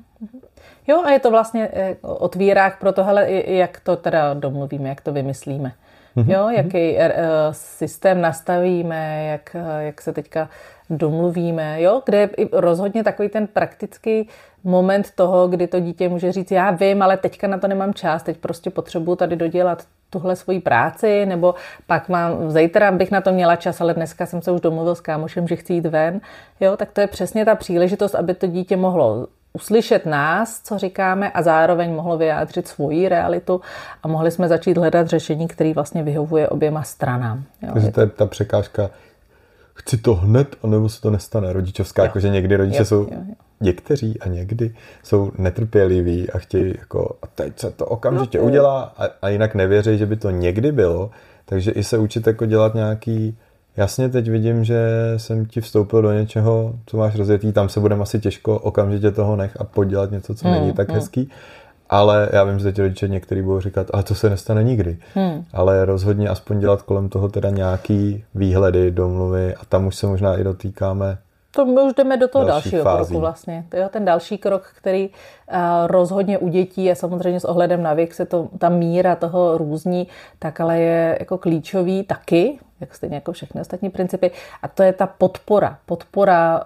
Jo, 0.88 1.02
a 1.06 1.12
je 1.12 1.20
to 1.20 1.32
vlastně 1.32 1.70
eh, 1.74 1.96
otvírák 2.02 2.80
pro 2.80 2.92
to, 2.92 3.04
hele, 3.04 3.32
jak 3.32 3.80
to 3.80 3.96
teda 3.96 4.34
domluvíme, 4.34 4.90
jak 4.90 5.02
to 5.02 5.14
vymyslíme. 5.14 5.72
Mm-hmm. 6.18 6.32
Jo, 6.32 6.50
jaký 6.50 6.96
uh, 6.96 7.02
systém 7.52 8.22
nastavíme, 8.22 9.26
jak, 9.26 9.56
jak 9.80 10.02
se 10.02 10.14
teďka 10.14 10.50
domluvíme, 10.90 11.82
jo, 11.82 12.02
kde 12.06 12.18
je 12.18 12.30
rozhodně 12.52 13.04
takový 13.04 13.30
ten 13.30 13.48
praktický 13.48 14.30
moment 14.64 15.12
toho, 15.16 15.48
kdy 15.48 15.68
to 15.68 15.80
dítě 15.80 16.10
může 16.10 16.32
říct, 16.32 16.52
já 16.52 16.72
vím, 16.72 17.02
ale 17.02 17.18
teďka 17.18 17.48
na 17.48 17.58
to 17.58 17.68
nemám 17.68 17.94
čas, 17.94 18.24
teď 18.24 18.38
prostě 18.38 18.70
potřebuju 18.70 19.16
tady 19.16 19.36
dodělat 19.36 19.84
tuhle 20.10 20.36
svoji 20.36 20.60
práci, 20.60 21.26
nebo 21.26 21.56
pak 21.88 22.10
mám, 22.10 22.52
zítra 22.52 22.92
bych 22.92 23.12
na 23.12 23.22
to 23.22 23.32
měla 23.32 23.56
čas, 23.56 23.82
ale 23.82 23.94
dneska 23.94 24.26
jsem 24.26 24.42
se 24.42 24.52
už 24.52 24.62
domluvil 24.62 24.96
s 24.96 25.02
kámošem, 25.02 25.48
že 25.48 25.56
chci 25.56 25.74
jít 25.74 25.86
ven, 25.86 26.22
jo, 26.60 26.78
tak 26.78 26.92
to 26.92 27.02
je 27.02 27.08
přesně 27.08 27.46
ta 27.46 27.56
příležitost, 27.56 28.16
aby 28.16 28.34
to 28.34 28.48
dítě 28.48 28.78
mohlo 28.78 29.28
uslyšet 29.58 30.06
nás, 30.06 30.62
co 30.64 30.78
říkáme 30.78 31.32
a 31.32 31.42
zároveň 31.42 31.94
mohlo 31.94 32.18
vyjádřit 32.18 32.68
svoji 32.68 33.10
realitu 33.10 33.62
a 34.04 34.08
mohli 34.08 34.32
jsme 34.32 34.48
začít 34.48 34.78
hledat 34.78 35.08
řešení, 35.08 35.48
který 35.48 35.74
vlastně 35.74 36.04
vyhovuje 36.04 36.50
oběma 36.50 36.84
stranám. 36.84 37.44
Jo. 37.62 37.70
Takže 37.74 37.92
to 37.92 38.02
je 38.02 38.08
ta 38.08 38.26
překážka, 38.26 38.90
chci 39.74 39.98
to 39.98 40.16
hned, 40.16 40.56
anebo 40.64 40.90
se 40.90 41.02
to 41.02 41.10
nestane. 41.10 41.54
Rodičovská, 41.54 42.04
jakože 42.04 42.30
někdy 42.30 42.56
rodiče 42.56 42.82
jo, 42.82 42.86
jsou, 42.86 43.02
jo, 43.02 43.08
jo. 43.12 43.36
někteří 43.62 44.20
a 44.20 44.28
někdy 44.28 44.76
jsou 45.04 45.32
netrpěliví 45.38 46.30
a 46.30 46.38
chtějí 46.38 46.74
jako, 46.78 47.18
a 47.22 47.28
teď 47.28 47.60
se 47.60 47.72
to 47.72 47.86
okamžitě 47.86 48.38
no, 48.38 48.44
udělá 48.44 48.94
a, 48.98 49.06
a 49.22 49.30
jinak 49.30 49.56
nevěří, 49.56 49.98
že 49.98 50.06
by 50.06 50.16
to 50.16 50.30
někdy 50.30 50.72
bylo. 50.72 51.10
Takže 51.46 51.72
i 51.72 51.84
se 51.84 51.98
učit 51.98 52.28
jako 52.28 52.46
dělat 52.46 52.76
nějaký 52.76 53.38
Jasně, 53.78 54.10
teď 54.10 54.30
vidím, 54.30 54.64
že 54.64 54.90
jsem 55.18 55.46
ti 55.46 55.62
vstoupil 55.62 56.02
do 56.02 56.14
něčeho, 56.14 56.74
co 56.86 56.98
máš 56.98 57.16
rozjetý, 57.16 57.54
tam 57.54 57.70
se 57.70 57.80
budeme 57.80 58.02
asi 58.02 58.20
těžko 58.20 58.60
okamžitě 58.60 59.12
toho 59.12 59.36
nech 59.36 59.62
a 59.62 59.64
podělat 59.64 60.12
něco, 60.12 60.36
co 60.36 60.48
hmm, 60.48 60.58
není 60.58 60.74
tak 60.74 60.88
hmm. 60.90 60.96
hezký. 60.96 61.30
Ale 61.90 62.30
já 62.34 62.44
vím, 62.44 62.60
že 62.60 62.64
teď 62.66 62.80
rodiče 62.80 63.08
některý 63.08 63.42
budou 63.42 63.60
říkat, 63.60 63.88
ale 63.94 64.04
to 64.04 64.16
se 64.16 64.30
nestane 64.30 64.64
nikdy. 64.64 64.98
Hmm. 65.14 65.46
Ale 65.54 65.86
rozhodně 65.86 66.30
aspoň 66.30 66.60
dělat 66.60 66.82
kolem 66.82 67.10
toho 67.10 67.30
teda 67.30 67.50
nějaký 67.50 68.24
výhledy, 68.36 68.92
domluvy 68.92 69.56
a 69.56 69.66
tam 69.70 69.88
už 69.88 69.96
se 69.96 70.08
možná 70.08 70.38
i 70.38 70.44
dotýkáme 70.44 71.18
To 71.52 71.66
my 71.66 71.82
už 71.82 71.94
jdeme 71.94 72.18
do 72.18 72.28
toho 72.28 72.46
dalšího 72.46 72.84
fází. 72.84 73.08
kroku 73.08 73.20
vlastně. 73.20 73.66
To 73.70 73.78
je 73.78 73.90
ten 73.90 74.06
další 74.06 74.38
krok, 74.38 74.64
který 74.78 75.10
rozhodně 75.88 76.38
u 76.38 76.48
dětí 76.48 76.92
a 76.92 76.96
samozřejmě 76.96 77.40
s 77.40 77.46
ohledem 77.46 77.84
na 77.84 77.94
věk 77.94 78.14
se 78.14 78.26
to, 78.26 78.50
ta 78.58 78.70
míra 78.70 79.16
toho 79.16 79.58
různí, 79.58 80.08
tak 80.40 80.60
ale 80.60 80.80
je 80.80 81.18
jako 81.20 81.38
klíčový 81.38 82.04
taky, 82.04 82.60
jak 82.82 82.96
stejně 82.96 83.16
jako 83.16 83.32
všechny 83.32 83.62
ostatní 83.62 83.90
principy. 83.90 84.32
A 84.64 84.68
to 84.68 84.84
je 84.84 84.94
ta 84.94 85.08
podpora. 85.08 85.78
Podpora 85.86 86.58
uh, 86.58 86.66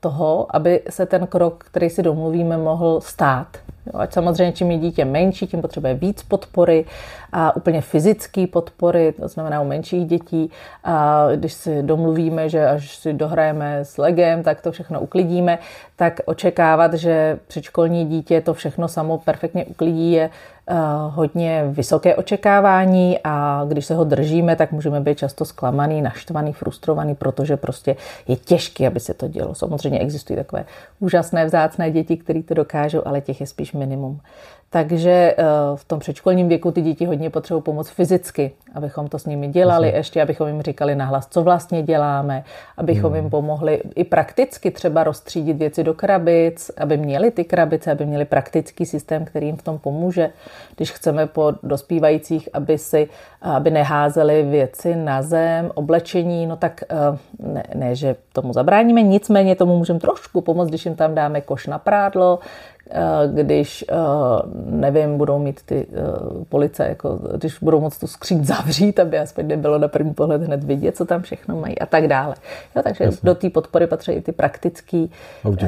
toho, 0.00 0.46
aby 0.50 0.82
se 0.90 1.06
ten 1.06 1.26
krok, 1.26 1.64
který 1.64 1.90
si 1.90 2.02
domluvíme, 2.02 2.56
mohl 2.56 3.00
stát. 3.00 3.46
Jo, 3.86 4.00
ať 4.00 4.12
samozřejmě 4.12 4.52
čím 4.52 4.70
je 4.70 4.78
dítě 4.78 5.04
menší, 5.04 5.46
tím 5.46 5.62
potřebuje 5.62 5.94
víc 5.94 6.22
podpory 6.22 6.84
a 7.32 7.56
úplně 7.56 7.80
fyzické 7.80 8.46
podpory, 8.46 9.12
to 9.12 9.28
znamená 9.28 9.60
u 9.60 9.64
menších 9.64 10.06
dětí. 10.06 10.50
A 10.84 11.26
když 11.36 11.52
si 11.52 11.82
domluvíme, 11.82 12.48
že 12.48 12.68
až 12.68 12.96
si 12.96 13.12
dohrajeme 13.12 13.84
s 13.84 13.98
legem, 13.98 14.42
tak 14.42 14.60
to 14.60 14.72
všechno 14.72 15.00
uklidíme, 15.00 15.58
tak 15.96 16.20
očekávat, 16.24 16.94
že 16.94 17.38
předškolní 17.46 18.06
dítě 18.06 18.13
to 18.40 18.54
všechno 18.54 18.88
samo 18.88 19.18
perfektně 19.18 19.64
uklidí 19.64 20.12
je 20.12 20.30
Eh, 20.66 20.74
hodně 21.08 21.64
vysoké 21.68 22.16
očekávání 22.16 23.18
a 23.24 23.64
když 23.68 23.86
se 23.86 23.94
ho 23.94 24.04
držíme, 24.04 24.56
tak 24.56 24.72
můžeme 24.72 25.00
být 25.00 25.18
často 25.18 25.44
zklamaný, 25.44 26.02
naštvaný, 26.02 26.52
frustrovaný, 26.52 27.14
protože 27.14 27.56
prostě 27.56 27.96
je 28.28 28.36
těžké, 28.36 28.86
aby 28.86 29.00
se 29.00 29.14
to 29.14 29.28
dělo. 29.28 29.54
Samozřejmě 29.54 29.98
existují 29.98 30.36
takové 30.36 30.64
úžasné, 31.00 31.44
vzácné 31.44 31.90
děti, 31.90 32.16
které 32.16 32.42
to 32.42 32.54
dokážou, 32.54 33.02
ale 33.04 33.20
těch 33.20 33.40
je 33.40 33.46
spíš 33.46 33.72
minimum. 33.72 34.20
Takže 34.74 35.10
eh, 35.10 35.44
v 35.74 35.84
tom 35.84 35.98
předškolním 35.98 36.48
věku 36.48 36.70
ty 36.70 36.82
děti 36.82 37.06
hodně 37.06 37.30
potřebují 37.30 37.62
pomoc 37.62 37.88
fyzicky, 37.88 38.52
abychom 38.74 39.08
to 39.08 39.18
s 39.18 39.26
nimi 39.26 39.48
dělali, 39.48 39.86
Myslím. 39.86 39.98
ještě 39.98 40.22
abychom 40.22 40.48
jim 40.48 40.62
říkali 40.62 40.94
nahlas, 40.94 41.26
co 41.30 41.42
vlastně 41.42 41.82
děláme, 41.82 42.44
abychom 42.76 43.12
hmm. 43.12 43.16
jim 43.16 43.30
pomohli 43.30 43.82
i 43.94 44.04
prakticky 44.04 44.70
třeba 44.70 45.04
rozstřídit 45.04 45.56
věci 45.56 45.84
do 45.84 45.94
krabic, 45.94 46.70
aby 46.76 46.96
měli 46.96 47.30
ty 47.30 47.44
krabice, 47.44 47.92
aby 47.92 48.06
měli 48.06 48.24
praktický 48.24 48.86
systém, 48.86 49.24
který 49.24 49.46
jim 49.46 49.56
v 49.56 49.62
tom 49.62 49.78
pomůže. 49.78 50.30
Když 50.76 50.92
chceme 50.92 51.26
po 51.26 51.52
dospívajících, 51.62 52.48
aby 52.52 52.78
si 52.78 53.08
aby 53.44 53.70
neházeli 53.70 54.42
věci 54.42 54.96
na 54.96 55.22
zem, 55.22 55.70
oblečení, 55.74 56.46
no 56.46 56.56
tak 56.56 56.82
eh, 56.88 57.18
ne, 57.38 57.62
ne 57.74 57.94
že 57.94 58.16
tomu 58.32 58.52
zabráníme, 58.52 59.02
nicméně 59.02 59.56
tomu 59.56 59.78
můžeme 59.78 60.00
trošku 60.00 60.40
pomoct, 60.40 60.68
když 60.68 60.84
jim 60.84 60.94
tam 60.96 61.14
dáme 61.14 61.40
koš 61.40 61.66
na 61.66 61.78
prádlo, 61.78 62.38
když, 63.34 63.84
eh, 63.88 63.94
nevím, 64.66 65.18
budou 65.18 65.38
mít 65.38 65.62
ty 65.62 65.86
police, 66.48 66.88
jako, 66.88 67.18
když 67.36 67.58
budou 67.58 67.80
moct 67.80 67.98
tu 67.98 68.06
skříň 68.06 68.44
zavřít, 68.44 68.98
aby 69.00 69.18
aspoň 69.18 69.46
nebylo 69.46 69.78
na 69.78 69.88
první 69.88 70.14
pohled 70.14 70.42
hned 70.42 70.64
vidět, 70.64 70.96
co 70.96 71.04
tam 71.04 71.22
všechno 71.22 71.56
mají 71.56 71.78
a 71.78 71.86
tak 71.86 72.08
dále. 72.08 72.34
Jo, 72.76 72.82
takže 72.82 73.04
Jasně. 73.04 73.20
do 73.22 73.34
té 73.34 73.50
podpory 73.50 73.86
patří 73.86 74.12
i 74.12 74.20
ty 74.20 74.32
praktické 74.32 75.06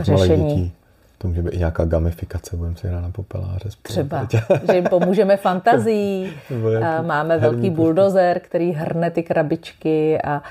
řešení. 0.03 0.73
To 1.19 1.29
může 1.29 1.43
být 1.43 1.55
i 1.55 1.59
nějaká 1.59 1.85
gamifikace, 1.85 2.57
budeme 2.57 2.77
si 2.77 2.89
hrát 2.89 3.01
na 3.01 3.11
popeláře. 3.11 3.71
Spolu. 3.71 3.83
Třeba, 3.83 4.29
že 4.67 4.75
jim 4.75 4.85
pomůžeme 4.85 5.37
fantazí. 5.37 6.33
Máme 7.03 7.39
velký 7.39 7.71
buldozer, 7.71 8.41
který 8.41 8.73
hrne 8.73 9.11
ty 9.11 9.23
krabičky 9.23 10.23
a 10.23 10.43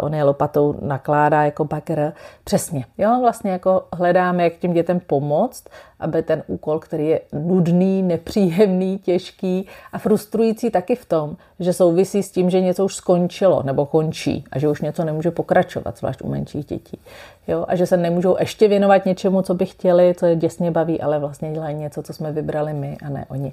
on 0.00 0.14
je 0.14 0.24
lopatou 0.24 0.78
nakládá 0.82 1.44
jako 1.44 1.64
bagr. 1.64 2.12
Přesně. 2.44 2.84
Jo, 2.98 3.18
vlastně 3.20 3.50
jako 3.50 3.84
hledáme, 3.92 4.44
jak 4.44 4.56
těm 4.56 4.72
dětem 4.72 5.00
pomoct, 5.00 5.64
aby 6.00 6.22
ten 6.22 6.42
úkol, 6.46 6.78
který 6.78 7.08
je 7.08 7.20
nudný, 7.32 8.02
nepříjemný, 8.02 8.98
těžký 8.98 9.66
a 9.92 9.98
frustrující 9.98 10.70
taky 10.70 10.96
v 10.96 11.04
tom, 11.04 11.36
že 11.60 11.72
souvisí 11.72 12.22
s 12.22 12.30
tím, 12.30 12.50
že 12.50 12.60
něco 12.60 12.84
už 12.84 12.94
skončilo 12.94 13.62
nebo 13.62 13.86
končí 13.86 14.44
a 14.52 14.58
že 14.58 14.68
už 14.68 14.80
něco 14.80 15.04
nemůže 15.04 15.30
pokračovat, 15.30 15.98
zvlášť 15.98 16.22
u 16.22 16.28
menších 16.28 16.64
dětí. 16.64 16.98
Jo, 17.48 17.64
a 17.68 17.76
že 17.76 17.86
se 17.86 17.96
nemůžou 17.96 18.36
ještě 18.40 18.68
věnovat 18.68 19.06
něčemu, 19.06 19.42
co 19.42 19.54
by 19.54 19.66
chtěli, 19.66 20.14
co 20.18 20.26
je 20.26 20.36
děsně 20.36 20.70
baví, 20.70 21.00
ale 21.00 21.18
vlastně 21.18 21.52
dělají 21.52 21.76
něco, 21.76 22.02
co 22.02 22.12
jsme 22.12 22.32
vybrali 22.32 22.72
my 22.72 22.96
a 23.06 23.08
ne 23.08 23.24
oni. 23.28 23.52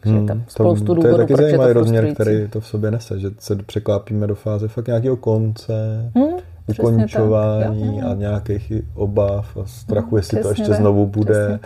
Takže 0.00 0.18
hmm, 0.18 0.26
tam 0.26 0.44
spoustu 0.48 0.86
to, 0.86 0.94
důvodů, 0.94 1.16
to 1.16 1.20
je 1.20 1.26
taky 1.26 1.42
zajímavý 1.42 1.72
rozměr, 1.72 2.14
který 2.14 2.48
to 2.48 2.60
v 2.60 2.66
sobě 2.66 2.90
nese, 2.90 3.18
že 3.18 3.28
se 3.38 3.56
překlápíme 3.56 4.26
do 4.26 4.34
fáze 4.34 4.68
fakt 4.68 4.86
nějakého 4.86 5.16
konce, 5.16 5.74
hmm, 6.14 6.40
ukončování 6.78 8.02
a 8.02 8.14
nějakých 8.14 8.72
obav 8.94 9.56
a 9.56 9.66
strachu, 9.66 10.08
hmm, 10.08 10.16
jestli 10.16 10.42
to 10.42 10.48
ještě 10.48 10.68
tak, 10.68 10.76
znovu 10.76 11.06
bude. 11.06 11.60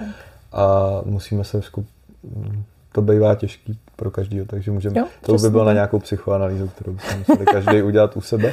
a 0.53 1.01
musíme 1.05 1.45
se 1.45 1.63
skup... 1.63 1.87
to 2.93 3.03
bývá 3.03 3.35
těžký 3.35 3.79
pro 3.97 4.11
každého, 4.11 4.47
takže 4.47 4.71
můžeme, 4.71 5.01
jo, 5.01 5.07
to 5.21 5.35
by 5.35 5.51
bylo 5.51 5.65
na 5.65 5.73
nějakou 5.73 5.99
psychoanalýzu, 5.99 6.69
kterou 6.69 6.93
bychom 6.93 7.19
museli 7.19 7.47
každý 7.47 7.83
udělat 7.91 8.17
u 8.17 8.21
sebe. 8.21 8.53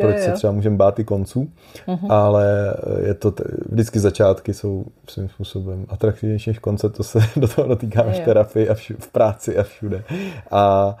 Proč 0.00 0.18
se 0.18 0.32
třeba 0.32 0.52
můžeme 0.52 0.76
bát 0.76 0.98
i 0.98 1.04
konců, 1.04 1.48
uh-huh. 1.86 2.12
ale 2.12 2.74
je 3.06 3.14
to, 3.14 3.30
t- 3.30 3.44
vždycky 3.68 4.00
začátky 4.00 4.54
jsou 4.54 4.84
svým 5.08 5.28
způsobem 5.28 5.86
atraktivnější 5.88 6.50
než 6.50 6.58
konce, 6.58 6.90
to 6.90 7.02
se 7.02 7.18
do 7.36 7.48
toho 7.48 7.68
dotýkáme 7.68 8.12
v 8.12 8.20
terapii 8.20 8.68
a 8.68 8.74
všu, 8.74 8.94
v 8.98 9.08
práci 9.08 9.58
a 9.58 9.62
všude. 9.62 10.04
A 10.50 10.96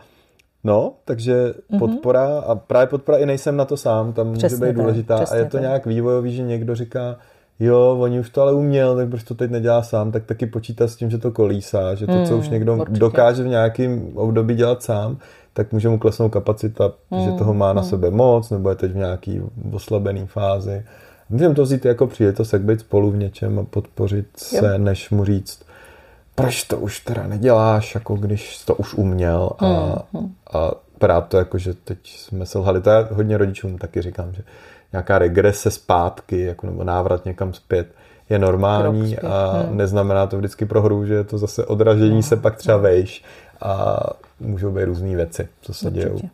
No, 0.66 0.92
takže 1.04 1.54
uh-huh. 1.70 1.78
podpora 1.78 2.38
a 2.38 2.54
právě 2.54 2.86
podpora 2.86 3.18
i 3.18 3.26
nejsem 3.26 3.56
na 3.56 3.64
to 3.64 3.76
sám, 3.76 4.12
tam 4.12 4.32
Přesně 4.32 4.56
může 4.56 4.66
být 4.66 4.80
důležitá 4.80 5.16
a 5.30 5.36
je 5.36 5.44
to 5.44 5.50
tak. 5.50 5.60
nějak 5.60 5.86
vývojový, 5.86 6.36
že 6.36 6.42
někdo 6.42 6.74
říká, 6.74 7.16
jo, 7.60 7.96
oni 8.00 8.20
už 8.20 8.30
to 8.30 8.42
ale 8.42 8.52
uměl, 8.52 8.96
tak 8.96 9.08
proč 9.08 9.22
to 9.22 9.34
teď 9.34 9.50
nedělá 9.50 9.82
sám, 9.82 10.12
tak 10.12 10.24
taky 10.24 10.46
počítá 10.46 10.88
s 10.88 10.96
tím, 10.96 11.10
že 11.10 11.18
to 11.18 11.30
kolísá, 11.30 11.94
že 11.94 12.06
to, 12.06 12.12
hmm, 12.12 12.26
co 12.26 12.36
už 12.36 12.48
někdo 12.48 12.76
určitě. 12.76 12.98
dokáže 12.98 13.42
v 13.42 13.46
nějakém 13.46 14.10
období 14.14 14.54
dělat 14.54 14.82
sám, 14.82 15.18
tak 15.52 15.72
může 15.72 15.88
mu 15.88 15.98
klesnout 15.98 16.32
kapacita, 16.32 16.92
hmm. 17.10 17.24
že 17.24 17.32
toho 17.32 17.54
má 17.54 17.72
na 17.72 17.80
hmm. 17.80 17.90
sebe 17.90 18.10
moc, 18.10 18.50
nebo 18.50 18.70
je 18.70 18.76
teď 18.76 18.92
v 18.92 18.96
nějaký 18.96 19.42
oslabený 19.72 20.26
fázi. 20.26 20.84
Můžeme 21.30 21.54
to 21.54 21.62
vzít 21.62 21.84
jako 21.84 22.06
příležitost, 22.06 22.52
jak 22.52 22.62
být 22.62 22.80
spolu 22.80 23.10
v 23.10 23.16
něčem 23.16 23.58
a 23.58 23.64
podpořit 23.64 24.26
se, 24.36 24.66
jo. 24.66 24.78
než 24.78 25.10
mu 25.10 25.24
říct, 25.24 25.65
proč 26.36 26.64
to 26.64 26.78
už 26.78 27.00
teda 27.00 27.26
neděláš, 27.26 27.94
jako 27.94 28.14
když 28.14 28.64
to 28.64 28.74
už 28.74 28.94
uměl 28.94 29.50
a, 29.58 29.66
hmm. 30.14 30.34
a 30.52 30.70
právě 30.98 31.28
to 31.28 31.36
jako, 31.36 31.58
že 31.58 31.74
teď 31.74 31.98
jsme 32.04 32.46
se 32.46 32.58
lhali, 32.58 32.80
to 32.80 32.90
já 32.90 33.08
hodně 33.10 33.38
rodičům 33.38 33.78
taky 33.78 34.02
říkám, 34.02 34.32
že 34.32 34.42
nějaká 34.92 35.18
regrese 35.18 35.70
zpátky, 35.70 36.40
jako 36.40 36.66
nebo 36.66 36.84
návrat 36.84 37.24
někam 37.24 37.52
zpět, 37.52 37.88
je 38.30 38.38
normální 38.38 39.18
a 39.18 39.52
hmm. 39.52 39.76
neznamená 39.76 40.26
to 40.26 40.36
vždycky 40.36 40.66
pro 40.66 40.82
hru, 40.82 41.06
že 41.06 41.14
je 41.14 41.24
to 41.24 41.38
zase 41.38 41.66
odražení 41.66 42.10
hmm. 42.10 42.22
se 42.22 42.36
pak 42.36 42.56
třeba 42.56 42.76
vejš 42.76 43.24
a 43.60 44.00
můžou 44.40 44.70
být 44.70 44.84
různé 44.84 45.16
věci, 45.16 45.48
co 45.60 45.74
se 45.74 45.90
dějí. 45.90 46.30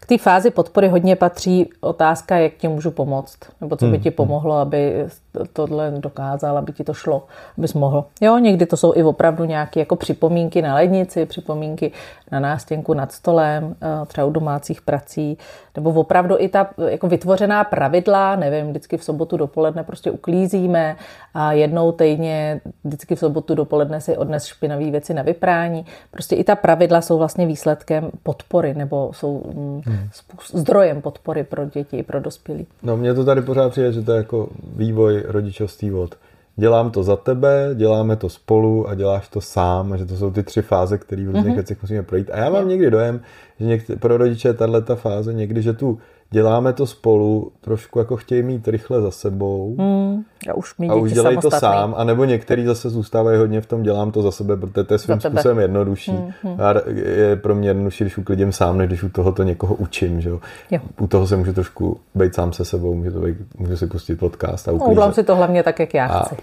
K 0.00 0.06
té 0.06 0.18
fázi 0.18 0.50
podpory 0.50 0.88
hodně 0.88 1.16
patří 1.16 1.70
otázka, 1.80 2.36
jak 2.36 2.52
ti 2.54 2.68
můžu 2.68 2.90
pomoct, 2.90 3.38
nebo 3.60 3.76
co 3.76 3.86
by 3.86 3.98
ti 3.98 4.08
hmm. 4.08 4.16
pomohlo, 4.16 4.56
aby 4.56 5.06
tohle 5.52 5.90
dokázal, 5.90 6.58
aby 6.58 6.72
ti 6.72 6.84
to 6.84 6.94
šlo, 6.94 7.26
abys 7.58 7.74
mohl. 7.74 8.04
Jo, 8.20 8.38
někdy 8.38 8.66
to 8.66 8.76
jsou 8.76 8.92
i 8.96 9.02
opravdu 9.02 9.44
nějaké 9.44 9.80
jako 9.80 9.96
připomínky 9.96 10.62
na 10.62 10.74
lednici, 10.74 11.26
připomínky 11.26 11.92
na 12.32 12.40
nástěnku 12.40 12.94
nad 12.94 13.12
stolem, 13.12 13.76
eh, 13.82 14.06
třeba 14.06 14.26
u 14.26 14.30
domácích 14.30 14.82
prací, 14.82 15.38
nebo 15.76 15.92
opravdu 15.92 16.36
i 16.38 16.48
ta 16.48 16.70
jako 16.88 17.08
vytvořená 17.08 17.64
pravidla, 17.64 18.36
nevím, 18.36 18.70
vždycky 18.70 18.96
v 18.96 19.04
sobotu 19.04 19.36
dopoledne 19.36 19.84
prostě 19.84 20.10
uklízíme 20.10 20.96
a 21.34 21.52
jednou 21.52 21.92
týdně, 21.92 22.60
vždycky 22.84 23.14
v 23.14 23.18
sobotu 23.18 23.54
dopoledne 23.54 24.00
si 24.00 24.16
odnes 24.16 24.44
špinavé 24.44 24.90
věci 24.90 25.14
na 25.14 25.22
vyprání. 25.22 25.86
Prostě 26.10 26.36
i 26.36 26.44
ta 26.44 26.56
pravidla 26.56 27.00
jsou 27.00 27.18
vlastně 27.18 27.46
výsledkem 27.46 28.10
podpory, 28.22 28.74
nebo 28.74 29.10
jsou 29.14 29.42
mm, 29.54 29.82
hmm. 29.86 30.08
zdrojem 30.52 31.02
podpory 31.02 31.44
pro 31.44 31.64
děti 31.64 31.98
i 31.98 32.02
pro 32.02 32.20
dospělí. 32.20 32.66
No 32.82 32.96
mně 32.96 33.14
to 33.14 33.24
tady 33.24 33.42
pořád 33.42 33.70
přijde, 33.70 33.92
že 33.92 34.02
to 34.02 34.12
je 34.12 34.18
jako 34.18 34.48
vývoj 34.76 35.21
rodičovství 35.26 35.92
od 35.92 36.16
dělám 36.56 36.90
to 36.90 37.02
za 37.02 37.16
tebe, 37.16 37.70
děláme 37.74 38.16
to 38.16 38.28
spolu 38.28 38.88
a 38.88 38.94
děláš 38.94 39.28
to 39.28 39.40
sám, 39.40 39.92
a 39.92 39.96
že 39.96 40.06
to 40.06 40.16
jsou 40.16 40.30
ty 40.30 40.42
tři 40.42 40.62
fáze, 40.62 40.98
které 40.98 41.22
v 41.22 41.26
různých 41.26 41.44
mm-hmm. 41.44 41.54
věcech 41.54 41.82
musíme 41.82 42.02
projít. 42.02 42.30
A 42.32 42.38
já 42.38 42.50
mám 42.50 42.68
někdy 42.68 42.90
dojem, 42.90 43.20
že 43.60 43.66
někdy, 43.66 43.96
pro 43.96 44.16
rodiče 44.16 44.48
je 44.48 44.54
tahle 44.54 44.82
fáze 44.94 45.34
někdy, 45.34 45.62
že 45.62 45.72
tu 45.72 45.98
děláme 46.32 46.72
to 46.72 46.86
spolu, 46.86 47.52
trošku 47.60 47.98
jako 47.98 48.16
chtějí 48.16 48.42
mít 48.42 48.68
rychle 48.68 49.00
za 49.00 49.10
sebou. 49.10 49.76
Hmm, 49.78 50.22
a 50.50 50.54
už, 50.54 50.74
a 50.88 50.94
už 50.94 51.12
dělají 51.12 51.38
to 51.38 51.50
sám, 51.50 51.94
anebo 51.96 52.24
některý 52.24 52.64
zase 52.64 52.90
zůstávají 52.90 53.38
hodně 53.38 53.60
v 53.60 53.66
tom 53.66 53.82
dělám 53.82 54.12
to 54.12 54.22
za 54.22 54.30
sebe, 54.30 54.56
protože 54.56 54.84
to 54.84 54.94
je 54.94 54.98
svým 54.98 55.20
způsobem 55.20 55.58
jednodušší. 55.58 56.10
Hmm, 56.10 56.32
hmm. 56.42 56.60
A 56.60 56.74
je 57.04 57.36
pro 57.36 57.54
mě 57.54 57.68
jednodušší, 57.68 58.04
když 58.04 58.18
uklidím 58.18 58.52
sám, 58.52 58.78
než 58.78 58.88
když 58.88 59.02
u 59.02 59.08
toho 59.08 59.32
to 59.32 59.42
někoho 59.42 59.74
učím. 59.74 60.20
Že 60.20 60.28
jo? 60.28 60.40
Jo. 60.70 60.80
U 61.00 61.06
toho 61.06 61.26
se 61.26 61.36
můžu 61.36 61.52
trošku 61.52 62.00
být 62.14 62.34
sám 62.34 62.52
se 62.52 62.64
sebou, 62.64 62.94
můžu, 62.94 63.10
to 63.12 63.20
být, 63.20 63.36
můžu 63.58 63.76
si 63.76 63.86
pustit 63.86 64.16
podcast 64.16 64.68
a 64.68 64.72
uklízet. 64.72 65.04
No, 65.04 65.12
si 65.12 65.24
to 65.24 65.36
hlavně 65.36 65.62
tak, 65.62 65.80
jak 65.80 65.94
já 65.94 66.08
chci. 66.08 66.36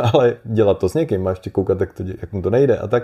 A, 0.00 0.10
ale 0.14 0.36
dělat 0.44 0.78
to 0.78 0.88
s 0.88 0.94
někým 0.94 1.26
a 1.26 1.30
ještě 1.30 1.50
koukat, 1.50 1.80
jak, 1.80 1.92
to, 1.92 2.02
jak 2.20 2.32
mu 2.32 2.42
to 2.42 2.50
nejde. 2.50 2.78
A 2.78 2.86
tak 2.86 3.02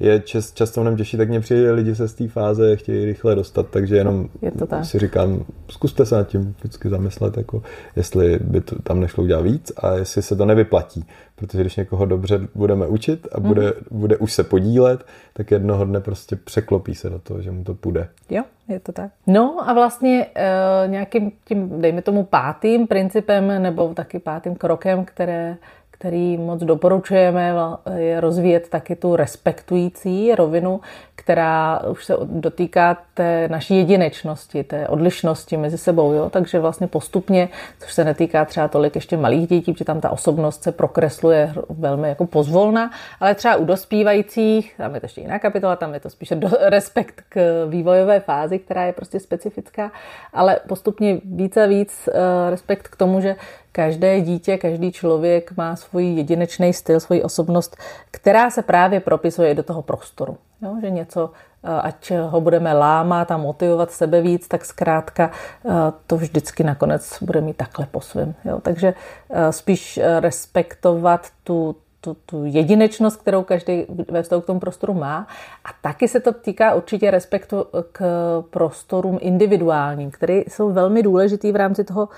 je 0.00 0.20
čas, 0.20 0.52
často 0.52 0.80
mnohem 0.80 0.96
těžší, 0.96 1.16
tak 1.16 1.28
mě 1.28 1.40
přijde 1.40 1.72
lidi 1.72 1.94
se 1.94 2.08
z 2.08 2.14
té 2.14 2.28
fáze 2.28 2.76
chtějí 2.76 3.04
rychle 3.04 3.34
dostat, 3.34 3.66
takže 3.70 3.96
jenom 3.96 4.28
je 4.42 4.50
to 4.50 4.66
tak. 4.66 4.84
si 4.84 4.98
říkám, 4.98 5.44
zkuste 5.68 6.06
se 6.06 6.14
nad 6.14 6.28
tím 6.28 6.54
vždycky 6.58 6.88
zamyslet, 6.88 7.36
jako 7.36 7.62
jestli 7.96 8.38
by 8.42 8.60
to 8.60 8.82
tam 8.82 9.00
nešlo 9.00 9.24
udělat 9.24 9.42
víc 9.42 9.72
a 9.76 9.92
jestli 9.92 10.22
se 10.22 10.36
to 10.36 10.44
nevyplatí. 10.44 11.04
Protože 11.36 11.60
když 11.60 11.76
někoho 11.76 12.06
dobře 12.06 12.40
budeme 12.54 12.86
učit 12.86 13.28
a 13.32 13.40
bude, 13.40 13.70
mm-hmm. 13.70 13.84
bude 13.90 14.16
už 14.16 14.32
se 14.32 14.44
podílet, 14.44 15.06
tak 15.32 15.50
jednoho 15.50 15.84
dne 15.84 16.00
prostě 16.00 16.36
překlopí 16.36 16.94
se 16.94 17.10
do 17.10 17.18
toho, 17.18 17.42
že 17.42 17.50
mu 17.50 17.64
to 17.64 17.74
půjde. 17.74 18.08
Jo, 18.30 18.42
je 18.68 18.80
to 18.80 18.92
tak. 18.92 19.10
No 19.26 19.68
a 19.68 19.72
vlastně 19.72 20.26
e, 20.34 20.88
nějakým 20.88 21.32
tím, 21.44 21.80
dejme 21.80 22.02
tomu 22.02 22.24
pátým 22.24 22.86
principem 22.86 23.62
nebo 23.62 23.94
taky 23.94 24.18
pátým 24.18 24.54
krokem, 24.54 25.04
které 25.04 25.56
který 26.00 26.38
moc 26.38 26.62
doporučujeme, 26.62 27.54
je 27.96 28.20
rozvíjet 28.20 28.68
taky 28.68 28.96
tu 28.96 29.16
respektující 29.16 30.34
rovinu, 30.34 30.80
která 31.14 31.80
už 31.90 32.04
se 32.04 32.16
dotýká 32.24 32.96
té 33.14 33.48
naší 33.48 33.76
jedinečnosti, 33.76 34.64
té 34.64 34.88
odlišnosti 34.88 35.56
mezi 35.56 35.78
sebou. 35.78 36.12
Jo? 36.12 36.30
Takže 36.30 36.58
vlastně 36.58 36.86
postupně, 36.86 37.48
což 37.80 37.92
se 37.92 38.04
netýká 38.04 38.44
třeba 38.44 38.68
tolik 38.68 38.94
ještě 38.94 39.16
malých 39.16 39.48
dětí, 39.48 39.72
protože 39.72 39.84
tam 39.84 40.00
ta 40.00 40.10
osobnost 40.10 40.62
se 40.62 40.72
prokresluje 40.72 41.52
velmi 41.68 42.08
jako 42.08 42.26
pozvolna, 42.26 42.90
ale 43.20 43.34
třeba 43.34 43.56
u 43.56 43.64
dospívajících, 43.64 44.74
tam 44.76 44.94
je 44.94 45.00
to 45.00 45.04
ještě 45.04 45.20
jiná 45.20 45.38
kapitola, 45.38 45.76
tam 45.76 45.94
je 45.94 46.00
to 46.00 46.10
spíše 46.10 46.34
do, 46.34 46.48
respekt 46.60 47.22
k 47.28 47.66
vývojové 47.68 48.20
fázi, 48.20 48.58
která 48.58 48.84
je 48.84 48.92
prostě 48.92 49.20
specifická, 49.20 49.92
ale 50.32 50.60
postupně 50.68 51.20
více 51.24 51.62
a 51.62 51.66
víc 51.66 52.08
uh, 52.08 52.50
respekt 52.50 52.88
k 52.88 52.96
tomu, 52.96 53.20
že 53.20 53.36
každé 53.72 54.20
dítě, 54.20 54.58
každý 54.58 54.92
člověk 54.92 55.56
má 55.56 55.76
svůj 55.76 56.04
jedinečný 56.04 56.72
styl, 56.72 57.00
svoji 57.00 57.22
osobnost, 57.22 57.76
která 58.10 58.50
se 58.50 58.62
právě 58.62 59.00
propisuje 59.00 59.54
do 59.54 59.62
toho 59.62 59.82
prostoru. 59.82 60.36
Jo, 60.62 60.76
že 60.80 60.90
něco, 60.90 61.30
eh, 61.64 61.68
ať 61.68 62.12
ho 62.28 62.40
budeme 62.40 62.72
lámat 62.72 63.30
a 63.30 63.36
motivovat 63.36 63.90
sebe 63.90 64.20
víc, 64.20 64.48
tak 64.48 64.64
zkrátka 64.64 65.30
eh, 65.30 65.70
to 66.06 66.16
vždycky 66.16 66.64
nakonec 66.64 67.22
bude 67.22 67.40
mít 67.40 67.56
takhle 67.56 67.86
po 67.90 68.00
svém. 68.00 68.34
Takže 68.62 68.94
eh, 69.30 69.52
spíš 69.52 70.00
respektovat 70.20 71.26
tu, 71.44 71.76
tu, 72.00 72.16
tu 72.26 72.44
jedinečnost, 72.44 73.16
kterou 73.16 73.42
každý 73.42 73.86
ve 74.10 74.22
vztahu 74.22 74.42
k 74.42 74.46
tomu 74.46 74.60
prostoru 74.60 74.94
má. 74.94 75.26
A 75.64 75.68
taky 75.82 76.08
se 76.08 76.20
to 76.20 76.32
týká 76.32 76.74
určitě 76.74 77.10
respektu 77.10 77.66
k 77.92 78.02
prostorům 78.50 79.18
individuálním, 79.20 80.10
které 80.10 80.34
jsou 80.48 80.72
velmi 80.72 81.02
důležitý 81.02 81.52
v 81.52 81.56
rámci 81.56 81.84
toho 81.84 82.08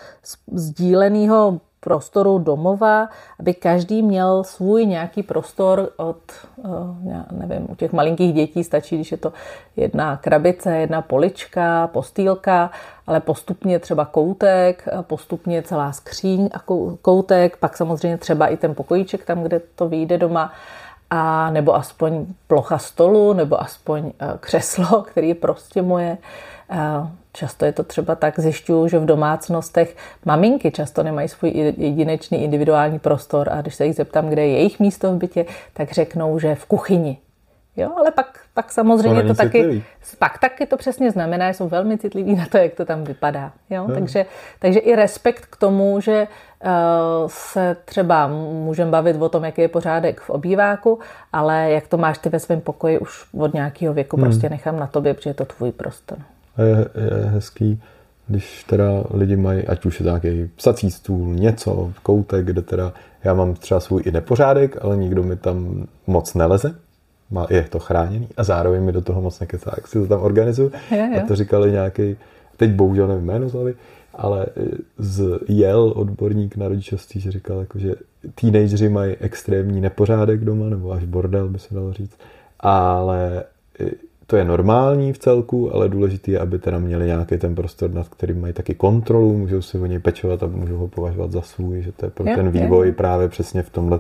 sdíleného 0.53 1.61
prostoru 1.85 2.39
domova, 2.39 3.09
aby 3.41 3.55
každý 3.55 4.03
měl 4.03 4.45
svůj 4.45 4.87
nějaký 4.87 5.23
prostor 5.23 5.91
od, 5.97 6.17
eh, 6.65 6.69
já 7.11 7.25
nevím, 7.31 7.67
u 7.71 7.75
těch 7.75 7.93
malinkých 7.93 8.33
dětí 8.33 8.65
stačí, 8.65 8.97
když 8.97 9.13
je 9.13 9.19
to 9.19 9.33
jedna 9.77 10.17
krabice, 10.17 10.77
jedna 10.77 11.03
polička, 11.03 11.87
postýlka, 11.87 12.71
ale 13.07 13.21
postupně 13.21 13.79
třeba 13.79 14.05
koutek, 14.05 14.89
postupně 15.03 15.63
celá 15.63 15.93
skříň 15.93 16.51
a 16.53 16.59
koutek, 17.03 17.57
pak 17.57 17.77
samozřejmě 17.77 18.19
třeba 18.19 18.47
i 18.47 18.57
ten 18.57 18.75
pokojíček 18.75 19.25
tam, 19.25 19.43
kde 19.43 19.61
to 19.75 19.89
vyjde 19.89 20.19
doma, 20.19 20.53
a 21.15 21.51
nebo 21.51 21.75
aspoň 21.75 22.27
plocha 22.47 22.79
stolu, 22.79 23.33
nebo 23.33 23.61
aspoň 23.61 24.13
eh, 24.21 24.27
křeslo, 24.41 25.03
který 25.11 25.29
je 25.29 25.35
prostě 25.35 25.83
moje. 25.83 26.19
Často 27.33 27.65
je 27.65 27.73
to 27.73 27.83
třeba 27.83 28.15
tak, 28.15 28.39
zjišťuju, 28.39 28.89
že 28.89 28.99
v 28.99 29.07
domácnostech 29.07 29.97
maminky 30.25 30.71
často 30.71 31.03
nemají 31.03 31.29
svůj 31.29 31.75
jedinečný 31.77 32.45
individuální 32.45 32.99
prostor 32.99 33.49
a 33.53 33.61
když 33.61 33.75
se 33.75 33.87
jich 33.87 33.95
zeptám, 33.95 34.29
kde 34.29 34.43
je 34.47 34.53
jejich 34.53 34.81
místo 34.81 35.13
v 35.13 35.17
bytě, 35.17 35.47
tak 35.73 35.93
řeknou, 35.93 36.39
že 36.39 36.55
v 36.55 36.67
kuchyni. 36.67 37.19
Jo, 37.77 37.91
ale 37.97 38.11
pak, 38.11 38.41
pak 38.55 38.73
samozřejmě 38.73 39.23
to, 39.23 39.29
to 39.29 39.35
taky, 39.35 39.59
citlivý. 39.59 39.85
pak 40.19 40.39
taky 40.39 40.67
to 40.67 40.77
přesně 40.77 41.11
znamená, 41.11 41.53
že 41.53 41.59
jsou 41.59 41.69
velmi 41.69 41.99
citliví 41.99 42.35
na 42.35 42.47
to, 42.47 42.59
jak 42.59 42.75
to 42.75 42.85
tam 42.85 43.05
vypadá. 43.05 43.53
Jo? 43.71 43.85
Hmm. 43.85 43.95
Takže, 43.95 44.27
takže 44.59 44.79
i 44.79 44.97
respekt 44.97 45.47
k 45.47 45.57
tomu, 45.57 46.01
že 46.01 46.29
uh, 46.65 46.71
se 47.29 47.77
třeba 47.85 48.27
můžeme 48.65 48.91
bavit 48.91 49.23
o 49.23 49.29
tom, 49.29 49.45
jaký 49.45 49.61
je 49.61 49.69
pořádek 49.69 50.21
v 50.21 50.31
obýváku, 50.31 50.99
ale 51.33 51.71
jak 51.71 51.89
to 51.89 51.99
máš 51.99 52.19
ty 52.19 52.29
ve 52.29 52.41
svém 52.41 52.61
pokoji 52.61 52.99
už 52.99 53.25
od 53.39 53.55
nějakého 53.55 53.95
věku, 53.95 54.17
hmm. 54.17 54.25
prostě 54.25 54.49
nechám 54.49 54.79
na 54.79 54.87
tobě, 54.87 55.15
protože 55.15 55.31
je 55.31 55.35
to 55.35 55.45
tvůj 55.45 55.73
prostor. 55.73 56.19
Je, 56.59 57.05
je 57.05 57.25
hezký, 57.25 57.83
když 58.27 58.65
teda 58.65 58.85
lidi 59.11 59.37
mají, 59.37 59.67
ať 59.67 59.85
už 59.85 60.01
je 60.01 60.05
to 60.05 60.19
nějaký 60.19 60.51
psací 60.57 60.91
stůl, 60.91 61.35
něco, 61.35 61.93
koutek, 62.03 62.47
kde 62.47 62.63
teda 62.63 62.93
já 63.25 63.35
mám 63.35 63.55
třeba 63.55 63.81
svůj 63.81 64.03
i 64.05 64.11
nepořádek, 64.11 64.77
ale 64.81 64.97
nikdo 64.97 65.23
mi 65.23 65.37
tam 65.37 65.87
moc 66.07 66.35
neleze, 66.35 66.75
má, 67.33 67.47
je 67.51 67.63
to 67.63 67.79
chráněný 67.79 68.29
a 68.37 68.45
zároveň 68.45 68.83
mi 68.83 68.93
do 68.93 69.01
toho 69.01 69.23
moc 69.23 69.41
nekecá, 69.41 69.73
jak 69.77 69.89
si 69.89 69.99
to 69.99 70.07
tam 70.07 70.23
organizuju. 70.23 70.73
A 70.91 71.27
to 71.29 71.37
říkali 71.37 71.73
nějaký, 71.73 72.17
teď 72.57 72.71
bohužel 72.71 73.09
nevím 73.09 73.25
jméno 73.25 73.49
zlavy, 73.49 73.75
ale 74.15 74.47
z 74.99 75.41
Yale 75.49 75.93
odborník 75.93 76.57
na 76.57 76.69
rodičovství, 76.69 77.21
že 77.21 77.31
říkal, 77.31 77.59
jako, 77.59 77.79
že 77.79 77.95
teenageři 78.35 78.89
mají 78.89 79.17
extrémní 79.21 79.81
nepořádek 79.81 80.45
doma, 80.45 80.67
nebo 80.67 80.93
až 80.93 81.05
bordel 81.05 81.49
by 81.49 81.59
se 81.59 81.75
dalo 81.75 81.93
říct, 81.93 82.17
ale 82.61 83.45
to 84.27 84.37
je 84.37 84.45
normální 84.45 85.13
v 85.13 85.19
celku, 85.19 85.75
ale 85.75 85.89
důležité 85.89 86.31
je, 86.31 86.39
aby 86.39 86.59
teda 86.59 86.79
měli 86.79 87.07
nějaký 87.07 87.39
ten 87.39 87.55
prostor, 87.55 87.91
nad 87.91 88.09
kterým 88.09 88.41
mají 88.41 88.53
taky 88.53 88.75
kontrolu, 88.75 89.39
můžou 89.39 89.63
si 89.63 89.79
o 89.79 89.87
něj 89.87 89.99
pečovat 89.99 90.43
a 90.43 90.47
můžou 90.47 90.77
ho 90.77 90.89
považovat 90.89 91.33
za 91.33 91.43
svůj, 91.43 91.83
že 91.83 91.93
to 91.93 92.07
je 92.07 92.11
pro 92.11 92.25
ten 92.25 92.51
vývoj 92.51 92.93
právě 92.93 93.29
přesně 93.29 93.63
v 93.63 93.71
tomhle 93.71 93.99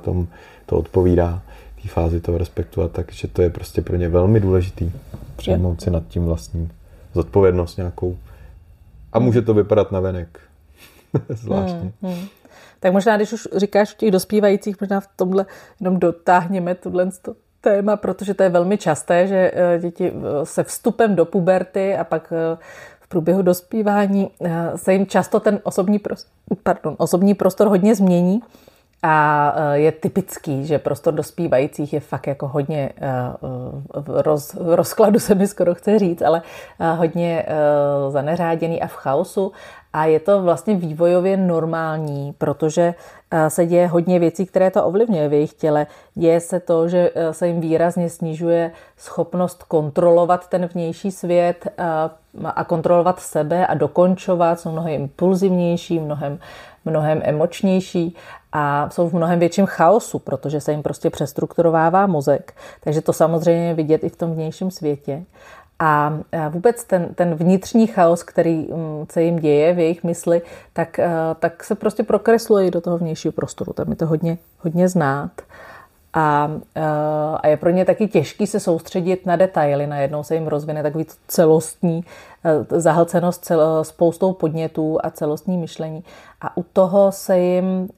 to 0.66 0.76
odpovídá 0.76 1.42
té 1.82 1.88
fázi 1.88 2.20
toho 2.20 2.38
respektu 2.38 2.82
a 2.82 2.88
tak, 2.88 3.12
že 3.12 3.28
to 3.28 3.42
je 3.42 3.50
prostě 3.50 3.82
pro 3.82 3.96
ně 3.96 4.08
velmi 4.08 4.40
důležitý 4.40 4.92
přijmout 5.36 5.80
si 5.80 5.90
nad 5.90 6.02
tím 6.08 6.24
vlastní 6.24 6.70
zodpovědnost 7.14 7.76
nějakou. 7.76 8.16
A 9.12 9.18
může 9.18 9.42
to 9.42 9.54
vypadat 9.54 9.92
na 9.92 10.00
venek. 10.00 10.40
Zvláštně. 11.28 11.92
Hmm, 12.02 12.12
hmm. 12.14 12.26
Tak 12.80 12.92
možná, 12.92 13.16
když 13.16 13.32
už 13.32 13.48
říkáš 13.56 13.90
v 13.92 13.96
těch 13.96 14.10
dospívajících, 14.10 14.80
možná 14.80 15.00
v 15.00 15.08
tomhle 15.16 15.46
jenom 15.80 16.00
dotáhneme 16.00 16.74
tuhle 16.74 17.10
téma, 17.60 17.96
protože 17.96 18.34
to 18.34 18.42
je 18.42 18.48
velmi 18.48 18.78
časté, 18.78 19.26
že 19.26 19.50
eh, 19.54 19.78
děti 19.78 20.12
eh, 20.12 20.46
se 20.46 20.64
vstupem 20.64 21.16
do 21.16 21.24
puberty 21.24 21.96
a 21.96 22.04
pak 22.04 22.32
eh, 22.32 22.58
v 23.00 23.08
průběhu 23.08 23.42
dospívání 23.42 24.30
se 24.76 24.92
jim 24.92 25.06
často 25.06 25.40
ten 25.40 25.60
osobní 25.62 25.98
prostor, 25.98 26.32
pardon, 26.62 26.94
osobní 26.98 27.34
prostor 27.34 27.68
hodně 27.68 27.94
změní 27.94 28.42
a 29.02 29.54
je 29.72 29.92
typický, 29.92 30.66
že 30.66 30.78
prostor 30.78 31.14
dospívajících 31.14 31.92
je 31.92 32.00
fakt 32.00 32.26
jako 32.26 32.48
hodně 32.48 32.90
v, 33.92 34.22
roz, 34.22 34.56
rozkladu 34.60 35.18
se 35.18 35.34
mi 35.34 35.46
skoro 35.46 35.74
chce 35.74 35.98
říct, 35.98 36.22
ale 36.22 36.42
hodně 36.96 37.46
zaneřáděný 38.08 38.82
a 38.82 38.86
v 38.86 38.94
chaosu 38.94 39.52
a 39.92 40.04
je 40.04 40.20
to 40.20 40.42
vlastně 40.42 40.76
vývojově 40.76 41.36
normální, 41.36 42.34
protože 42.38 42.94
se 43.48 43.66
děje 43.66 43.86
hodně 43.86 44.18
věcí, 44.18 44.46
které 44.46 44.70
to 44.70 44.84
ovlivňuje 44.84 45.28
v 45.28 45.32
jejich 45.32 45.52
těle. 45.52 45.86
Děje 46.14 46.40
se 46.40 46.60
to, 46.60 46.88
že 46.88 47.10
se 47.30 47.48
jim 47.48 47.60
výrazně 47.60 48.10
snižuje 48.10 48.72
schopnost 48.96 49.62
kontrolovat 49.62 50.48
ten 50.48 50.66
vnější 50.66 51.10
svět 51.10 51.68
a 52.44 52.64
kontrolovat 52.64 53.20
sebe 53.20 53.66
a 53.66 53.74
dokončovat. 53.74 54.60
Jsou 54.60 54.72
mnohem 54.72 54.92
impulzivnější, 54.92 56.00
mnohem, 56.00 56.38
mnohem 56.84 57.20
emočnější 57.24 58.16
a 58.52 58.90
jsou 58.90 59.08
v 59.08 59.14
mnohem 59.14 59.38
větším 59.38 59.66
chaosu, 59.66 60.18
protože 60.18 60.60
se 60.60 60.72
jim 60.72 60.82
prostě 60.82 61.10
přestrukturovává 61.10 62.06
mozek. 62.06 62.54
Takže 62.80 63.00
to 63.00 63.12
samozřejmě 63.12 63.68
je 63.68 63.74
vidět 63.74 64.04
i 64.04 64.08
v 64.08 64.16
tom 64.16 64.34
vnějším 64.34 64.70
světě. 64.70 65.24
A 65.78 66.18
vůbec 66.48 66.84
ten, 66.84 67.14
ten 67.14 67.34
vnitřní 67.34 67.86
chaos, 67.86 68.22
který 68.22 68.56
mm, 68.56 69.06
se 69.12 69.22
jim 69.22 69.38
děje 69.38 69.74
v 69.74 69.78
jejich 69.78 70.04
mysli, 70.04 70.42
tak, 70.72 71.00
tak 71.38 71.64
se 71.64 71.74
prostě 71.74 72.02
prokresluje 72.02 72.70
do 72.70 72.80
toho 72.80 72.98
vnějšího 72.98 73.32
prostoru. 73.32 73.72
Tam 73.72 73.90
je 73.90 73.96
to 73.96 74.06
hodně, 74.06 74.38
hodně 74.58 74.88
znát. 74.88 75.30
A, 76.14 76.50
a 77.36 77.48
je 77.48 77.56
pro 77.56 77.70
ně 77.70 77.84
taky 77.84 78.08
těžký 78.08 78.46
se 78.46 78.60
soustředit 78.60 79.26
na 79.26 79.36
detaily. 79.36 79.86
Najednou 79.86 80.22
se 80.22 80.34
jim 80.34 80.46
rozvine 80.46 80.82
takový 80.82 81.06
celostní 81.28 82.04
zahlcenost 82.68 83.44
cel, 83.44 83.84
spoustou 83.84 84.32
podnětů 84.32 84.98
a 85.02 85.10
celostní 85.10 85.56
myšlení. 85.56 86.04
A 86.42 86.56
u 86.56 86.62
toho 86.62 87.12
se 87.12 87.38
jim 87.38 87.88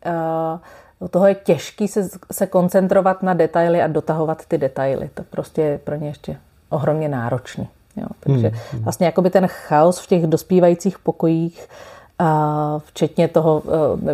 u 0.98 1.08
toho 1.08 1.26
je 1.26 1.34
těžký 1.34 1.88
se, 1.88 2.08
se 2.32 2.46
koncentrovat 2.46 3.22
na 3.22 3.34
detaily 3.34 3.82
a 3.82 3.86
dotahovat 3.86 4.46
ty 4.46 4.58
detaily. 4.58 5.10
To 5.14 5.22
prostě 5.22 5.62
je 5.62 5.78
pro 5.78 5.94
ně 5.94 6.08
ještě 6.08 6.36
ohromně 6.68 7.08
náročný. 7.08 7.68
Jo, 7.96 8.06
takže 8.20 8.48
hmm, 8.48 8.58
hmm. 8.72 8.82
vlastně 8.82 9.06
jakoby 9.06 9.30
ten 9.30 9.46
chaos 9.46 9.98
v 9.98 10.06
těch 10.06 10.26
dospívajících 10.26 10.98
pokojích, 10.98 11.68
a 12.24 12.80
včetně 12.84 13.28
toho, 13.28 13.62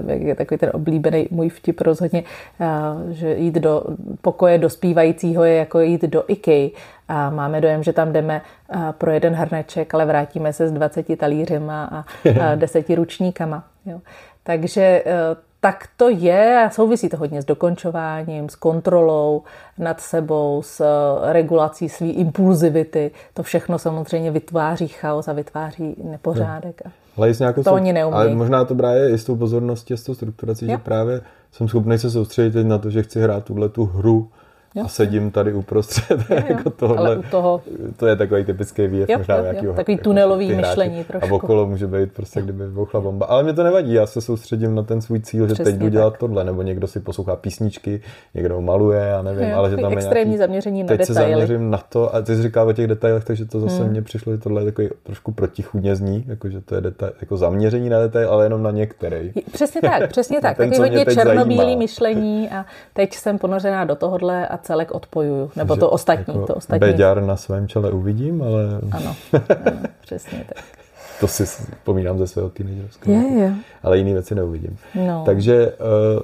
eh, 0.09 0.13
je 0.13 0.35
takový 0.35 0.59
ten 0.59 0.71
oblíbený 0.73 1.29
můj 1.31 1.49
vtip 1.49 1.81
rozhodně, 1.81 2.25
eh, 2.61 2.67
že 3.15 3.35
jít 3.35 3.55
do 3.55 3.85
pokoje 4.21 4.59
dospívajícího 4.59 5.45
je 5.45 5.55
jako 5.55 5.81
jít 5.81 6.03
do 6.03 6.25
IKEA 6.29 6.69
a 7.09 7.31
máme 7.31 7.61
dojem, 7.61 7.83
že 7.83 7.93
tam 7.93 8.13
jdeme 8.13 8.43
eh, 8.73 8.79
pro 8.99 9.11
jeden 9.11 9.35
hrneček, 9.35 9.95
ale 9.95 10.07
vrátíme 10.07 10.53
se 10.53 10.69
s 10.69 10.73
20 10.73 11.17
talířema 11.17 11.85
a 11.85 12.05
10 12.55 12.91
ručníkama. 12.97 13.65
Jo. 13.87 14.01
Takže 14.43 15.05
tak 15.61 15.89
to 15.97 16.09
je 16.09 16.63
a 16.67 16.71
souvisí 16.71 17.09
to 17.09 17.17
hodně 17.17 17.43
s 17.43 17.45
dokončováním, 17.45 18.49
s 18.49 18.55
kontrolou 18.55 19.43
nad 19.79 20.01
sebou, 20.01 20.63
s 20.63 20.85
regulací 21.33 21.89
své 21.89 22.07
impulzivity. 22.07 23.11
To 23.35 23.43
všechno 23.43 23.79
samozřejmě 23.79 24.31
vytváří 24.31 24.89
chaos 24.89 25.29
a 25.29 25.33
vytváří 25.33 25.97
nepořádek. 26.05 26.83
Hmm. 26.85 26.93
Ale, 27.17 27.33
nějakou 27.39 27.63
to 27.63 27.73
oni 27.73 27.93
neumí. 27.93 28.15
ale 28.15 28.35
možná 28.35 28.65
to 28.65 28.75
právě 28.75 29.11
i 29.11 29.19
s 29.19 29.25
tou 29.25 29.37
pozorností, 29.37 29.95
s 29.95 30.05
tou 30.05 30.15
strukturací, 30.15 30.65
jo. 30.65 30.71
že 30.71 30.79
právě 30.79 31.21
jsem 31.53 31.69
schopný 31.69 31.99
se 31.99 32.11
soustředit 32.11 32.65
na 32.65 32.79
to, 32.79 32.91
že 32.91 33.03
chci 33.03 33.21
hrát 33.21 33.45
tuhle 33.45 33.69
tu 33.69 33.85
hru 33.85 34.29
Jo. 34.75 34.85
a 34.85 34.89
sedím 34.89 35.31
tady 35.31 35.53
uprostřed. 35.53 36.21
Jo, 36.31 36.37
jo. 36.37 36.45
jako 36.49 36.71
tohle, 36.71 36.97
Ale 36.97 37.17
u 37.17 37.23
toho... 37.23 37.63
To 37.97 38.07
je 38.07 38.17
takový 38.17 38.45
typický 38.45 38.87
výjev 38.87 39.09
jo, 39.09 39.19
možná 39.19 39.37
jo, 39.37 39.45
jo. 39.63 39.73
Takový 39.73 39.93
jako 39.93 40.05
tunelový 40.05 40.55
myšlení 40.55 41.05
trošku. 41.05 41.33
A 41.33 41.37
okolo 41.37 41.67
může 41.67 41.87
být 41.87 42.13
prostě, 42.13 42.43
kdyby 42.43 42.67
vybuchla 42.67 43.01
bomba. 43.01 43.27
Ale 43.27 43.43
mě 43.43 43.53
to 43.53 43.63
nevadí, 43.63 43.93
já 43.93 44.07
se 44.07 44.21
soustředím 44.21 44.75
na 44.75 44.83
ten 44.83 45.01
svůj 45.01 45.21
cíl, 45.21 45.49
že 45.49 45.55
Přesně 45.55 45.73
teď 45.73 45.81
budu 45.81 45.91
dělat 45.91 46.19
tohle, 46.19 46.45
nebo 46.45 46.63
někdo 46.63 46.87
si 46.87 47.01
poslouchá 47.01 47.37
písničky, 47.37 48.01
někdo 48.35 48.61
maluje, 48.61 49.01
já 49.01 49.23
nevím, 49.23 49.49
jo, 49.49 49.57
ale 49.57 49.71
že 49.71 49.77
tam 49.77 49.93
je 49.93 49.99
extrémní 49.99 50.31
nějaký... 50.31 50.39
zaměření 50.39 50.83
na 50.83 50.89
teď 50.89 50.99
detaily. 50.99 51.31
se 51.31 51.31
zaměřím 51.31 51.71
na 51.71 51.79
to, 51.79 52.15
a 52.15 52.23
ty 52.23 52.37
jsi 52.37 52.43
říkal 52.43 52.69
o 52.69 52.73
těch 52.73 52.87
detailech, 52.87 53.25
takže 53.25 53.45
to 53.45 53.61
zase 53.61 53.83
hmm. 53.83 53.91
mně 53.91 54.03
přišlo, 54.03 54.33
že 54.33 54.39
tohle 54.39 54.63
je 54.63 54.65
takový 54.65 54.89
trošku 55.03 55.33
protichudně 55.33 55.97
zní, 55.97 56.25
jako 56.29 56.49
že 56.49 56.61
to 56.61 56.75
je 56.75 56.81
detail, 56.81 57.13
jako 57.21 57.37
zaměření 57.37 57.89
na 57.89 57.99
detail, 57.99 58.31
ale 58.31 58.45
jenom 58.45 58.63
na 58.63 58.71
některý. 58.71 59.33
Přesně 59.53 59.81
tak, 59.81 60.11
přesně 60.11 60.41
tak. 60.43 60.57
Takový 60.57 60.79
hodně 60.79 61.05
černobílý 61.05 61.77
myšlení 61.77 62.51
a 62.51 62.65
teď 62.93 63.15
jsem 63.15 63.39
ponořená 63.39 63.85
do 63.85 63.97
tohohle 63.97 64.49
a 64.49 64.60
celek 64.63 64.91
odpojuju. 64.91 65.51
Nebo 65.57 65.77
to 65.77 65.91
ostatní. 65.91 66.35
Jako 66.35 66.47
to 66.47 66.55
ostatní. 66.55 66.81
Beďar 66.81 67.23
na 67.23 67.37
svém 67.37 67.69
čele 67.69 67.91
uvidím, 67.91 68.43
ale... 68.43 68.81
Ano, 68.93 69.17
ano 69.33 69.81
přesně 70.01 70.45
tak. 70.55 70.65
to 71.21 71.29
si 71.29 71.47
vzpomínám 71.47 72.19
ze 72.19 72.27
svého 72.27 72.51
teenagerského. 72.51 73.23
Je, 73.23 73.39
je. 73.39 73.55
Ale 73.83 73.99
jiné 73.99 74.13
věci 74.13 74.35
neuvidím. 74.35 74.79
No. 74.95 75.23
Takže 75.27 75.73
uh, 75.73 76.23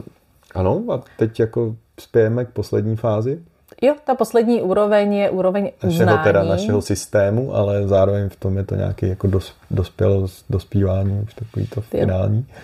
ano, 0.55 0.82
a 0.93 1.01
teď 1.18 1.41
jako 1.41 1.74
spějeme 2.01 2.45
k 2.45 2.49
poslední 2.49 2.97
fázi. 2.97 3.41
Jo, 3.82 3.95
ta 4.05 4.14
poslední 4.14 4.62
úroveň 4.62 5.14
je 5.14 5.30
úroveň 5.30 5.70
našeho, 5.82 6.03
uznání. 6.03 6.24
teda 6.24 6.45
našeho 6.45 6.82
systému, 6.82 7.55
ale 7.55 7.89
zároveň 7.89 8.28
v 8.28 8.37
tom 8.37 8.57
je 8.57 8.64
to 8.64 8.74
nějaký 8.74 9.09
jako 9.09 9.26
dos, 9.26 9.55
dospěl, 9.70 10.26
dospívání, 10.51 11.20
už 11.20 11.34
takový 11.34 11.66
to 11.66 11.80
finální. 11.80 12.47
Jo. 12.49 12.55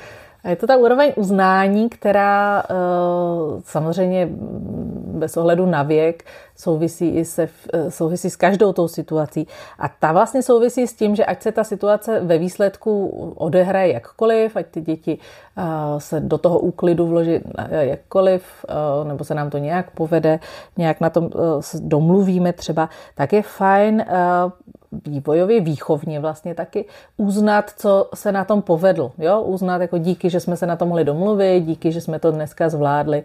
A 0.45 0.49
je 0.49 0.57
to 0.57 0.67
ta 0.67 0.77
úroveň 0.77 1.13
uznání, 1.17 1.89
která 1.89 2.63
eh, 2.63 2.75
samozřejmě 3.65 4.29
bez 5.15 5.37
ohledu 5.37 5.67
na 5.67 5.83
věk 5.83 6.25
souvisí, 6.57 7.09
i 7.09 7.25
se, 7.25 7.49
eh, 7.73 7.91
souvisí 7.91 8.31
s 8.31 8.37
každou 8.37 8.73
tou 8.73 8.89
situací. 8.89 9.47
A 9.79 9.89
ta 9.89 10.13
vlastně 10.13 10.43
souvisí 10.43 10.87
s 10.87 10.95
tím, 10.95 11.17
že 11.17 11.25
ať 11.25 11.43
se 11.43 11.53
ta 11.53 11.65
situace 11.65 12.21
ve 12.21 12.39
výsledku 12.39 13.07
odehraje 13.37 13.93
jakkoliv, 13.93 14.57
ať 14.57 14.67
ty 14.67 14.81
děti 14.81 15.19
eh, 15.59 15.63
se 15.99 16.21
do 16.21 16.39
toho 16.39 16.59
úklidu 16.59 17.07
vloží 17.07 17.41
jakkoliv, 17.71 18.65
nebo 19.05 19.25
se 19.25 19.35
nám 19.35 19.51
to 19.51 19.59
nějak 19.59 19.91
povede, 19.91 20.41
nějak 20.77 21.01
na 21.01 21.11
tom 21.11 21.31
domluvíme 21.81 22.53
třeba, 22.53 22.89
tak 23.15 23.33
je 23.33 23.43
fajn 23.43 24.05
vývojově, 25.07 25.61
výchovně 25.61 26.21
vlastně 26.21 26.55
taky 26.55 26.85
uznat, 27.17 27.71
co 27.77 28.09
se 28.15 28.33
na 28.33 28.45
tom 28.45 28.63
povedlo. 28.63 29.13
Jo? 29.19 29.41
Uznat 29.41 29.81
jako 29.81 29.99
díky, 29.99 30.31
že 30.31 30.41
jsme 30.41 30.57
se 30.57 30.67
na 30.67 30.77
to 30.77 30.87
mohli 30.87 31.05
domluvit, 31.05 31.61
díky, 31.61 31.93
že 31.93 32.01
jsme 32.01 32.19
to 32.19 32.31
dneska 32.31 32.69
zvládli 32.69 33.25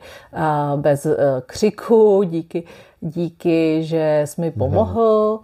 bez 0.75 1.05
e, 1.05 1.17
křiku, 1.45 2.23
díky, 2.23 2.63
díky, 3.01 3.83
že 3.83 4.21
jsi 4.25 4.41
mi 4.41 4.51
pomohl. 4.51 5.39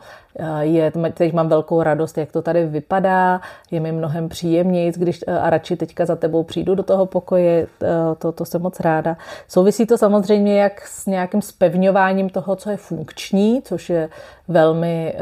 Je, 0.60 0.92
teď 1.14 1.34
mám 1.34 1.50
velkou 1.50 1.84
radost, 1.84 2.18
jak 2.18 2.32
to 2.32 2.42
tady 2.42 2.66
vypadá, 2.66 3.42
je 3.72 3.80
mi 3.80 3.92
mnohem 3.92 4.30
příjemněji, 4.30 4.92
když 4.96 5.24
a 5.42 5.50
radši 5.50 5.76
teďka 5.76 6.06
za 6.06 6.16
tebou 6.16 6.44
přijdu 6.44 6.76
do 6.76 6.84
toho 6.84 7.06
pokoje, 7.06 7.68
to, 8.18 8.32
to 8.32 8.46
jsem 8.46 8.62
moc 8.62 8.80
ráda. 8.80 9.18
Souvisí 9.48 9.86
to 9.86 9.98
samozřejmě 9.98 10.62
jak 10.62 10.88
s 10.88 11.06
nějakým 11.06 11.42
spevňováním 11.42 12.30
toho, 12.30 12.56
co 12.56 12.70
je 12.70 12.78
funkční, 12.78 13.62
což 13.62 13.90
je 13.90 14.10
velmi, 14.48 15.16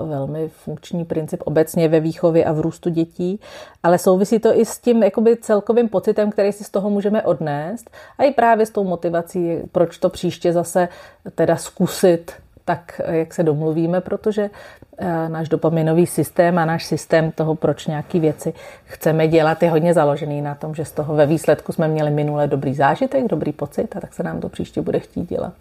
velmi 0.00 0.48
funkční 0.48 1.04
princip 1.04 1.42
obecně 1.44 1.88
ve 1.88 2.00
výchově 2.00 2.44
a 2.44 2.52
v 2.52 2.60
růstu 2.60 2.90
dětí, 2.90 3.40
ale 3.82 3.98
souvisí 3.98 4.38
to 4.38 4.58
i 4.58 4.64
s 4.64 4.78
tím 4.78 5.02
jakoby 5.02 5.36
celkovým 5.36 5.88
pocitem, 5.88 6.30
který 6.30 6.52
si 6.52 6.64
z 6.64 6.70
toho 6.70 6.90
můžeme 6.90 7.22
odnést 7.22 7.90
a 8.18 8.22
i 8.22 8.30
právě 8.30 8.66
s 8.66 8.70
tou 8.70 8.84
motivací, 8.84 9.58
proč 9.72 9.98
to 9.98 10.08
příště 10.08 10.52
zase 10.52 10.88
teda 11.34 11.56
zkusit 11.74 12.32
tak, 12.64 13.00
jak 13.08 13.34
se 13.34 13.42
domluvíme, 13.42 14.00
protože 14.00 14.50
eh, 14.98 15.28
náš 15.28 15.48
dopaminový 15.48 16.06
systém 16.06 16.58
a 16.58 16.64
náš 16.64 16.84
systém 16.84 17.32
toho, 17.32 17.54
proč 17.54 17.86
nějaké 17.86 18.20
věci 18.20 18.52
chceme 18.84 19.28
dělat, 19.28 19.62
je 19.62 19.70
hodně 19.70 19.94
založený 19.94 20.42
na 20.42 20.54
tom, 20.54 20.74
že 20.74 20.84
z 20.84 20.92
toho 20.92 21.14
ve 21.14 21.26
výsledku 21.26 21.72
jsme 21.72 21.88
měli 21.88 22.10
minule 22.10 22.46
dobrý 22.46 22.74
zážitek, 22.74 23.24
dobrý 23.28 23.52
pocit 23.52 23.96
a 23.96 24.00
tak 24.00 24.14
se 24.14 24.22
nám 24.22 24.40
to 24.40 24.48
příště 24.48 24.82
bude 24.82 24.98
chtít 24.98 25.28
dělat 25.28 25.52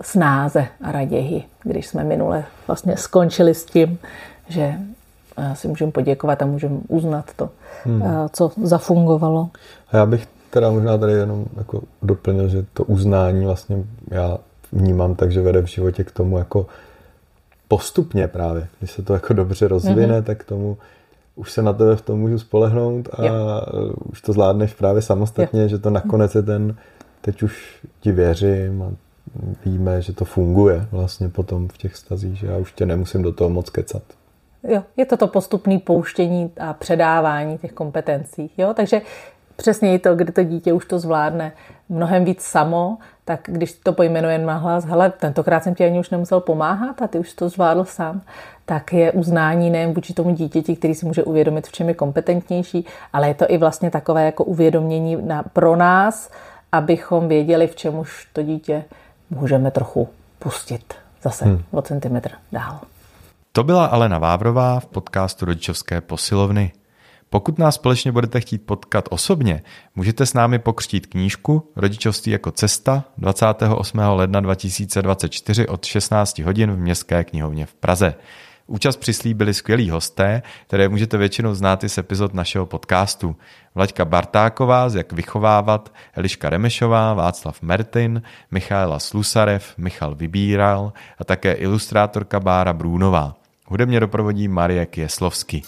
snáze 0.00 0.66
a 0.82 0.92
raději, 0.92 1.44
když 1.64 1.86
jsme 1.86 2.04
minule 2.04 2.44
vlastně 2.66 2.96
skončili 2.96 3.54
s 3.54 3.64
tím, 3.64 3.98
že 4.48 4.74
eh, 5.36 5.56
si 5.56 5.68
můžeme 5.68 5.92
poděkovat 5.92 6.42
a 6.42 6.46
můžeme 6.46 6.78
uznat 6.88 7.24
to, 7.36 7.50
hmm. 7.84 8.02
Eh, 8.02 8.28
co 8.32 8.52
zafungovalo. 8.62 9.48
A 9.92 9.96
já 9.96 10.06
bych 10.06 10.26
teda 10.50 10.70
možná 10.70 10.98
tady 10.98 11.12
jenom 11.12 11.44
jako 11.56 11.82
doplnil, 12.02 12.48
že 12.48 12.64
to 12.74 12.84
uznání 12.84 13.44
vlastně 13.44 13.76
já 14.10 14.38
vnímám 14.72 15.14
tak, 15.14 15.32
že 15.32 15.42
vede 15.42 15.62
v 15.62 15.66
životě 15.66 16.04
k 16.04 16.10
tomu 16.10 16.38
jako 16.38 16.66
postupně 17.68 18.28
právě. 18.28 18.68
Když 18.78 18.90
se 18.90 19.02
to 19.02 19.14
jako 19.14 19.34
dobře 19.34 19.68
rozvine, 19.68 20.20
mm-hmm. 20.20 20.24
tak 20.24 20.38
k 20.38 20.44
tomu 20.44 20.78
už 21.36 21.52
se 21.52 21.62
na 21.62 21.72
tebe 21.72 21.96
v 21.96 22.02
tom 22.02 22.18
můžu 22.18 22.38
spolehnout 22.38 23.08
a 23.12 23.26
jo. 23.26 23.34
už 24.04 24.20
to 24.20 24.32
zvládneš 24.32 24.74
právě 24.74 25.02
samostatně, 25.02 25.62
jo. 25.62 25.68
že 25.68 25.78
to 25.78 25.90
nakonec 25.90 26.34
je 26.34 26.42
ten, 26.42 26.76
teď 27.20 27.42
už 27.42 27.86
ti 28.00 28.12
věřím 28.12 28.82
a 28.82 28.90
víme, 29.64 30.02
že 30.02 30.12
to 30.12 30.24
funguje 30.24 30.86
vlastně 30.92 31.28
potom 31.28 31.68
v 31.68 31.78
těch 31.78 31.96
stazích, 31.96 32.38
že 32.38 32.46
já 32.46 32.56
už 32.56 32.72
tě 32.72 32.86
nemusím 32.86 33.22
do 33.22 33.32
toho 33.32 33.50
moc 33.50 33.70
kecat. 33.70 34.02
Jo, 34.68 34.82
je 34.96 35.06
to 35.06 35.16
to 35.16 35.26
postupné 35.26 35.78
pouštění 35.78 36.50
a 36.60 36.72
předávání 36.72 37.58
těch 37.58 37.72
kompetencí. 37.72 38.50
Jo? 38.58 38.74
Takže 38.76 39.00
přesně 39.60 39.98
to, 39.98 40.16
kdy 40.16 40.32
to 40.32 40.42
dítě 40.42 40.72
už 40.72 40.84
to 40.84 40.98
zvládne 40.98 41.52
mnohem 41.88 42.24
víc 42.24 42.42
samo, 42.42 42.98
tak 43.24 43.40
když 43.44 43.72
to 43.72 43.92
pojmenuje 43.92 44.38
na 44.38 44.56
hlas, 44.56 44.84
hele, 44.84 45.10
tentokrát 45.10 45.64
jsem 45.64 45.74
ti 45.74 45.84
ani 45.84 46.00
už 46.00 46.10
nemusel 46.10 46.40
pomáhat 46.40 47.02
a 47.02 47.06
ty 47.06 47.18
už 47.18 47.32
to 47.32 47.48
zvládl 47.48 47.84
sám, 47.84 48.20
tak 48.64 48.92
je 48.92 49.12
uznání 49.12 49.70
nejen 49.70 49.92
vůči 49.92 50.14
tomu 50.14 50.30
dítěti, 50.34 50.76
který 50.76 50.94
si 50.94 51.06
může 51.06 51.24
uvědomit, 51.24 51.66
v 51.66 51.72
čem 51.72 51.88
je 51.88 51.94
kompetentnější, 51.94 52.86
ale 53.12 53.28
je 53.28 53.34
to 53.34 53.44
i 53.48 53.58
vlastně 53.58 53.90
takové 53.90 54.24
jako 54.24 54.44
uvědomění 54.44 55.16
na, 55.16 55.42
pro 55.42 55.76
nás, 55.76 56.30
abychom 56.72 57.28
věděli, 57.28 57.66
v 57.66 57.76
čem 57.76 57.98
už 57.98 58.28
to 58.32 58.42
dítě 58.42 58.84
můžeme 59.30 59.70
trochu 59.70 60.08
pustit 60.38 60.94
zase 61.22 61.44
hmm. 61.44 61.62
o 61.70 61.82
centimetr 61.82 62.30
dál. 62.52 62.80
To 63.52 63.64
byla 63.64 63.86
Alena 63.86 64.18
Vávrová 64.18 64.80
v 64.80 64.86
podcastu 64.86 65.44
Rodičovské 65.44 66.00
posilovny. 66.00 66.72
Pokud 67.32 67.58
nás 67.58 67.74
společně 67.74 68.12
budete 68.12 68.40
chtít 68.40 68.66
potkat 68.66 69.08
osobně, 69.10 69.62
můžete 69.94 70.26
s 70.26 70.34
námi 70.34 70.58
pokřtít 70.58 71.06
knížku 71.06 71.72
Rodičovství 71.76 72.32
jako 72.32 72.50
cesta 72.50 73.04
28. 73.18 73.98
ledna 73.98 74.40
2024 74.40 75.68
od 75.68 75.84
16 75.84 76.38
hodin 76.38 76.72
v 76.72 76.78
Městské 76.78 77.24
knihovně 77.24 77.66
v 77.66 77.74
Praze. 77.74 78.14
Účast 78.66 78.96
přislíbili 78.96 79.54
skvělí 79.54 79.90
hosté, 79.90 80.42
které 80.66 80.88
můžete 80.88 81.16
většinou 81.16 81.54
znát 81.54 81.84
i 81.84 81.88
z 81.88 81.98
epizod 81.98 82.34
našeho 82.34 82.66
podcastu. 82.66 83.36
Vlaďka 83.74 84.04
Bartáková 84.04 84.88
z 84.88 84.94
Jak 84.94 85.12
vychovávat, 85.12 85.92
Eliška 86.14 86.50
Remešová, 86.50 87.14
Václav 87.14 87.62
Mertin, 87.62 88.22
Michaela 88.50 88.98
Slusarev, 88.98 89.74
Michal 89.76 90.14
Vybíral 90.14 90.92
a 91.18 91.24
také 91.24 91.52
ilustrátorka 91.52 92.40
Bára 92.40 92.72
Brůnová. 92.72 93.36
Hudebně 93.66 94.00
doprovodí 94.00 94.48
Marie 94.48 94.86
Kieslovsky. 94.86 95.62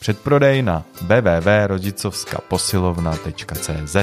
Předprodej 0.00 0.62
na 0.62 0.84
www.rodicovskaposilovna.cz 1.02 3.96